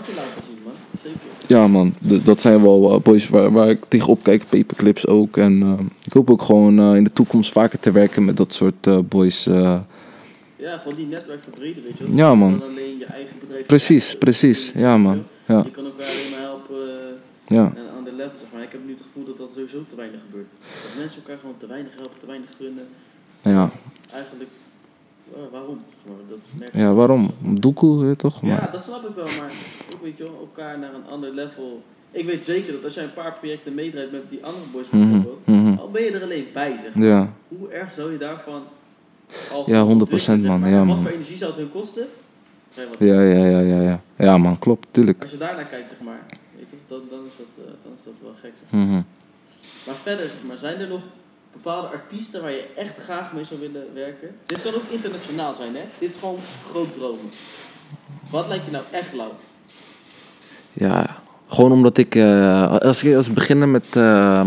ja, 1.46 1.66
man. 1.66 1.94
Dat 2.00 2.40
zijn 2.40 2.62
wel 2.62 2.92
eh, 2.94 3.00
boys 3.00 3.28
waar, 3.28 3.52
waar 3.52 3.68
ik 3.68 3.84
tegenop 3.88 4.22
kijk. 4.22 4.42
Paperclips 4.48 5.06
ook. 5.06 5.36
En 5.36 5.62
eh, 5.62 5.86
ik 6.04 6.12
hoop 6.12 6.30
ook 6.30 6.42
gewoon 6.42 6.78
eh, 6.78 6.94
in 6.94 7.04
de 7.04 7.12
toekomst 7.12 7.52
vaker 7.52 7.80
te 7.80 7.90
werken 7.92 8.24
met 8.24 8.36
dat 8.36 8.54
soort 8.54 8.86
eh, 8.86 8.98
boys. 9.08 9.48
Ja, 10.68 10.78
gewoon 10.78 10.96
die 10.96 11.06
netwerk 11.06 11.42
verbreden, 11.42 11.82
weet 11.82 11.98
je 11.98 12.04
wel. 12.04 12.16
Ja, 12.16 12.34
man. 12.34 12.58
Dan 12.58 12.68
alleen 12.68 12.98
je 12.98 13.04
eigen 13.04 13.38
bedrijf. 13.40 13.66
precies, 13.66 14.10
Ja, 14.10 14.18
precies. 14.18 14.72
Ja, 14.74 14.96
man. 14.96 15.24
Ja, 15.46 15.62
Je 15.64 15.70
kan 15.70 15.84
elkaar 15.84 16.06
alleen 16.06 16.30
maar 16.30 16.40
helpen 16.40 16.76
eh, 17.46 17.56
ja. 17.56 17.62
aan 17.62 17.96
ander 17.96 18.12
level, 18.12 18.38
zeg 18.38 18.48
maar. 18.52 18.62
Ik 18.62 18.72
heb 18.72 18.80
nu 18.84 18.92
het 18.92 19.02
gevoel 19.02 19.24
dat 19.24 19.36
dat 19.36 19.50
sowieso 19.54 19.84
te 19.88 19.96
weinig 19.96 20.20
gebeurt. 20.20 20.46
Dat 20.82 20.96
mensen 20.98 21.22
elkaar 21.22 21.38
gewoon 21.40 21.56
te 21.58 21.66
weinig 21.66 21.94
helpen, 21.94 22.18
te 22.18 22.26
weinig 22.26 22.56
gunnen. 22.56 22.86
Ja, 23.42 23.70
Eigenlijk, 24.12 24.50
waarom? 25.50 25.82
Dat 26.28 26.38
is 26.38 26.80
ja 26.80 26.92
waarom? 26.92 27.30
Doekoe, 27.40 28.16
toch? 28.16 28.40
Ja, 28.42 28.48
Maar, 28.48 28.70
dat 28.72 28.82
snap 28.82 29.08
ik 29.08 29.14
wel, 29.14 29.24
maar 29.24 29.52
ook 29.94 30.02
weet 30.02 30.16
je 30.16 30.22
wel, 30.22 30.38
elkaar 30.40 30.78
naar 30.78 30.94
een 30.94 31.06
ander 31.10 31.34
level. 31.34 31.82
Ik 32.10 32.24
weet 32.24 32.44
zeker 32.44 32.72
dat 32.72 32.84
als 32.84 32.94
jij 32.94 33.04
een 33.04 33.12
paar 33.12 33.32
projecten 33.32 33.74
meedraait 33.74 34.12
met 34.12 34.30
die 34.30 34.44
andere 34.44 34.64
boys 34.72 34.90
mhm, 34.90 34.98
bijvoorbeeld, 34.98 35.46
mhm. 35.46 35.78
al 35.78 35.90
ben 35.90 36.02
je 36.02 36.10
er 36.10 36.22
alleen 36.22 36.46
bij, 36.52 36.76
zeg 36.82 36.94
maar. 36.94 37.06
Ja, 37.06 37.32
Hoe 37.48 37.68
erg 37.68 37.92
zou 37.92 38.12
je 38.12 38.18
daarvan 38.18 38.62
Ja, 39.66 39.84
100% 39.84 39.88
ontwikkelen, 39.88 40.20
zeg 40.20 40.40
man, 40.50 40.60
maar? 40.60 40.70
ja, 40.70 40.76
Wat 40.78 40.86
man. 40.86 40.96
voor 41.02 41.10
energie 41.10 41.36
zou 41.36 41.50
het 41.50 41.60
hun 41.60 41.70
kosten? 41.70 42.06
Maar, 42.76 42.84
ja, 43.08 43.20
ja, 43.22 43.44
ja, 43.44 43.58
ja, 43.60 43.80
ja. 43.80 44.00
Ja, 44.18 44.38
man, 44.38 44.58
klopt, 44.58 44.86
tuurlijk. 44.90 45.22
Als 45.22 45.30
je 45.30 45.36
daarnaar 45.36 45.64
kijkt, 45.64 45.88
zeg 45.88 45.98
maar, 46.04 46.20
weet 46.58 46.70
je, 46.70 46.76
dan, 46.86 47.00
dan, 47.10 47.24
is 47.24 47.32
dat, 47.36 47.64
eh, 47.66 47.72
dan 47.82 47.92
is 47.96 48.04
dat 48.04 48.12
wel 48.22 48.34
gek. 48.40 48.52
zeg. 48.70 48.80
Mhm. 48.80 49.02
Maar 49.86 49.94
verder, 50.02 50.24
zeg 50.24 50.42
maar, 50.46 50.58
zijn 50.58 50.80
er 50.80 50.88
nog 50.88 51.00
bepaalde 51.52 51.88
artiesten 51.88 52.42
waar 52.42 52.50
je 52.50 52.64
echt 52.76 52.96
graag 52.98 53.32
mee 53.32 53.44
zou 53.44 53.60
willen 53.60 53.84
werken? 53.94 54.36
Dit 54.46 54.62
kan 54.62 54.74
ook 54.74 54.82
internationaal 54.90 55.54
zijn, 55.54 55.74
hè? 55.74 55.82
Dit 55.98 56.10
is 56.10 56.16
gewoon 56.16 56.38
groot 56.70 56.92
dromen. 56.92 57.30
Wat 58.30 58.48
lijkt 58.48 58.64
je 58.64 58.70
nou 58.70 58.84
echt 58.90 59.12
lauw? 59.12 59.32
Ja, 60.72 61.16
gewoon 61.48 61.72
omdat 61.72 61.98
ik, 61.98 62.14
eh, 62.14 62.76
als 62.76 63.02
ik 63.02 63.16
als 63.16 63.26
we 63.26 63.32
beginnen 63.32 63.70
met, 63.70 63.86
eh, 63.96 64.46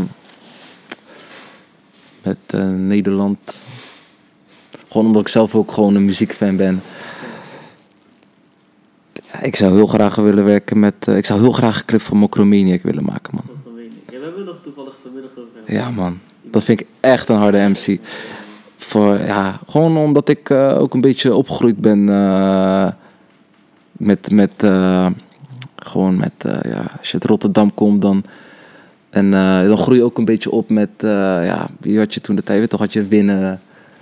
met 2.24 2.38
Nederland, 2.78 3.40
gewoon 4.92 5.08
omdat 5.08 5.22
ik 5.22 5.28
zelf 5.28 5.56
ook 5.56 5.72
gewoon 5.72 5.96
een 5.96 6.06
muziekfan 6.06 6.56
ben. 6.56 6.82
Ik 9.42 9.56
zou 9.56 9.76
heel 9.76 9.88
graag 9.88 10.16
willen 10.16 10.46
werken 10.46 10.80
met, 10.80 10.94
eh, 11.00 11.18
ik 11.18 11.26
zou 11.26 11.42
heel 11.42 11.52
graag 11.52 11.80
een 11.80 11.86
clip 11.86 12.02
van 12.02 12.18
Mokromaniac 12.18 12.82
willen 12.82 13.04
maken, 13.04 13.36
man. 13.36 13.44
Ja, 14.12 14.18
we 14.18 14.24
hebben 14.24 14.46
nog 14.46 14.60
toevallig 14.62 14.96
vanmiddag 15.02 15.32
over. 15.32 15.74
Ja, 15.74 15.90
man. 15.90 16.20
Dat 16.42 16.64
vind 16.64 16.80
ik 16.80 16.88
echt 17.00 17.30
een 17.30 17.36
harde 17.36 17.58
MC. 17.70 18.00
Voor, 18.78 19.18
ja, 19.18 19.60
gewoon 19.68 19.98
omdat 19.98 20.30
ik 20.30 20.50
eh, 20.50 20.80
ook 20.80 20.94
een 20.94 21.02
beetje 21.02 21.36
opgegroeid 21.36 21.78
ben 21.78 22.10
eh, 22.10 22.88
met, 23.92 24.32
met 24.32 24.54
gewoon 25.76 26.18
met, 26.18 26.34
ja, 26.44 26.84
als 27.00 27.08
je 27.08 27.14
uit 27.14 27.26
Rotterdam 27.26 27.74
komt 27.74 28.02
dan, 28.02 28.24
en 29.10 29.32
dan 29.68 29.78
groei 29.78 29.98
je 29.98 30.04
ook 30.04 30.18
een 30.18 30.26
beetje 30.26 30.52
op 30.52 30.70
met, 30.70 30.90
ja, 31.00 31.68
wie 31.80 31.98
had 31.98 32.14
je 32.14 32.22
toen 32.22 32.36
de 32.36 32.44
tijd, 32.44 32.70
toch, 32.70 32.80
had 32.80 32.94
je 32.94 33.08
winnen, 33.08 33.62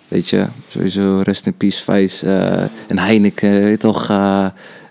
weet 0.09 0.27
je, 0.27 0.45
sowieso 0.69 1.19
Rest 1.23 1.45
in 1.45 1.53
Peace, 1.53 1.83
Vice, 1.83 2.25
eh, 2.25 2.63
en 2.87 2.97
Heineken, 2.97 3.63
weet 3.63 3.79
toch, 3.79 4.09
eh 4.09 4.45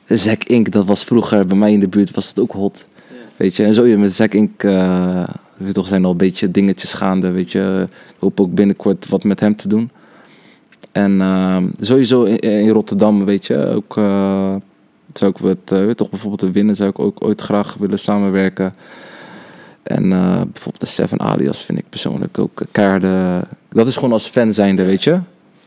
Zack 0.07 0.45
Inc, 0.45 0.73
dat 0.73 0.87
was 0.87 1.05
vroeger 1.05 1.47
bij 1.47 1.57
mij 1.57 1.73
in 1.73 1.81
de 1.81 1.89
buurt, 1.89 2.11
was 2.11 2.29
het 2.29 2.39
ook 2.39 2.53
hot. 2.53 2.85
Ja. 3.09 3.15
Weet 3.37 3.57
je, 3.57 3.65
en 3.65 3.75
zo 3.75 3.97
met 3.97 4.13
Zack 4.15 4.35
Inc. 4.35 4.63
eh, 4.63 5.29
weet 5.57 5.75
toch, 5.75 5.89
zijn 5.89 6.05
al 6.05 6.11
een 6.11 6.17
beetje 6.17 6.51
dingetjes 6.51 6.95
gaande. 6.95 7.31
Weet 7.31 7.53
je, 7.53 7.87
ik 7.91 8.17
hoop 8.19 8.41
ook 8.41 8.55
binnenkort 8.55 9.09
wat 9.09 9.25
met 9.25 9.41
hem 9.41 9.57
te 9.57 9.69
doen. 9.69 9.91
En 10.93 11.21
ehm, 11.21 11.65
sowieso 11.81 12.23
in, 12.23 12.39
in 12.39 12.69
Rotterdam, 12.69 13.25
weet 13.25 13.47
je, 13.47 13.57
ook. 13.67 13.97
eh 13.97 14.55
zou 15.13 15.31
ik 15.31 15.39
wat, 15.39 15.57
weet 15.67 15.97
toch, 15.97 16.11
bijvoorbeeld 16.11 16.41
de 16.41 16.53
winnen 16.53 16.77
zou 16.77 16.91
ik 16.91 16.99
ook 16.99 17.25
ooit 17.25 17.41
graag 17.41 17.75
willen 17.79 17.99
samenwerken. 17.99 18.75
En 19.89 20.13
eh, 20.13 20.35
bijvoorbeeld 20.53 20.81
de 20.81 20.87
Seven 20.87 21.21
Alias 21.21 21.65
vind 21.65 21.79
ik 21.79 21.89
persoonlijk 21.89 22.39
ook 22.39 22.63
keiharde. 22.73 23.43
Dat 23.69 23.87
is 23.87 23.95
gewoon 23.95 24.13
als 24.13 24.27
fan 24.27 24.53
zijnde, 24.53 24.85
weet 24.85 25.03
je. 25.05 25.21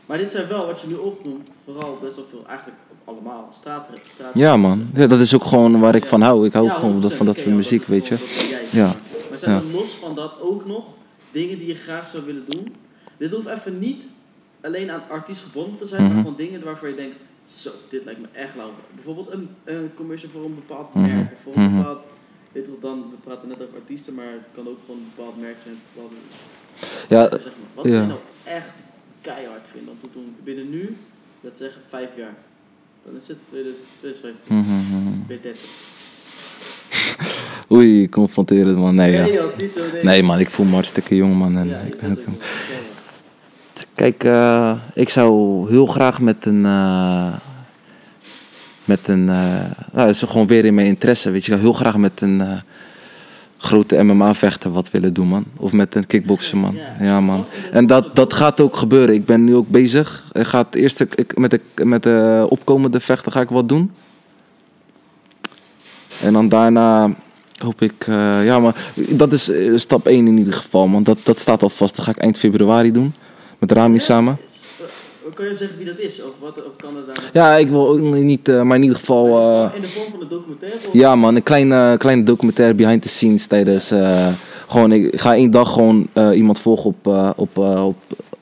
Maar 0.06 0.18
dit 0.18 0.32
zijn 0.32 0.48
wel, 0.48 0.66
wat 0.66 0.80
je 0.80 0.86
nu 0.86 0.94
opnoemt, 0.94 1.48
vooral 1.64 1.98
best 2.02 2.16
wel 2.16 2.24
veel, 2.30 2.44
eigenlijk 2.46 2.78
allemaal, 3.04 3.48
straatrap. 3.52 3.98
straat 4.08 4.30
Ja, 4.34 4.56
man. 4.56 4.88
Ja, 4.94 5.06
dat 5.06 5.20
is 5.20 5.34
ook 5.34 5.44
gewoon 5.44 5.80
waar 5.80 5.94
ik 5.94 6.04
van 6.04 6.20
hou. 6.20 6.46
Ik 6.46 6.52
hou 6.52 6.70
ook 6.70 6.76
gewoon 6.76 7.02
100%, 7.12 7.16
van 7.16 7.26
dat 7.26 7.36
soort 7.36 7.46
muziek, 7.54 7.84
weet 7.84 8.06
je. 8.06 8.16
Ja. 8.72 8.94
Maar 9.30 9.38
zijn 9.38 9.56
er 9.56 9.62
los 9.72 9.90
van 10.00 10.14
dat 10.14 10.32
ook 10.40 10.66
nog 10.66 10.84
dingen 11.32 11.58
die 11.58 11.66
je 11.66 11.74
graag 11.74 12.08
zou 12.08 12.24
willen 12.24 12.44
doen? 12.48 12.74
Dit 13.18 13.30
hoeft 13.30 13.46
even 13.46 13.78
niet 13.78 14.04
alleen 14.62 14.90
aan 14.90 15.02
artiest 15.10 15.42
gebonden 15.42 15.78
te 15.78 15.86
zijn, 15.86 16.02
Mhm. 16.02 16.12
maar 16.12 16.22
gewoon 16.22 16.36
dingen 16.36 16.64
waarvan 16.64 16.88
je 16.88 16.94
denkt, 16.94 17.16
zo, 17.46 17.70
dit 17.88 18.04
lijkt 18.04 18.20
me 18.20 18.26
echt 18.32 18.56
lauw. 18.56 18.70
Bijvoorbeeld 18.94 19.32
een, 19.32 19.48
een 19.64 19.90
commercial 19.94 20.30
voor 20.32 20.44
een 20.44 20.54
bepaald 20.54 20.94
Mhm. 20.94 21.06
merk, 21.16 21.32
of 21.32 21.38
voor 21.42 21.56
een 21.56 21.62
Mhm. 21.68 21.76
bepaald, 21.76 21.98
wel, 22.52 22.78
dan, 22.80 23.00
we 23.10 23.16
praten 23.24 23.48
net 23.48 23.62
over 23.62 23.74
artiesten, 23.74 24.14
maar 24.14 24.24
het 24.32 24.48
kan 24.54 24.68
ook 24.68 24.78
gewoon 24.86 25.00
een 25.00 25.12
bepaald 25.16 25.40
merk 25.40 25.56
zijn. 25.62 25.74
bepaalde- 25.94 26.14
Ja, 27.08 27.28
zeg 27.30 27.42
maar. 27.44 27.70
Wat 27.74 27.84
ja. 27.84 28.00
je 28.00 28.06
nou 28.06 28.18
echt 28.44 28.70
keihard 29.20 29.66
vinden 29.72 29.90
om 29.92 29.98
te 30.00 30.06
doen 30.12 30.34
binnen 30.44 30.70
nu, 30.70 30.96
dat 31.40 31.56
zeggen 31.56 31.80
vijf 31.88 32.08
jaar. 32.16 32.34
Dan 33.04 33.14
is 33.22 33.28
het 33.28 33.38
2015, 33.48 34.56
Mhm, 34.56 34.72
mhm. 34.72 35.26
ben 35.26 35.36
je 35.36 35.42
30. 35.42 35.64
Oei, 37.72 38.08
confronterend 38.08 38.78
man. 38.78 38.94
Nee, 38.94 39.10
ja. 39.12 39.22
Nee, 39.24 39.40
als 39.40 39.56
niet 39.56 39.70
zo 39.70 39.80
nee. 39.92 40.02
Nee 40.04 40.22
man, 40.22 40.38
ik 40.38 40.50
voel 40.50 40.66
me 40.66 40.72
hartstikke 40.74 41.16
jong 41.16 41.34
man. 41.36 41.56
En 41.56 41.68
Ja, 41.68 41.78
ik 41.78 41.94
ik 41.94 42.00
ben 42.00 42.10
ook. 42.10 42.42
Kijk, 43.94 44.24
eh, 44.24 44.76
ik 44.94 45.08
zou 45.08 45.68
heel 45.70 45.86
graag 45.86 46.20
met 46.20 46.46
een. 46.46 46.64
eh, 46.64 47.34
met 48.84 49.00
een. 49.04 49.28
eh, 49.28 49.34
nou, 49.92 50.06
dat 50.06 50.08
is 50.08 50.22
gewoon 50.22 50.46
weer 50.46 50.64
in 50.64 50.74
mijn 50.74 50.86
interesse. 50.86 51.30
Weet 51.30 51.44
je, 51.44 51.52
ik 51.54 51.60
heel 51.60 51.72
graag 51.72 51.96
met 51.96 52.20
een. 52.20 52.40
eh, 52.40 52.56
grote 53.58 54.02
MMA-vechter 54.02 54.72
wat 54.72 54.90
willen 54.90 55.12
doen, 55.14 55.26
man. 55.28 55.44
Of 55.56 55.72
met 55.72 55.94
een 55.94 56.06
kickbokser, 56.06 56.56
man. 56.56 56.74
Ja. 56.98 57.04
Ja, 57.04 57.20
man. 57.20 57.44
En 57.72 57.86
dat, 57.86 58.16
dat 58.16 58.32
gaat 58.32 58.60
ook 58.60 58.76
gebeuren. 58.76 59.14
Ik 59.14 59.24
ben 59.26 59.44
nu 59.44 59.54
ook 59.56 59.68
bezig. 59.68 60.24
Ik 60.32 60.46
ga 60.46 60.58
het 60.58 60.74
eerst 60.74 61.00
ik, 61.00 61.38
met, 61.38 61.50
de, 61.50 61.60
met 61.84 62.02
de 62.02 62.46
opkomende 62.48 63.00
vechter 63.00 63.32
ga 63.32 63.40
ik 63.40 63.48
wat 63.48 63.68
doen. 63.68 63.90
En 66.22 66.32
dan 66.32 66.48
daarna 66.48 67.10
hoop 67.64 67.82
ik... 67.82 67.92
eh, 68.06 68.44
ja, 68.44 68.58
maar 68.60 68.74
dat 68.94 69.32
is 69.32 69.50
stap 69.74 70.06
1 70.06 70.26
in 70.26 70.38
ieder 70.38 70.52
geval, 70.54 70.86
man. 70.86 71.02
Dat, 71.02 71.18
dat 71.22 71.38
staat 71.38 71.62
al 71.62 71.68
vast. 71.70 71.96
Dat 71.96 72.04
ga 72.04 72.10
ik 72.10 72.18
eind 72.18 72.38
februari 72.38 72.92
doen. 72.92 73.14
Met 73.58 73.72
Rami 73.72 73.98
samen. 73.98 74.38
Eh, 75.32 75.36
Kan 75.38 75.46
je 75.48 75.54
zeggen 75.54 75.76
wie 75.78 75.86
dat 75.86 75.98
is? 75.98 76.22
Of, 76.22 76.30
wat, 76.40 76.56
of 76.56 76.76
kan 76.76 76.94
daar... 77.06 77.30
Ja, 77.32 77.56
ik 77.56 77.68
wil 77.68 77.88
ook 77.88 78.00
niet... 78.00 78.48
eh, 78.48 78.62
maar 78.62 78.76
in 78.76 78.82
ieder 78.82 78.98
geval... 78.98 79.26
eh, 79.26 79.74
in 79.74 79.80
de 79.80 79.88
vorm 79.88 80.10
van 80.10 80.20
een 80.20 80.28
documentaire? 80.28 80.78
Of? 80.86 80.92
Ja 80.92 81.16
man, 81.16 81.36
een 81.36 81.42
kleine, 81.42 81.96
kleine 81.98 82.22
documentaire 82.22 82.74
behind 82.74 83.02
the 83.02 83.08
scenes 83.08 83.46
tijdens... 83.46 83.90
eh, 83.90 84.26
gewoon, 84.68 84.92
ik 84.92 85.20
ga 85.20 85.34
één 85.34 85.50
dag 85.50 85.72
gewoon 85.72 86.06
eh, 86.12 86.30
iemand 86.36 86.58
volgen 86.58 86.84
op, 86.84 87.06
eh, 87.06 87.30
op, 87.36 87.58
eh, 87.58 87.86
op 87.86 87.96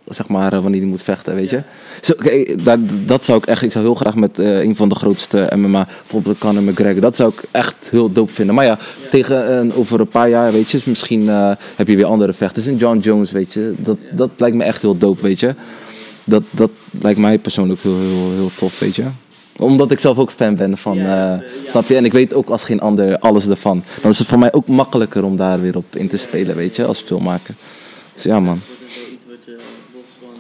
zeg 0.09 0.29
maar, 0.29 0.53
eh, 0.53 0.61
wanneer 0.62 0.81
hij 0.81 0.88
moet 0.88 1.03
vechten, 1.03 1.35
weet 1.35 1.50
je. 1.50 1.57
Ja. 1.57 1.64
Zo, 2.03 2.14
kijk, 2.18 2.64
daar, 2.64 2.79
dat 3.07 3.24
zou 3.24 3.38
ik 3.38 3.46
echt, 3.46 3.62
ik 3.62 3.72
zou 3.72 3.85
heel 3.85 3.94
graag 3.94 4.14
met 4.14 4.38
eh, 4.38 4.61
een 4.62 4.76
van 4.76 4.88
de 4.88 4.94
grootste 4.94 5.48
MMA, 5.57 5.85
bijvoorbeeld 5.85 6.38
Conor 6.38 6.62
McGregor, 6.62 7.00
dat 7.00 7.16
zou 7.16 7.33
ik 7.37 7.42
echt 7.50 7.74
heel 7.90 8.12
dope 8.12 8.33
vinden. 8.33 8.55
Maar 8.55 8.64
ja, 8.64 8.79
tegen 9.11 9.53
een, 9.59 9.72
over 9.74 10.00
een 10.00 10.07
paar 10.09 10.29
jaar, 10.29 10.53
weet 10.53 10.70
je, 10.70 10.76
is 10.76 10.85
misschien 10.85 11.29
eh, 11.29 11.50
heb 11.76 11.88
je 11.88 11.96
weer 11.96 12.05
andere 12.05 12.33
vechters. 12.33 12.66
En 12.66 12.76
John 12.76 12.98
Jones, 12.98 13.31
weet 13.33 13.53
je, 13.53 13.74
dat, 13.79 13.96
Ja. 14.11 14.16
dat 14.16 14.31
lijkt 14.37 14.57
me 14.57 14.64
echt 14.64 14.83
heel 14.83 14.98
dope, 14.98 15.22
weet 15.22 15.40
je. 15.40 15.55
Dat, 16.31 16.43
dat 16.51 16.71
lijkt 17.01 17.19
mij 17.19 17.38
persoonlijk 17.38 17.81
heel, 17.83 17.99
heel, 17.99 18.33
heel 18.33 18.51
tof, 18.57 18.79
weet 18.79 18.97
je. 18.97 19.05
Omdat 19.59 19.90
ik 19.90 20.01
zelf 20.01 20.19
ook 20.19 20.31
fan 20.31 20.57
ben 20.57 20.79
van, 20.79 20.97
ja, 20.97 21.05
eh, 21.05 21.35
eh, 21.35 21.40
snap 21.69 21.88
je? 21.88 21.97
En 21.97 22.05
ik 22.05 22.12
weet 22.12 22.35
ook 22.35 22.49
als 22.49 22.64
geen 22.64 22.81
ander 22.81 23.19
alles 23.19 23.49
ervan. 23.49 23.83
Dan 24.03 24.11
is 24.11 24.19
het 24.19 24.29
voor 24.29 24.38
mij 24.38 24.53
ook 24.53 24.66
makkelijker 24.66 25.25
om 25.25 25.37
daar 25.37 25.61
weer 25.61 25.77
op 25.77 25.97
in 25.97 26.09
te 26.09 26.16
spelen, 26.16 26.57
weet 26.57 26.77
je, 26.77 26.85
als 26.85 27.01
filmmaker. 27.01 27.55
Dus 28.14 28.23
ja 28.23 28.40
man. 28.40 28.61
Eh. 29.47 29.53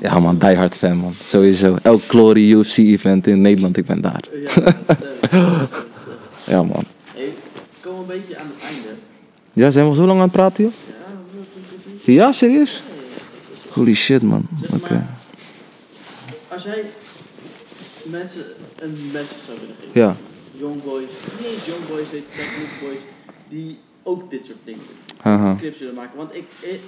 Ja 0.00 0.18
man, 0.18 0.38
die 0.38 0.56
hard 0.56 0.76
fan 0.76 0.96
man. 0.96 1.12
Sowieso. 1.24 1.76
Elk 1.82 2.02
Glory 2.02 2.50
UFC 2.50 2.76
event 2.76 3.26
in 3.26 3.40
Nederland, 3.40 3.76
ik 3.76 3.86
ben 3.86 4.00
daar. 4.00 4.24
Ja, 4.42 4.50
sterk. 4.50 4.76
Ja 6.44 6.62
man. 6.62 6.84
Hey, 7.14 7.24
ik 7.24 7.32
kom 7.80 7.98
een 7.98 8.06
beetje 8.06 8.38
aan 8.38 8.50
het 8.56 8.64
einde. 8.64 8.88
Ja, 9.52 9.70
zijn 9.70 9.88
we 9.88 9.94
zo 9.94 10.06
lang 10.06 10.18
aan 10.18 10.24
het 10.24 10.32
praten 10.32 10.64
joh? 10.64 10.72
Ja, 12.04 12.32
serieus? 12.32 12.82
Holy 13.70 13.94
shit 13.94 14.22
man. 14.22 14.46
Oké. 14.74 15.06
Als 16.50 16.62
jij 16.62 16.84
mensen 18.04 18.44
een 18.78 19.10
message 19.12 19.44
zou 19.44 19.58
willen 19.60 19.76
geven. 19.80 20.00
Ja. 20.00 20.16
Young 20.58 20.82
boys, 20.82 21.10
niet 21.38 21.46
eens 21.46 21.66
young 21.66 21.88
boys, 21.88 22.10
weet 22.10 22.32
je, 22.32 22.78
boys, 22.82 22.98
die 23.48 23.78
ook 24.02 24.30
dit 24.30 24.44
soort 24.44 24.58
dingen. 24.64 25.56
Clips 25.58 25.78
willen 25.78 25.94
maken. 25.94 26.16
Want 26.16 26.34
ik, 26.34 26.44
ik, 26.60 26.80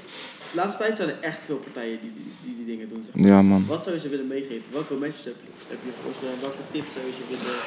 de 0.51 0.57
laatste 0.57 0.79
tijd 0.83 0.97
zijn 0.97 1.09
er 1.09 1.21
echt 1.21 1.45
veel 1.45 1.57
partijen 1.57 1.99
die 2.01 2.13
die, 2.15 2.33
die, 2.45 2.57
die 2.57 2.67
dingen 2.67 2.89
doen. 2.89 3.05
Zeg 3.05 3.15
maar. 3.15 3.27
Ja 3.27 3.43
man. 3.43 3.67
Wat 3.67 3.83
zou 3.83 3.95
je 3.95 4.01
ze 4.01 4.09
willen 4.09 4.27
meegeven? 4.27 4.65
Welke 4.71 4.95
message 4.95 5.29
heb 5.29 5.37
je, 5.45 5.51
heb 5.69 5.79
je 5.85 5.91
voor 6.03 6.13
ze? 6.21 6.27
Welke 6.41 6.63
tips 6.71 6.93
zou 6.95 7.07
je 7.07 7.13
ze 7.13 7.25
willen 7.29 7.59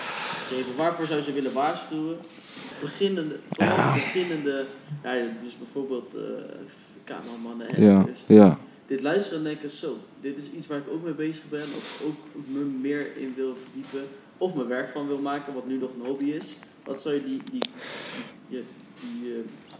geven? 0.51 0.75
Waarvoor 0.75 1.05
zou 1.05 1.19
je 1.19 1.25
ze 1.25 1.33
willen 1.33 1.53
waarschuwen? 1.53 2.17
Beginnende, 2.81 3.39
beginnende, 3.93 4.65
ja, 5.03 5.13
dus 5.43 5.57
bijvoorbeeld 5.57 6.15
eh 6.15 6.21
cameramannen, 7.05 7.81
Ja, 7.81 7.97
actors, 7.97 8.19
ja. 8.27 8.59
Dit 8.87 9.01
luisteren 9.01 9.37
en 9.39 9.43
denken, 9.45 9.69
zo, 9.71 9.97
dit 10.21 10.37
is 10.37 10.45
iets 10.57 10.67
waar 10.67 10.77
ik 10.77 10.89
ook 10.93 11.03
mee 11.03 11.13
bezig 11.13 11.43
ben, 11.49 11.61
of 11.61 12.03
ook 12.05 12.45
me 12.47 12.63
meer 12.81 13.17
in 13.17 13.33
wil 13.35 13.55
verdiepen, 13.63 14.01
of 14.37 14.53
mijn 14.53 14.67
werk 14.67 14.89
van 14.89 15.07
wil 15.07 15.17
maken, 15.19 15.53
wat 15.53 15.67
nu 15.67 15.77
nog 15.77 15.89
een 15.99 16.05
hobby 16.07 16.25
is. 16.25 16.55
Wat 16.85 17.01
zou 17.01 17.15
je 17.15 17.23
die, 17.23 17.41
die, 17.51 17.61
die, 18.49 18.63
die, 18.99 19.31
eh, 19.31 19.37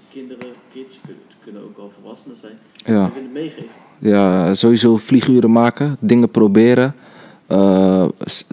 kinderen, 0.09 0.47
kids, 0.73 0.99
kunnen, 1.05 1.21
kunnen 1.43 1.61
ook 1.63 1.77
al 1.77 1.91
volwassenen 2.01 2.37
zijn, 2.37 2.57
Ja. 2.75 3.11
willen 3.13 3.31
meegeven? 3.31 3.69
Ja, 3.99 4.53
sowieso 4.53 4.97
vlieguren 4.97 5.51
maken, 5.51 5.97
dingen 5.99 6.29
proberen. 6.29 6.95
eh, 7.47 8.07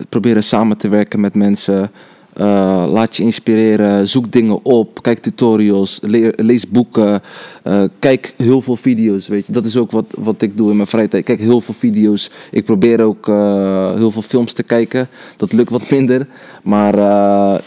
proberen 0.08 0.42
samen 0.44 0.76
te 0.76 0.88
werken 0.88 1.20
met 1.20 1.34
mensen. 1.34 1.90
Eh, 2.32 2.84
laat 2.88 3.16
je 3.16 3.22
inspireren, 3.22 4.08
zoek 4.08 4.32
dingen 4.32 4.64
op, 4.64 5.02
kijk 5.02 5.18
tutorials, 5.18 5.98
lees 6.36 6.68
boeken, 6.68 7.22
eh, 7.62 7.82
kijk 7.98 8.34
heel 8.36 8.62
veel 8.62 8.76
video's. 8.76 9.28
Weet 9.28 9.46
je. 9.46 9.52
Dat 9.52 9.64
is 9.64 9.76
ook 9.76 9.90
wat, 9.90 10.06
wat 10.18 10.42
ik 10.42 10.56
doe 10.56 10.70
in 10.70 10.76
mijn 10.76 10.88
vrije 10.88 11.08
tijd. 11.08 11.24
Kijk 11.24 11.38
heel 11.38 11.60
veel 11.60 11.74
video's. 11.74 12.30
Ik 12.50 12.64
probeer 12.64 13.00
ook 13.00 13.28
eh, 13.28 13.94
heel 13.94 14.10
veel 14.10 14.22
films 14.22 14.52
te 14.52 14.62
kijken. 14.62 15.08
Dat 15.36 15.52
lukt 15.52 15.70
wat 15.70 15.90
minder. 15.90 16.26
Maar 16.62 16.94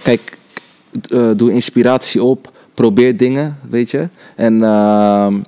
kijk, 0.03 0.38
doe 1.36 1.51
inspiratie 1.51 2.24
op, 2.24 2.51
probeer 2.74 3.18
dingen, 3.18 3.57
weet 3.70 3.91
je. 3.91 4.07
En 4.36 4.63
ehm, 4.63 5.39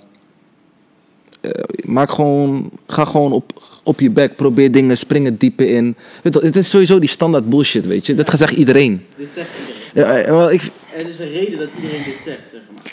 eh, 1.41 1.63
maak 1.85 2.11
gewoon, 2.11 2.69
ga 2.87 3.05
gewoon 3.05 3.31
op, 3.31 3.61
op 3.87 3.99
je 3.99 4.09
bek, 4.09 4.35
probeer 4.35 4.71
dingen, 4.71 4.97
spring 4.97 5.25
het 5.25 5.39
diepe 5.39 5.67
in. 5.67 5.95
Weet 6.23 6.33
je, 6.33 6.39
het 6.39 6.55
is 6.55 6.69
sowieso 6.69 6.99
die 6.99 7.09
standaard 7.09 7.49
bullshit, 7.49 7.85
weet 7.85 8.05
je. 8.05 8.15
Dat 8.15 8.29
zegt 8.29 8.53
iedereen. 8.53 9.05
Dit 9.15 9.33
zegt 9.33 9.49
iedereen. 9.93 10.11
Ja, 10.17 10.23
eh, 10.23 10.29
wel, 10.31 10.51
ik, 10.51 10.61
Er 10.97 11.09
is 11.09 11.19
een 11.19 11.31
reden 11.31 11.59
dat 11.59 11.67
iedereen 11.75 12.03
dit 12.03 12.19
zegt, 12.23 12.51
zeg 12.51 12.61
maar. 12.73 12.83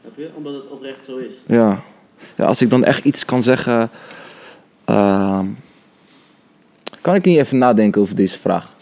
Snap 0.00 0.12
je? 0.16 0.28
Omdat 0.34 0.54
het 0.54 0.68
oprecht 0.68 1.04
zo 1.04 1.16
is. 1.16 1.34
ja. 1.46 1.82
ja, 2.36 2.44
als 2.44 2.62
ik 2.62 2.70
dan 2.70 2.84
echt 2.84 3.04
iets 3.04 3.24
kan 3.24 3.42
zeggen. 3.42 3.90
ehm, 4.84 5.46
kan 7.00 7.14
ik 7.14 7.24
niet 7.24 7.38
even 7.38 7.58
nadenken 7.58 8.00
over 8.00 8.14
deze 8.14 8.38
vraag? 8.38 8.76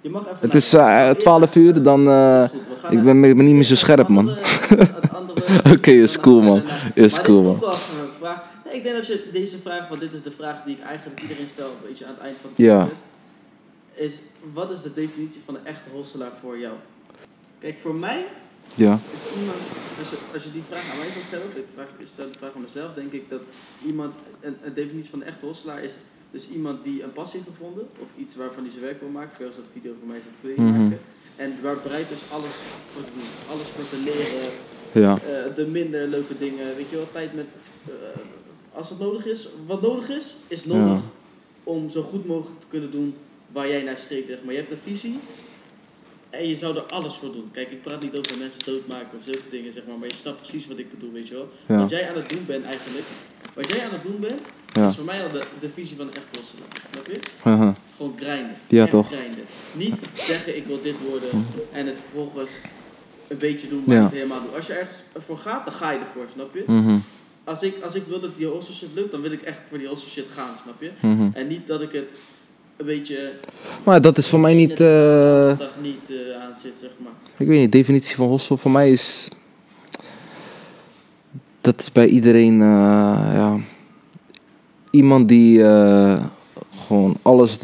Je 0.00 0.08
mag 0.08 0.22
even 0.22 0.36
Het 0.40 0.54
is 0.54 0.74
eh, 0.74 1.10
12 1.10 1.56
uur, 1.56 1.82
dan. 1.82 2.08
eh, 2.08 2.44
ik 2.90 3.02
ben, 3.02 3.20
niet 3.20 3.54
meer 3.54 3.62
zo 3.62 3.74
scherp, 3.74 4.08
man. 4.08 4.30
Oké, 5.74 5.90
is 5.90 6.20
cool, 6.20 6.42
man. 6.42 6.62
Is 6.94 7.20
cool, 7.20 7.42
man. 7.42 7.58
Ik 8.76 8.82
denk 8.82 8.96
dat 8.96 9.06
je 9.06 9.28
deze 9.32 9.58
vraag, 9.58 9.88
want 9.88 10.00
dit 10.00 10.12
is 10.12 10.22
de 10.22 10.30
vraag 10.30 10.64
die 10.64 10.76
ik 10.76 10.82
eigenlijk 10.82 11.20
iedereen 11.20 11.48
stel, 11.48 11.66
een 11.68 11.88
beetje 11.88 12.04
aan 12.06 12.14
het 12.14 12.22
eind 12.22 12.36
van 12.40 12.50
het 12.50 12.58
Ja. 12.58 12.78
podcast, 12.82 13.02
is 13.94 14.20
wat 14.52 14.70
is 14.70 14.82
de 14.82 14.94
definitie 14.94 15.40
van 15.44 15.54
een 15.54 15.66
echte 15.66 15.90
hosselaar 15.90 16.32
voor 16.40 16.58
jou? 16.58 16.74
Kijk, 17.58 17.78
voor 17.78 17.94
mij 17.94 18.26
Ja, 18.74 18.98
is 19.14 19.38
iemand, 19.40 19.58
als 19.98 20.10
je, 20.10 20.16
als 20.34 20.42
je 20.42 20.52
die 20.52 20.62
vraag 20.68 20.90
aan 20.90 20.98
mij 20.98 21.08
zou 21.10 21.24
stellen, 21.24 21.46
ik, 21.54 21.64
vraag, 21.74 21.86
ik 21.98 22.06
stel 22.12 22.26
de 22.32 22.38
vraag 22.38 22.54
aan 22.54 22.60
mezelf, 22.60 22.94
denk 22.94 23.12
ik 23.12 23.30
dat 23.30 23.40
iemand, 23.86 24.14
een, 24.40 24.56
een 24.64 24.74
definitie 24.74 25.10
van 25.10 25.20
een 25.20 25.26
echte 25.26 25.46
hosselaar 25.46 25.82
is 25.82 25.92
dus 26.30 26.48
iemand 26.48 26.84
die 26.84 27.02
een 27.02 27.12
passie 27.12 27.40
heeft 27.40 27.50
gevonden, 27.56 27.86
of 27.98 28.08
iets 28.16 28.36
waarvan 28.36 28.62
hij 28.62 28.72
zijn 28.72 28.84
werk 28.84 29.00
wil 29.00 29.08
maken, 29.08 29.36
zoals 29.38 29.56
dat 29.56 29.64
video 29.72 29.92
voor 29.98 30.08
mij 30.08 30.20
zat 30.26 30.36
kleding 30.40 30.68
Mhm. 30.70 30.80
maken, 30.82 31.00
en 31.36 31.50
waar 31.62 31.76
bereid 31.82 32.10
is 32.10 32.22
alles 32.36 32.54
voor 32.92 33.04
te 33.04 33.10
doen, 33.16 33.28
alles 33.52 33.68
voor 33.74 33.88
te 33.88 33.98
leren, 34.10 34.50
ja, 35.04 35.12
eh, 35.14 35.54
de 35.56 35.66
minder 35.66 36.06
leuke 36.06 36.38
dingen, 36.38 36.76
weet 36.76 36.90
je 36.90 36.96
wel, 36.96 37.08
tijd 37.12 37.34
met, 37.34 37.56
eh, 37.86 37.92
als 38.76 38.88
het 38.88 38.98
nodig 38.98 39.26
is, 39.26 39.48
wat 39.66 39.82
nodig 39.82 40.08
is, 40.08 40.34
is 40.48 40.64
nodig 40.64 41.02
om 41.64 41.90
zo 41.90 42.02
goed 42.02 42.26
mogelijk 42.26 42.60
te 42.60 42.66
kunnen 42.68 42.90
doen 42.90 43.14
waar 43.52 43.68
jij 43.68 43.82
naar 43.82 43.98
streeft, 43.98 44.28
zeg 44.28 44.38
maar. 44.44 44.52
Je 44.54 44.58
hebt 44.60 44.70
een 44.72 44.92
visie 44.92 45.18
en 46.30 46.48
je 46.48 46.56
zou 46.56 46.76
er 46.76 46.82
alles 46.82 47.14
voor 47.14 47.32
doen. 47.32 47.48
Kijk, 47.52 47.70
ik 47.70 47.82
praat 47.82 48.02
niet 48.02 48.14
over 48.16 48.38
mensen 48.38 48.64
doodmaken 48.64 49.18
of 49.18 49.24
zulke 49.24 49.48
dingen, 49.50 49.72
zeg 49.72 49.82
maar, 49.86 49.98
maar 49.98 50.08
je 50.08 50.14
snapt 50.14 50.36
precies 50.40 50.66
wat 50.66 50.78
ik 50.78 50.90
bedoel, 50.90 51.12
weet 51.12 51.28
je 51.28 51.34
wel. 51.34 51.48
ja. 51.66 51.76
Wat 51.80 51.90
jij 51.90 52.08
aan 52.08 52.16
het 52.16 52.28
doen 52.28 52.44
bent 52.46 52.64
eigenlijk, 52.64 53.04
wat 53.54 53.72
jij 53.72 53.84
aan 53.84 53.90
het 53.92 54.02
doen 54.02 54.20
bent, 54.20 54.40
Ja. 54.72 54.88
is 54.88 54.94
voor 54.96 55.04
mij 55.04 55.22
al 55.24 55.30
de, 55.32 55.42
de 55.60 55.68
visie 55.70 55.96
van 55.96 56.08
echt 56.12 56.36
hosselaar, 56.38 56.68
snap 56.92 57.06
je? 57.06 57.18
Haha. 57.42 57.74
Gewoon 57.96 58.16
grinden. 58.16 58.56
Ja, 58.68 58.82
Echt 58.82 58.90
toch? 58.90 59.06
grinden. 59.06 59.44
Niet 59.72 59.94
zeggen 60.14 60.56
ik 60.56 60.66
wil 60.66 60.80
dit 60.82 60.94
worden 61.10 61.46
en 61.72 61.86
het 61.86 61.96
vervolgens 62.00 62.50
een 63.28 63.38
beetje 63.38 63.68
doen, 63.68 63.82
maar 63.86 64.00
niet 64.02 64.10
helemaal 64.10 64.40
doen. 64.42 64.54
Als 64.54 64.66
je 64.66 64.72
ergens 64.72 64.98
voor 65.14 65.38
gaat, 65.38 65.64
dan 65.64 65.74
ga 65.74 65.90
je 65.90 65.98
ervoor, 65.98 66.26
snap 66.32 66.54
je? 66.54 66.62
Mhm, 66.66 66.98
Als 67.46 67.62
ik, 67.62 67.74
als 67.82 67.94
ik 67.94 68.02
wil 68.08 68.20
dat 68.20 68.30
die 68.36 68.46
hostel 68.46 68.74
shit 68.74 68.88
lukt, 68.94 69.10
dan 69.10 69.20
wil 69.20 69.32
ik 69.32 69.42
echt 69.42 69.60
voor 69.68 69.78
die 69.78 69.88
hostel 69.88 70.08
shit 70.10 70.26
gaan, 70.34 70.56
snap 70.62 70.80
je? 70.82 70.90
mhm. 71.00 71.28
En 71.32 71.46
niet 71.46 71.66
dat 71.66 71.82
ik 71.82 71.92
het 71.92 72.08
een 72.76 72.86
beetje 72.86 73.32
Maar 73.84 74.00
dat 74.00 74.18
is 74.18 74.28
voor 74.28 74.40
mij 74.40 74.54
niet. 74.54 74.76
dag 74.76 75.70
niet 75.82 76.10
eh, 76.10 76.42
aan 76.42 76.56
zit, 76.56 76.72
zeg 76.80 76.90
maar. 76.98 77.12
Ik 77.36 77.46
weet 77.46 77.58
niet, 77.60 77.72
de 77.72 77.78
definitie 77.78 78.16
van 78.16 78.26
hostel 78.28 78.56
voor 78.56 78.70
mij 78.70 78.90
is. 78.92 79.28
Dat 81.60 81.80
is 81.80 81.92
bij 81.92 82.06
iedereen. 82.06 82.60
eh, 82.60 83.30
ja, 83.32 83.56
iemand 84.90 85.28
die 85.28 85.64
gewoon 86.86 87.16
alles 87.22 87.58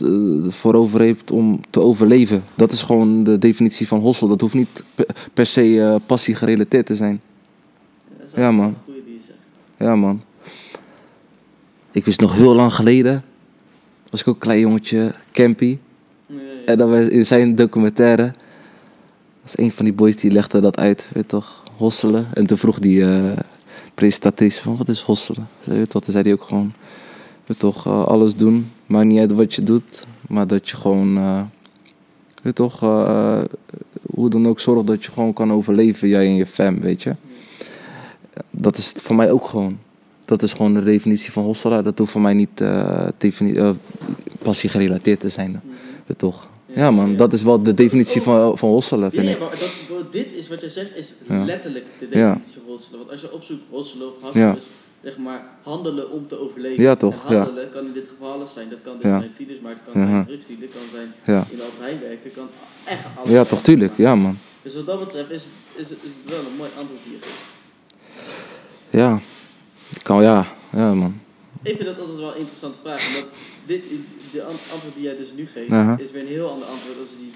voorover 0.48 1.00
heeft 1.00 1.30
om 1.30 1.60
te 1.70 1.80
overleven. 1.80 2.44
Dat 2.54 2.72
is 2.72 2.82
gewoon 2.82 3.24
de 3.24 3.38
definitie 3.38 3.88
van 3.88 4.00
hostel. 4.00 4.28
Dat 4.28 4.40
hoeft 4.40 4.54
niet 4.54 4.82
per, 4.94 5.06
per 5.34 5.46
se 5.46 5.98
passie 6.06 6.34
gerelateerd 6.34 6.86
te 6.86 6.94
zijn. 6.94 7.20
Ja, 8.36 8.50
man. 8.50 8.66
Een 8.66 8.76
goede 8.84 9.00
die 9.04 9.14
je 9.14 9.20
zegt. 9.26 9.38
Ja, 9.82 9.96
man. 9.96 10.22
Ik 11.90 12.04
wist 12.04 12.20
nog 12.20 12.34
heel 12.34 12.54
lang 12.54 12.72
geleden. 12.72 13.24
Was 14.10 14.20
ik 14.20 14.28
ook 14.28 14.34
een 14.34 14.40
klein 14.40 14.60
jongetje, 14.60 15.14
Campy. 15.32 15.78
Nee, 16.26 16.64
En 16.64 16.78
dan 16.78 16.90
was 16.90 17.06
in 17.06 17.26
zijn 17.26 17.54
documentaire. 17.54 18.32
was 19.42 19.58
een 19.58 19.72
van 19.72 19.84
die 19.84 19.94
boys 19.94 20.16
die 20.16 20.30
legde 20.30 20.60
dat 20.60 20.78
uit, 20.78 21.08
weet 21.12 21.28
toch? 21.28 21.62
Hosselen. 21.76 22.26
En 22.34 22.46
toen 22.46 22.58
vroeg 22.58 22.78
die 22.78 23.02
eh 23.02 23.38
presentatrice 23.94 24.62
van 24.62 24.76
wat 24.76 24.88
is 24.88 25.00
hosselen? 25.00 25.48
Ze 25.60 25.74
weet 25.74 25.92
wat, 25.92 26.04
toen 26.04 26.12
zei 26.12 26.24
hij 26.24 26.32
ook 26.32 26.42
gewoon, 26.42 26.72
weet 27.46 27.58
toch, 27.58 27.86
eh, 27.86 28.04
alles 28.04 28.36
doen. 28.36 28.70
Maakt 28.86 29.06
niet 29.06 29.18
uit 29.18 29.32
wat 29.32 29.54
je 29.54 29.62
doet, 29.62 30.06
maar 30.28 30.46
dat 30.46 30.68
je 30.68 30.76
gewoon, 30.76 31.16
eh, 31.16 31.42
weet 32.42 32.42
je 32.42 32.52
toch, 32.52 32.80
hoe 34.14 34.30
dan 34.30 34.46
ook 34.46 34.60
zorgt 34.60 34.86
dat 34.86 35.04
je 35.04 35.10
gewoon 35.10 35.32
kan 35.32 35.52
overleven, 35.52 36.08
jij 36.08 36.26
en 36.26 36.34
je 36.34 36.46
fam, 36.46 36.80
weet 36.80 37.02
je. 37.02 37.14
Dat 38.50 38.76
is 38.78 38.92
voor 38.96 39.16
mij 39.16 39.30
ook 39.30 39.46
gewoon. 39.46 39.78
Dat 40.24 40.42
is 40.42 40.52
gewoon 40.52 40.74
de 40.74 40.82
definitie 40.82 41.32
van 41.32 41.44
hosselaar. 41.44 41.82
Dat 41.82 41.98
hoeft 41.98 42.12
voor 42.12 42.20
mij 42.20 42.34
niet 42.34 42.60
eh 42.60 43.08
defini- 43.18 43.56
eh, 43.56 43.70
passie 44.42 44.70
gerelateerd 44.70 45.20
te 45.20 45.28
zijn, 45.28 45.52
weet 45.52 45.62
je 46.06 46.16
toch. 46.16 46.50
Ja 46.66 46.90
man, 46.90 47.16
dat 47.16 47.32
is 47.32 47.42
wel 47.42 47.62
de 47.62 47.74
definitie 47.74 48.22
van, 48.22 48.58
van 48.58 48.68
hosselen, 48.68 49.04
Ja, 49.04 49.10
vind 49.10 49.26
ja, 49.26 49.32
ik. 49.34 49.38
maar 49.40 49.50
dat, 49.50 50.12
dit 50.12 50.32
is 50.32 50.48
wat 50.48 50.60
je 50.60 50.70
zegt, 50.70 50.96
is 50.96 51.14
Ja. 51.28 51.44
letterlijk 51.44 51.84
de 51.98 52.06
Ja. 52.18 52.28
definitie 52.32 52.60
van 52.64 52.72
hosselen. 52.72 52.98
Want 52.98 53.10
als 53.10 53.20
je 53.20 53.32
opzoekt 53.32 53.62
hosselen 53.70 54.08
of 54.22 54.34
Ja. 54.34 54.54
is 54.56 54.64
zeg 55.02 55.18
maar 55.18 55.42
handelen 55.62 56.10
om 56.10 56.26
te 56.28 56.38
overleven. 56.40 56.82
Ja, 56.82 56.96
toch, 56.96 57.24
En 57.28 57.34
ja. 57.34 57.42
handelen 57.42 57.70
kan 57.70 57.86
in 57.86 57.92
dit 57.92 58.08
geval 58.08 58.32
alles 58.32 58.52
zijn. 58.52 58.68
Dat 58.68 58.82
kan 58.82 58.92
dus 58.94 59.02
Ja. 59.10 59.18
zijn 59.18 59.30
files, 59.34 59.60
maar 59.60 59.72
het 59.72 59.80
kan 59.84 59.92
zijn 60.08 60.26
drugsdealen, 60.26 60.68
kan 60.68 60.80
zijn 60.92 61.12
Ja. 61.24 61.44
in 61.50 61.58
Heijn 61.80 62.00
werken, 62.00 62.30
kan 62.34 62.46
echt 62.84 63.04
alles 63.16 63.30
ja, 63.30 63.44
toch, 63.44 63.62
tuurlijk. 63.62 63.92
Ja 63.96 64.14
man. 64.14 64.36
Dus 64.62 64.74
wat 64.74 64.86
dat 64.86 64.98
betreft 64.98 65.30
is, 65.30 65.42
is, 65.74 65.88
het- 65.88 65.98
is 66.02 66.10
het 66.22 66.30
wel 66.30 66.38
een 66.38 66.56
mooi 66.58 66.70
antwoord 66.78 67.00
hier. 67.04 67.18
Ja. 68.92 69.18
Kan, 70.02 70.22
ja. 70.22 70.46
Ja 70.70 70.94
man. 70.94 71.20
Ik 71.62 71.76
vind 71.76 71.88
dat 71.88 71.98
altijd 71.98 72.18
wel 72.18 72.28
een 72.32 72.38
interessante 72.38 72.78
vraag, 72.82 73.06
omdat 73.08 73.26
dit, 73.66 73.84
de 74.32 74.42
an- 74.42 74.48
antwoord 74.72 74.94
die 74.94 75.02
jij 75.04 75.16
dus 75.16 75.32
nu 75.36 75.46
geeft, 75.46 76.00
is 76.00 76.10
weer 76.10 76.22
een 76.22 76.28
heel 76.28 76.50
ander 76.50 76.66
antwoord 76.66 76.96
dan 76.96 77.06
die 77.18 77.32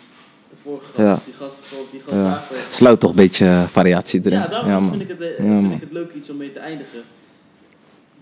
de 0.51 0.57
vorige 0.63 0.85
gast, 0.87 0.99
Ja. 0.99 1.19
die 1.25 1.35
gast 1.35 1.59
ervoor, 1.59 1.85
die 1.91 2.01
gast 2.07 2.17
Ja. 2.17 2.43
Sluit 2.71 3.01
toch 3.01 3.11
een 3.11 3.17
beetje 3.17 3.47
eh, 3.47 3.63
variatie 3.63 4.21
erin. 4.25 4.39
Ja, 4.39 4.47
daarom 4.47 4.71
Ja 4.71 4.79
vind, 4.79 4.91
man. 4.91 5.01
ik 5.01 5.09
het, 5.09 5.21
eh, 5.21 5.29
Ja, 5.29 5.35
vind 5.37 5.63
man. 5.63 5.73
ik 5.73 5.81
het 5.81 5.93
leuk 5.93 6.13
iets 6.15 6.31
om 6.31 6.37
mee 6.37 6.53
te 6.53 6.59
eindigen. 6.59 7.01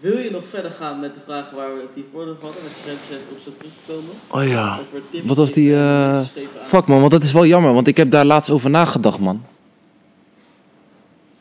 Wil 0.00 0.18
je 0.18 0.30
nog 0.30 0.48
verder 0.48 0.70
gaan 0.70 1.00
met 1.00 1.14
de 1.14 1.20
vragen 1.24 1.56
waar 1.56 1.74
we 1.74 1.80
het 1.80 1.94
hiervoor 1.94 2.20
over 2.22 2.42
hadden? 2.42 2.62
Want 2.62 2.74
je 2.76 2.82
zei 2.82 2.96
dat 2.96 3.06
je 3.08 3.34
op 3.36 3.40
zo 3.44 3.50
teruggekomen. 3.58 4.14
Oh 4.30 4.46
ja. 4.52 4.78
Over 4.80 5.00
tips 5.10 5.26
Wat 5.26 5.36
was 5.36 5.52
die, 5.52 5.74
eh, 5.74 6.14
aan- 6.16 6.26
Fuck 6.64 6.86
man, 6.86 6.98
want 7.00 7.10
dat 7.10 7.22
is 7.22 7.32
wel 7.32 7.46
jammer, 7.46 7.72
want 7.72 7.86
ik 7.86 7.96
heb 7.96 8.10
daar 8.10 8.24
laatst 8.24 8.50
over 8.50 8.70
nagedacht 8.70 9.18
man. 9.18 9.42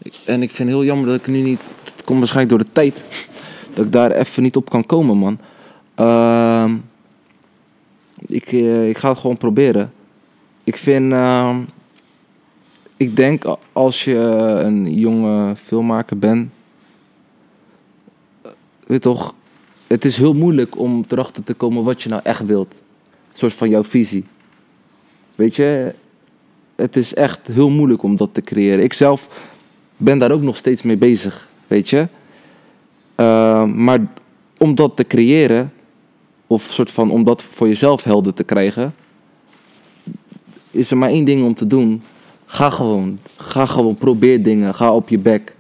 Ik- 0.02 0.14
En 0.26 0.42
ik 0.42 0.50
vind 0.52 0.70
het 0.70 0.78
heel 0.78 0.88
jammer 0.88 1.08
dat 1.08 1.16
ik 1.16 1.28
nu 1.28 1.40
niet, 1.42 1.60
komt 2.04 2.20
waarschijnlijk 2.20 2.58
door 2.58 2.66
de 2.66 2.72
tijd, 2.74 3.04
dat 3.74 3.86
ik 3.86 3.92
daar 3.92 4.12
even 4.12 4.44
niet 4.44 4.56
op 4.56 4.70
kan 4.70 4.86
komen 4.86 5.18
man. 5.18 5.40
Ehm, 5.96 6.76
ik, 8.28 8.52
eh, 8.52 8.90
ik 8.90 8.98
ga 8.98 9.10
het 9.10 9.20
gewoon 9.20 9.38
proberen. 9.38 9.94
Ik 10.64 10.78
vind, 10.78 11.12
ehm, 11.12 11.62
ik 12.98 13.16
denk 13.16 13.44
als 13.74 14.04
je 14.04 14.16
een 14.64 14.94
jonge 14.94 15.56
filmmaker 15.56 16.20
bent, 16.20 16.50
eh, 18.42 18.52
weet 18.88 19.02
toch, 19.02 19.34
het 19.88 20.06
is 20.06 20.18
heel 20.18 20.34
moeilijk 20.34 20.80
om 20.80 21.06
erachter 21.10 21.44
te 21.44 21.54
komen 21.54 21.84
wat 21.84 22.02
je 22.02 22.10
nou 22.10 22.22
echt 22.24 22.46
wilt. 22.46 22.74
Een 23.32 23.38
soort 23.38 23.54
van 23.54 23.70
jouw 23.70 23.84
visie. 23.84 24.26
Weet 25.36 25.56
je, 25.56 25.96
het 26.76 26.96
is 26.96 27.14
echt 27.14 27.48
heel 27.48 27.70
moeilijk 27.70 28.04
om 28.04 28.16
dat 28.16 28.30
te 28.32 28.42
creëren. 28.42 28.84
Ik 28.84 28.94
zelf 28.94 29.50
ben 29.98 30.18
daar 30.18 30.32
ook 30.32 30.42
nog 30.42 30.58
steeds 30.58 30.82
mee 30.82 30.98
bezig, 30.98 31.50
weet 31.74 31.90
je. 31.90 32.08
Uh, 33.18 33.64
maar 33.66 34.00
om 34.58 34.76
dat 34.76 34.96
te 34.96 35.08
creëren, 35.08 35.74
of 36.48 36.64
soort 36.64 36.92
van 36.92 37.12
om 37.12 37.24
dat 37.24 37.42
voor 37.42 37.68
jezelf 37.68 38.04
helder 38.04 38.34
te 38.34 38.44
krijgen, 38.44 38.96
is 40.72 40.92
er 40.92 40.98
maar 40.98 41.10
één 41.10 41.26
ding 41.26 41.44
om 41.46 41.54
te 41.54 41.68
doen. 41.68 42.02
Ga 42.46 42.70
gewoon. 42.70 43.20
Ga 43.38 43.66
gewoon. 43.66 43.96
Probeer 43.96 44.44
dingen. 44.44 44.74
Ga 44.74 44.94
op 44.94 45.10
je 45.10 45.20
bek. 45.20 45.56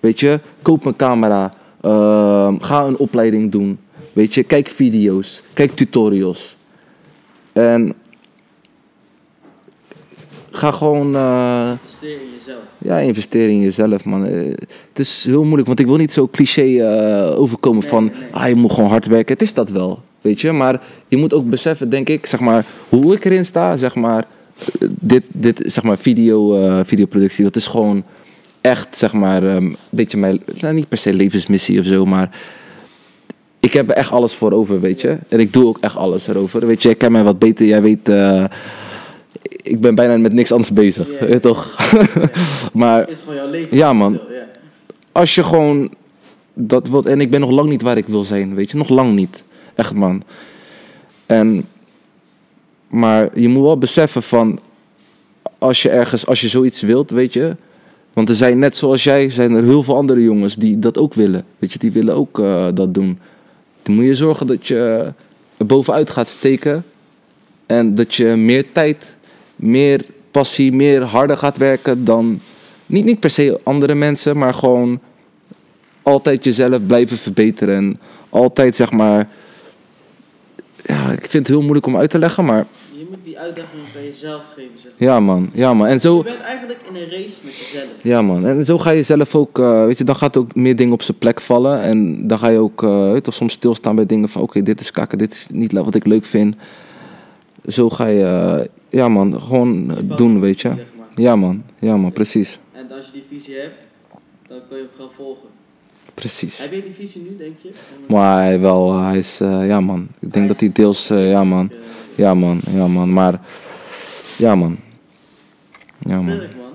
Weet 0.00 0.20
je, 0.20 0.40
koop 0.62 0.84
een 0.84 0.96
camera. 0.96 1.52
Ehm, 1.80 2.58
ga 2.58 2.84
een 2.84 2.96
opleiding 2.96 3.52
doen. 3.52 3.78
Weet 4.12 4.34
je, 4.34 4.42
kijk 4.42 4.68
video's, 4.68 5.42
kijk 5.52 5.76
tutorials. 5.76 6.56
En 7.52 7.94
ga 10.50 10.70
gewoon 10.70 11.14
eh, 11.14 11.70
in 12.00 12.30
jezelf. 12.38 12.67
Ja, 12.78 12.98
investeren 12.98 13.50
in 13.50 13.60
jezelf, 13.60 14.04
man. 14.04 14.26
Eh, 14.26 14.46
het 14.88 14.98
is 14.98 15.24
heel 15.26 15.42
moeilijk, 15.44 15.66
want 15.66 15.80
ik 15.80 15.86
wil 15.86 15.96
niet 15.96 16.12
zo 16.12 16.28
cliché 16.32 16.62
eh, 16.62 17.40
overkomen 17.40 17.80
Nee, 17.80 17.88
van... 17.88 18.04
nee. 18.04 18.12
Ah, 18.30 18.48
je 18.48 18.54
moet 18.54 18.72
gewoon 18.72 18.90
hard 18.90 19.06
werken. 19.06 19.32
Het 19.32 19.42
is 19.42 19.54
dat 19.54 19.70
wel, 19.70 20.02
weet 20.20 20.40
je. 20.40 20.52
Maar 20.52 20.80
je 21.08 21.16
moet 21.16 21.34
ook 21.34 21.48
beseffen, 21.48 21.90
denk 21.90 22.08
ik, 22.08 22.26
zeg 22.26 22.40
maar... 22.40 22.64
Hoe 22.88 23.14
ik 23.14 23.24
erin 23.24 23.44
sta, 23.44 23.76
zeg 23.76 23.94
maar... 23.94 24.26
eh, 24.80 24.88
Dit, 25.00 25.24
dit 25.32 25.62
zeg 25.66 25.84
maar, 25.84 25.98
video, 25.98 26.62
eh, 26.64 26.80
videoproductie, 26.84 27.44
dat 27.44 27.56
is 27.56 27.66
gewoon 27.66 28.04
echt, 28.60 28.96
zeg 28.98 29.12
maar... 29.12 29.42
Een 29.42 29.76
beetje 29.90 30.18
mijn... 30.18 30.40
Nou, 30.60 30.74
niet 30.74 30.88
per 30.88 30.98
se 30.98 31.14
levensmissie 31.14 31.78
of 31.78 31.84
zo, 31.84 32.04
maar... 32.04 32.30
Ik 33.60 33.72
heb 33.72 33.88
er 33.88 33.94
echt 33.94 34.10
alles 34.10 34.34
voor 34.34 34.52
over, 34.52 34.80
weet 34.80 35.00
je. 35.00 35.18
En 35.28 35.40
ik 35.40 35.52
doe 35.52 35.66
ook 35.66 35.78
echt 35.80 35.96
alles 35.96 36.26
erover. 36.28 36.66
Weet 36.66 36.82
je, 36.82 36.88
jij 36.88 36.96
kent 36.96 37.12
mij 37.12 37.24
wat 37.24 37.38
beter. 37.38 37.66
Jij 37.66 37.82
weet... 37.82 38.08
ik 39.42 39.80
ben 39.80 39.94
bijna 39.94 40.16
met 40.16 40.32
niks 40.32 40.52
anders 40.52 40.72
bezig, 40.72 41.08
toch? 41.40 41.76
maar 42.72 43.08
Is 43.08 43.20
gewoon 43.20 43.34
jouw 43.34 43.50
leven. 43.50 43.76
Ja, 43.76 43.92
man. 43.92 44.20
Als 45.12 45.34
je 45.34 45.44
gewoon 45.44 45.90
dat 46.54 46.88
wilt. 46.88 47.06
En 47.06 47.20
ik 47.20 47.30
ben 47.30 47.40
nog 47.40 47.50
lang 47.50 47.68
niet 47.68 47.82
waar 47.82 47.96
ik 47.96 48.06
wil 48.06 48.24
zijn, 48.24 48.54
weet 48.54 48.70
je. 48.70 48.76
Nog 48.76 48.88
lang 48.88 49.14
niet. 49.14 49.42
Echt, 49.74 49.94
man. 49.94 50.22
En, 51.26 51.64
maar 52.88 53.38
je 53.40 53.48
moet 53.48 53.62
wel 53.62 53.78
beseffen 53.78 54.22
van. 54.22 54.60
Als 55.58 55.82
je 55.82 55.88
ergens, 55.88 56.26
als 56.26 56.40
je 56.40 56.48
zoiets 56.48 56.80
wilt, 56.80 57.10
weet 57.10 57.32
je. 57.32 57.56
Want 58.12 58.28
er 58.28 58.34
zijn 58.34 58.58
net 58.58 58.76
zoals 58.76 59.04
jij, 59.04 59.30
zijn 59.30 59.54
er 59.54 59.64
heel 59.64 59.82
veel 59.82 59.96
andere 59.96 60.22
jongens 60.22 60.56
die 60.56 60.78
dat 60.78 60.98
ook 60.98 61.14
willen. 61.14 61.42
Weet 61.58 61.72
je, 61.72 61.78
die 61.78 61.92
willen 61.92 62.14
ook 62.14 62.38
eh, 62.38 62.66
dat 62.74 62.94
doen. 62.94 63.18
Dan 63.82 63.94
moet 63.94 64.04
je 64.04 64.14
zorgen 64.14 64.46
dat 64.46 64.66
je 64.66 65.12
er 65.56 65.66
bovenuit 65.66 66.10
gaat 66.10 66.28
steken. 66.28 66.84
En 67.66 67.94
dat 67.94 68.14
je 68.14 68.24
meer 68.24 68.64
tijd, 68.72 69.14
meer 69.58 70.04
passie, 70.30 70.72
meer 70.72 71.02
harder 71.02 71.36
gaat 71.36 71.56
werken 71.56 72.04
dan. 72.04 72.40
Niet, 72.86 73.04
niet 73.04 73.20
per 73.20 73.30
se 73.30 73.60
andere 73.62 73.94
mensen, 73.94 74.38
maar 74.38 74.54
gewoon 74.54 75.00
altijd 76.02 76.44
jezelf 76.44 76.86
blijven 76.86 77.16
verbeteren. 77.16 77.76
En 77.76 78.00
altijd 78.28 78.76
zeg 78.76 78.92
maar. 78.92 79.28
Ja, 80.84 81.12
ik 81.12 81.20
vind 81.20 81.32
het 81.32 81.48
heel 81.48 81.60
moeilijk 81.60 81.86
om 81.86 81.96
uit 81.96 82.10
te 82.10 82.18
leggen, 82.18 82.44
maar 82.44 82.66
Je 82.90 83.06
moet 83.10 83.18
die 83.24 83.38
uitdaging 83.38 83.82
bij 83.92 84.04
jezelf 84.04 84.44
geven. 84.54 84.70
Zeg. 84.74 84.92
maar. 84.98 85.08
ja 85.08 85.20
man, 85.20 85.50
ja 85.54 85.74
man. 85.74 85.86
En 85.86 85.92
Je 85.92 86.00
zo, 86.00 86.22
bent 86.22 86.40
eigenlijk 86.40 86.80
in 86.88 86.96
een 86.96 87.10
race 87.10 87.34
met 87.42 87.56
jezelf. 87.56 87.86
ja 88.02 88.22
man, 88.22 88.46
en 88.46 88.64
zo 88.64 88.78
ga 88.78 88.90
je 88.90 89.02
zelf 89.02 89.34
ook, 89.34 89.58
eh, 89.58 89.84
weet 89.84 89.98
je, 89.98 90.04
dan 90.04 90.16
gaat 90.16 90.36
ook 90.36 90.54
meer 90.54 90.76
dingen 90.76 90.92
op 90.92 91.02
zijn 91.02 91.18
plek 91.18 91.40
vallen. 91.40 91.80
En 91.82 92.26
dan 92.26 92.38
ga 92.38 92.48
je 92.48 92.58
ook, 92.58 92.80
weet 92.80 93.14
je, 93.14 93.20
toch, 93.20 93.34
soms 93.34 93.52
stilstaan 93.52 93.94
bij 93.94 94.06
dingen 94.06 94.28
van, 94.28 94.42
oké, 94.42 94.62
dit 94.62 94.80
is 94.80 94.90
kakken, 94.90 95.18
dit 95.18 95.32
is 95.32 95.46
niet 95.50 95.72
wat 95.72 95.94
ik 95.94 96.06
leuk 96.06 96.24
vind. 96.24 96.56
Zo 97.66 97.90
ga 97.90 98.06
je, 98.06 98.24
eh, 98.24 98.66
ja 98.88 99.08
man, 99.08 99.40
gewoon 99.42 99.86
bouwt 99.86 100.16
doen, 100.18 100.40
weet 100.40 100.60
je. 100.60 100.68
visie, 100.68 100.84
zeg 100.84 100.92
maar. 100.98 101.06
Ja 101.14 101.36
man, 101.36 101.62
ja 101.78 101.96
man, 101.96 102.12
precies. 102.12 102.58
En 102.72 102.90
als 102.92 103.06
je 103.06 103.12
die 103.12 103.24
visie 103.38 103.54
hebt, 103.56 103.80
dan 104.48 104.58
kun 104.68 104.76
je 104.76 104.82
hem 104.82 104.92
gaan 104.98 105.08
volgen. 105.16 105.48
Precies. 106.14 106.58
Heb 106.58 106.72
je 106.72 106.82
die 106.82 106.92
visie 106.94 107.22
nu, 107.22 107.36
denk 107.36 107.58
je? 107.62 107.70
Maar 108.08 108.42
hij 108.42 108.60
wel, 108.60 108.90
eh, 108.92 109.06
hij 109.06 109.18
is, 109.18 109.40
eh, 109.40 109.66
ja 109.66 109.80
man. 109.80 110.08
Ik 110.20 110.32
denk 110.32 110.48
dat 110.48 110.60
hij 110.60 110.70
deels, 110.72 111.10
eh, 111.10 111.30
ja 111.30 111.44
man. 111.44 111.70
Eh, 111.70 111.76
Ja 112.14 112.34
man, 112.34 112.60
ja 112.70 112.86
man. 112.86 113.12
Maar, 113.12 113.40
ja 114.36 114.54
man. 114.54 114.78
Ja 115.98 116.20
man. 116.20 116.34
Sterk, 116.34 116.56
man. 116.56 116.66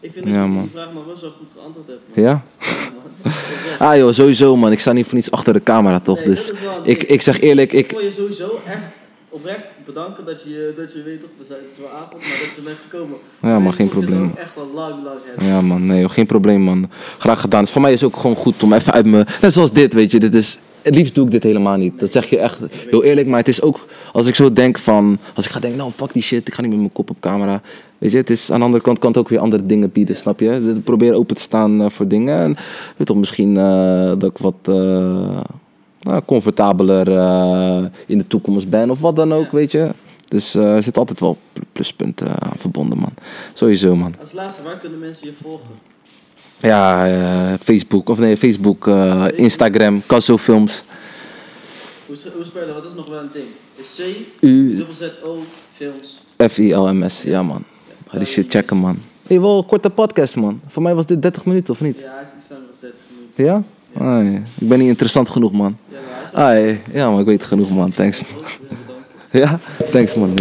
Ik 0.00 0.12
vind 0.12 0.24
dat 0.24 0.34
Ja, 0.34 0.42
je 0.42 0.48
man. 0.48 0.62
die 0.62 0.70
vraag 0.70 0.92
maar 0.92 1.06
wel 1.06 1.16
zo 1.16 1.30
goed 1.38 1.48
geantwoord 1.56 1.86
hebt. 1.86 2.16
Man. 2.16 2.24
Ja? 2.24 2.42
Ah 3.78 3.96
joh, 3.96 4.12
sowieso 4.12 4.56
man. 4.56 4.72
Ik 4.72 4.80
sta 4.80 4.92
niet 4.92 5.06
voor 5.06 5.14
niets 5.14 5.30
achter 5.30 5.52
de 5.52 5.62
camera 5.62 6.00
toch. 6.00 6.16
Nee, 6.18 6.24
dus 6.24 6.52
ik, 6.84 7.02
ik 7.02 7.22
zeg 7.22 7.40
eerlijk, 7.40 7.72
Ik 7.72 7.84
ik... 7.84 7.90
wil 7.90 8.00
je 8.00 8.10
sowieso 8.10 8.60
echt 8.66 8.82
oprecht 9.32 9.66
bedanken 9.84 10.24
dat 10.24 10.42
je, 10.42 10.72
dat 10.76 10.92
je 10.92 11.02
weet 11.02 11.20
toch, 11.20 11.30
we 11.38 11.44
zijn, 11.44 11.60
het 11.62 11.72
is 11.72 11.78
wel 11.78 11.90
avond, 11.90 12.12
maar 12.12 12.38
dat 12.44 12.54
je 12.56 12.62
bent 12.64 12.76
gekomen. 12.88 13.18
Ja 13.42 13.58
man, 13.58 13.62
Deze 13.62 13.76
geen 13.76 13.88
probleem. 13.88 14.24
ik 14.24 14.34
echt 14.34 14.56
al 14.56 14.70
lang, 14.74 15.04
lang 15.04 15.18
hebben. 15.24 15.46
Ja 15.46 15.60
man, 15.60 15.86
nee 15.86 16.08
geen 16.08 16.26
probleem 16.26 16.60
man. 16.60 16.90
Graag 17.18 17.40
gedaan. 17.40 17.62
Dus 17.62 17.72
voor 17.72 17.80
mij 17.80 17.92
is 17.92 18.00
het 18.00 18.14
ook 18.14 18.20
gewoon 18.20 18.36
goed 18.36 18.62
om 18.62 18.72
even 18.72 18.92
uit 18.92 19.06
me... 19.06 19.26
Net 19.40 19.52
zoals 19.52 19.72
dit, 19.72 19.94
weet 19.94 20.10
je. 20.10 20.20
Dit 20.20 20.34
is... 20.34 20.58
Het 20.82 20.94
liefst 20.94 21.14
doe 21.14 21.24
ik 21.24 21.30
dit 21.30 21.42
helemaal 21.42 21.76
niet. 21.76 21.98
Dat 22.00 22.12
zeg 22.12 22.30
je 22.30 22.38
echt 22.38 22.58
heel 22.88 23.04
eerlijk. 23.04 23.26
Maar 23.26 23.38
het 23.38 23.48
is 23.48 23.62
ook, 23.62 23.86
als 24.12 24.26
ik 24.26 24.34
zo 24.34 24.52
denk 24.52 24.78
van... 24.78 25.18
Als 25.34 25.44
ik 25.44 25.50
ga 25.50 25.60
denken, 25.60 25.78
nou 25.78 25.90
fuck 25.90 26.12
die 26.12 26.22
shit. 26.22 26.48
Ik 26.48 26.54
ga 26.54 26.60
niet 26.60 26.70
met 26.70 26.78
mijn 26.78 26.92
kop 26.92 27.10
op 27.10 27.20
camera. 27.20 27.62
Weet 27.98 28.10
je, 28.10 28.16
het 28.16 28.30
is 28.30 28.50
aan 28.50 28.58
de 28.58 28.64
andere 28.64 28.82
kant 28.82 28.98
kan 28.98 29.10
het 29.10 29.18
ook 29.18 29.28
weer 29.28 29.38
andere 29.38 29.66
dingen 29.66 29.92
bieden, 29.92 30.16
snap 30.16 30.40
je? 30.40 30.80
Probeer 30.84 31.14
open 31.14 31.36
te 31.36 31.42
staan 31.42 31.82
eh, 31.82 31.90
voor 31.90 32.08
dingen. 32.08 32.38
En 32.38 32.56
weet 32.96 33.06
toch, 33.06 33.16
misschien 33.16 33.56
eh, 33.56 34.12
dat 34.18 34.24
ik 34.24 34.38
wat 34.38 34.54
eh, 34.62 35.40
comfortabeler 36.26 37.16
eh, 37.16 37.84
in 38.06 38.18
de 38.18 38.26
toekomst 38.26 38.68
ben. 38.70 38.90
Of 38.90 39.00
wat 39.00 39.16
dan 39.16 39.32
ook, 39.32 39.52
weet 39.52 39.70
je. 39.72 39.88
Dus 40.28 40.54
eh, 40.54 40.74
er 40.74 40.82
zit 40.82 40.96
altijd 40.96 41.20
wel 41.20 41.36
pl- 41.52 41.60
pluspunten 41.72 42.40
aan 42.42 42.56
verbonden, 42.56 42.98
man. 42.98 43.12
Sowieso, 43.52 43.94
man. 43.96 44.14
Als 44.20 44.32
laatste, 44.32 44.62
waar 44.62 44.78
kunnen 44.78 44.98
mensen 44.98 45.26
je 45.26 45.32
volgen? 45.42 45.66
Ja, 46.60 47.08
eh, 47.08 47.58
Facebook, 47.60 48.08
of 48.08 48.18
nee, 48.18 48.36
Facebook, 48.36 48.86
eh, 48.86 49.26
Instagram, 49.34 50.02
Casso 50.06 50.36
Films. 50.36 50.82
Hoe, 52.06 52.16
hoe 52.34 52.44
spelen? 52.44 52.74
Wat 52.74 52.84
is 52.84 52.94
nog 52.94 53.08
wel 53.08 53.18
een 53.18 53.28
ding? 53.32 53.44
Is 53.76 53.94
C, 53.96 54.00
U, 54.40 54.76
dubbel 54.76 54.94
Z, 54.94 55.02
O, 55.24 55.38
films. 55.74 56.22
F-I-L-M-S, 56.48 57.22
ja 57.22 57.42
man. 57.42 57.64
Ga 58.08 58.18
die 58.18 58.26
shit 58.26 58.50
checken, 58.50 58.76
man. 58.76 58.96
Hey, 59.26 59.40
wel 59.40 59.58
een 59.58 59.66
korte 59.66 59.90
podcast, 59.90 60.36
man. 60.36 60.60
Voor 60.66 60.82
mij 60.82 60.94
was 60.94 61.06
dit 61.06 61.22
30 61.22 61.44
minuten, 61.44 61.72
of 61.72 61.80
niet? 61.80 61.98
Ja, 61.98 62.12
hij 62.14 62.22
is 62.22 62.28
iets 62.38 62.46
langer 62.50 62.64
dan 62.70 62.76
30 62.80 63.00
minuten. 63.14 63.44
Ja? 63.44 63.62
Ah, 63.98 64.16
nee. 64.16 64.42
Ik 64.60 64.68
ben 64.68 64.78
niet 64.78 64.88
interessant 64.88 65.28
genoeg, 65.28 65.52
man. 65.52 65.76
Ah, 66.32 66.76
ja, 66.92 67.10
maar 67.10 67.20
ik 67.20 67.26
weet 67.26 67.44
genoeg, 67.44 67.70
man. 67.70 67.90
Thanks, 67.90 68.20
man. 68.20 68.42
Ja? 69.42 69.58
Thanks, 69.90 70.14
man. 70.14 70.34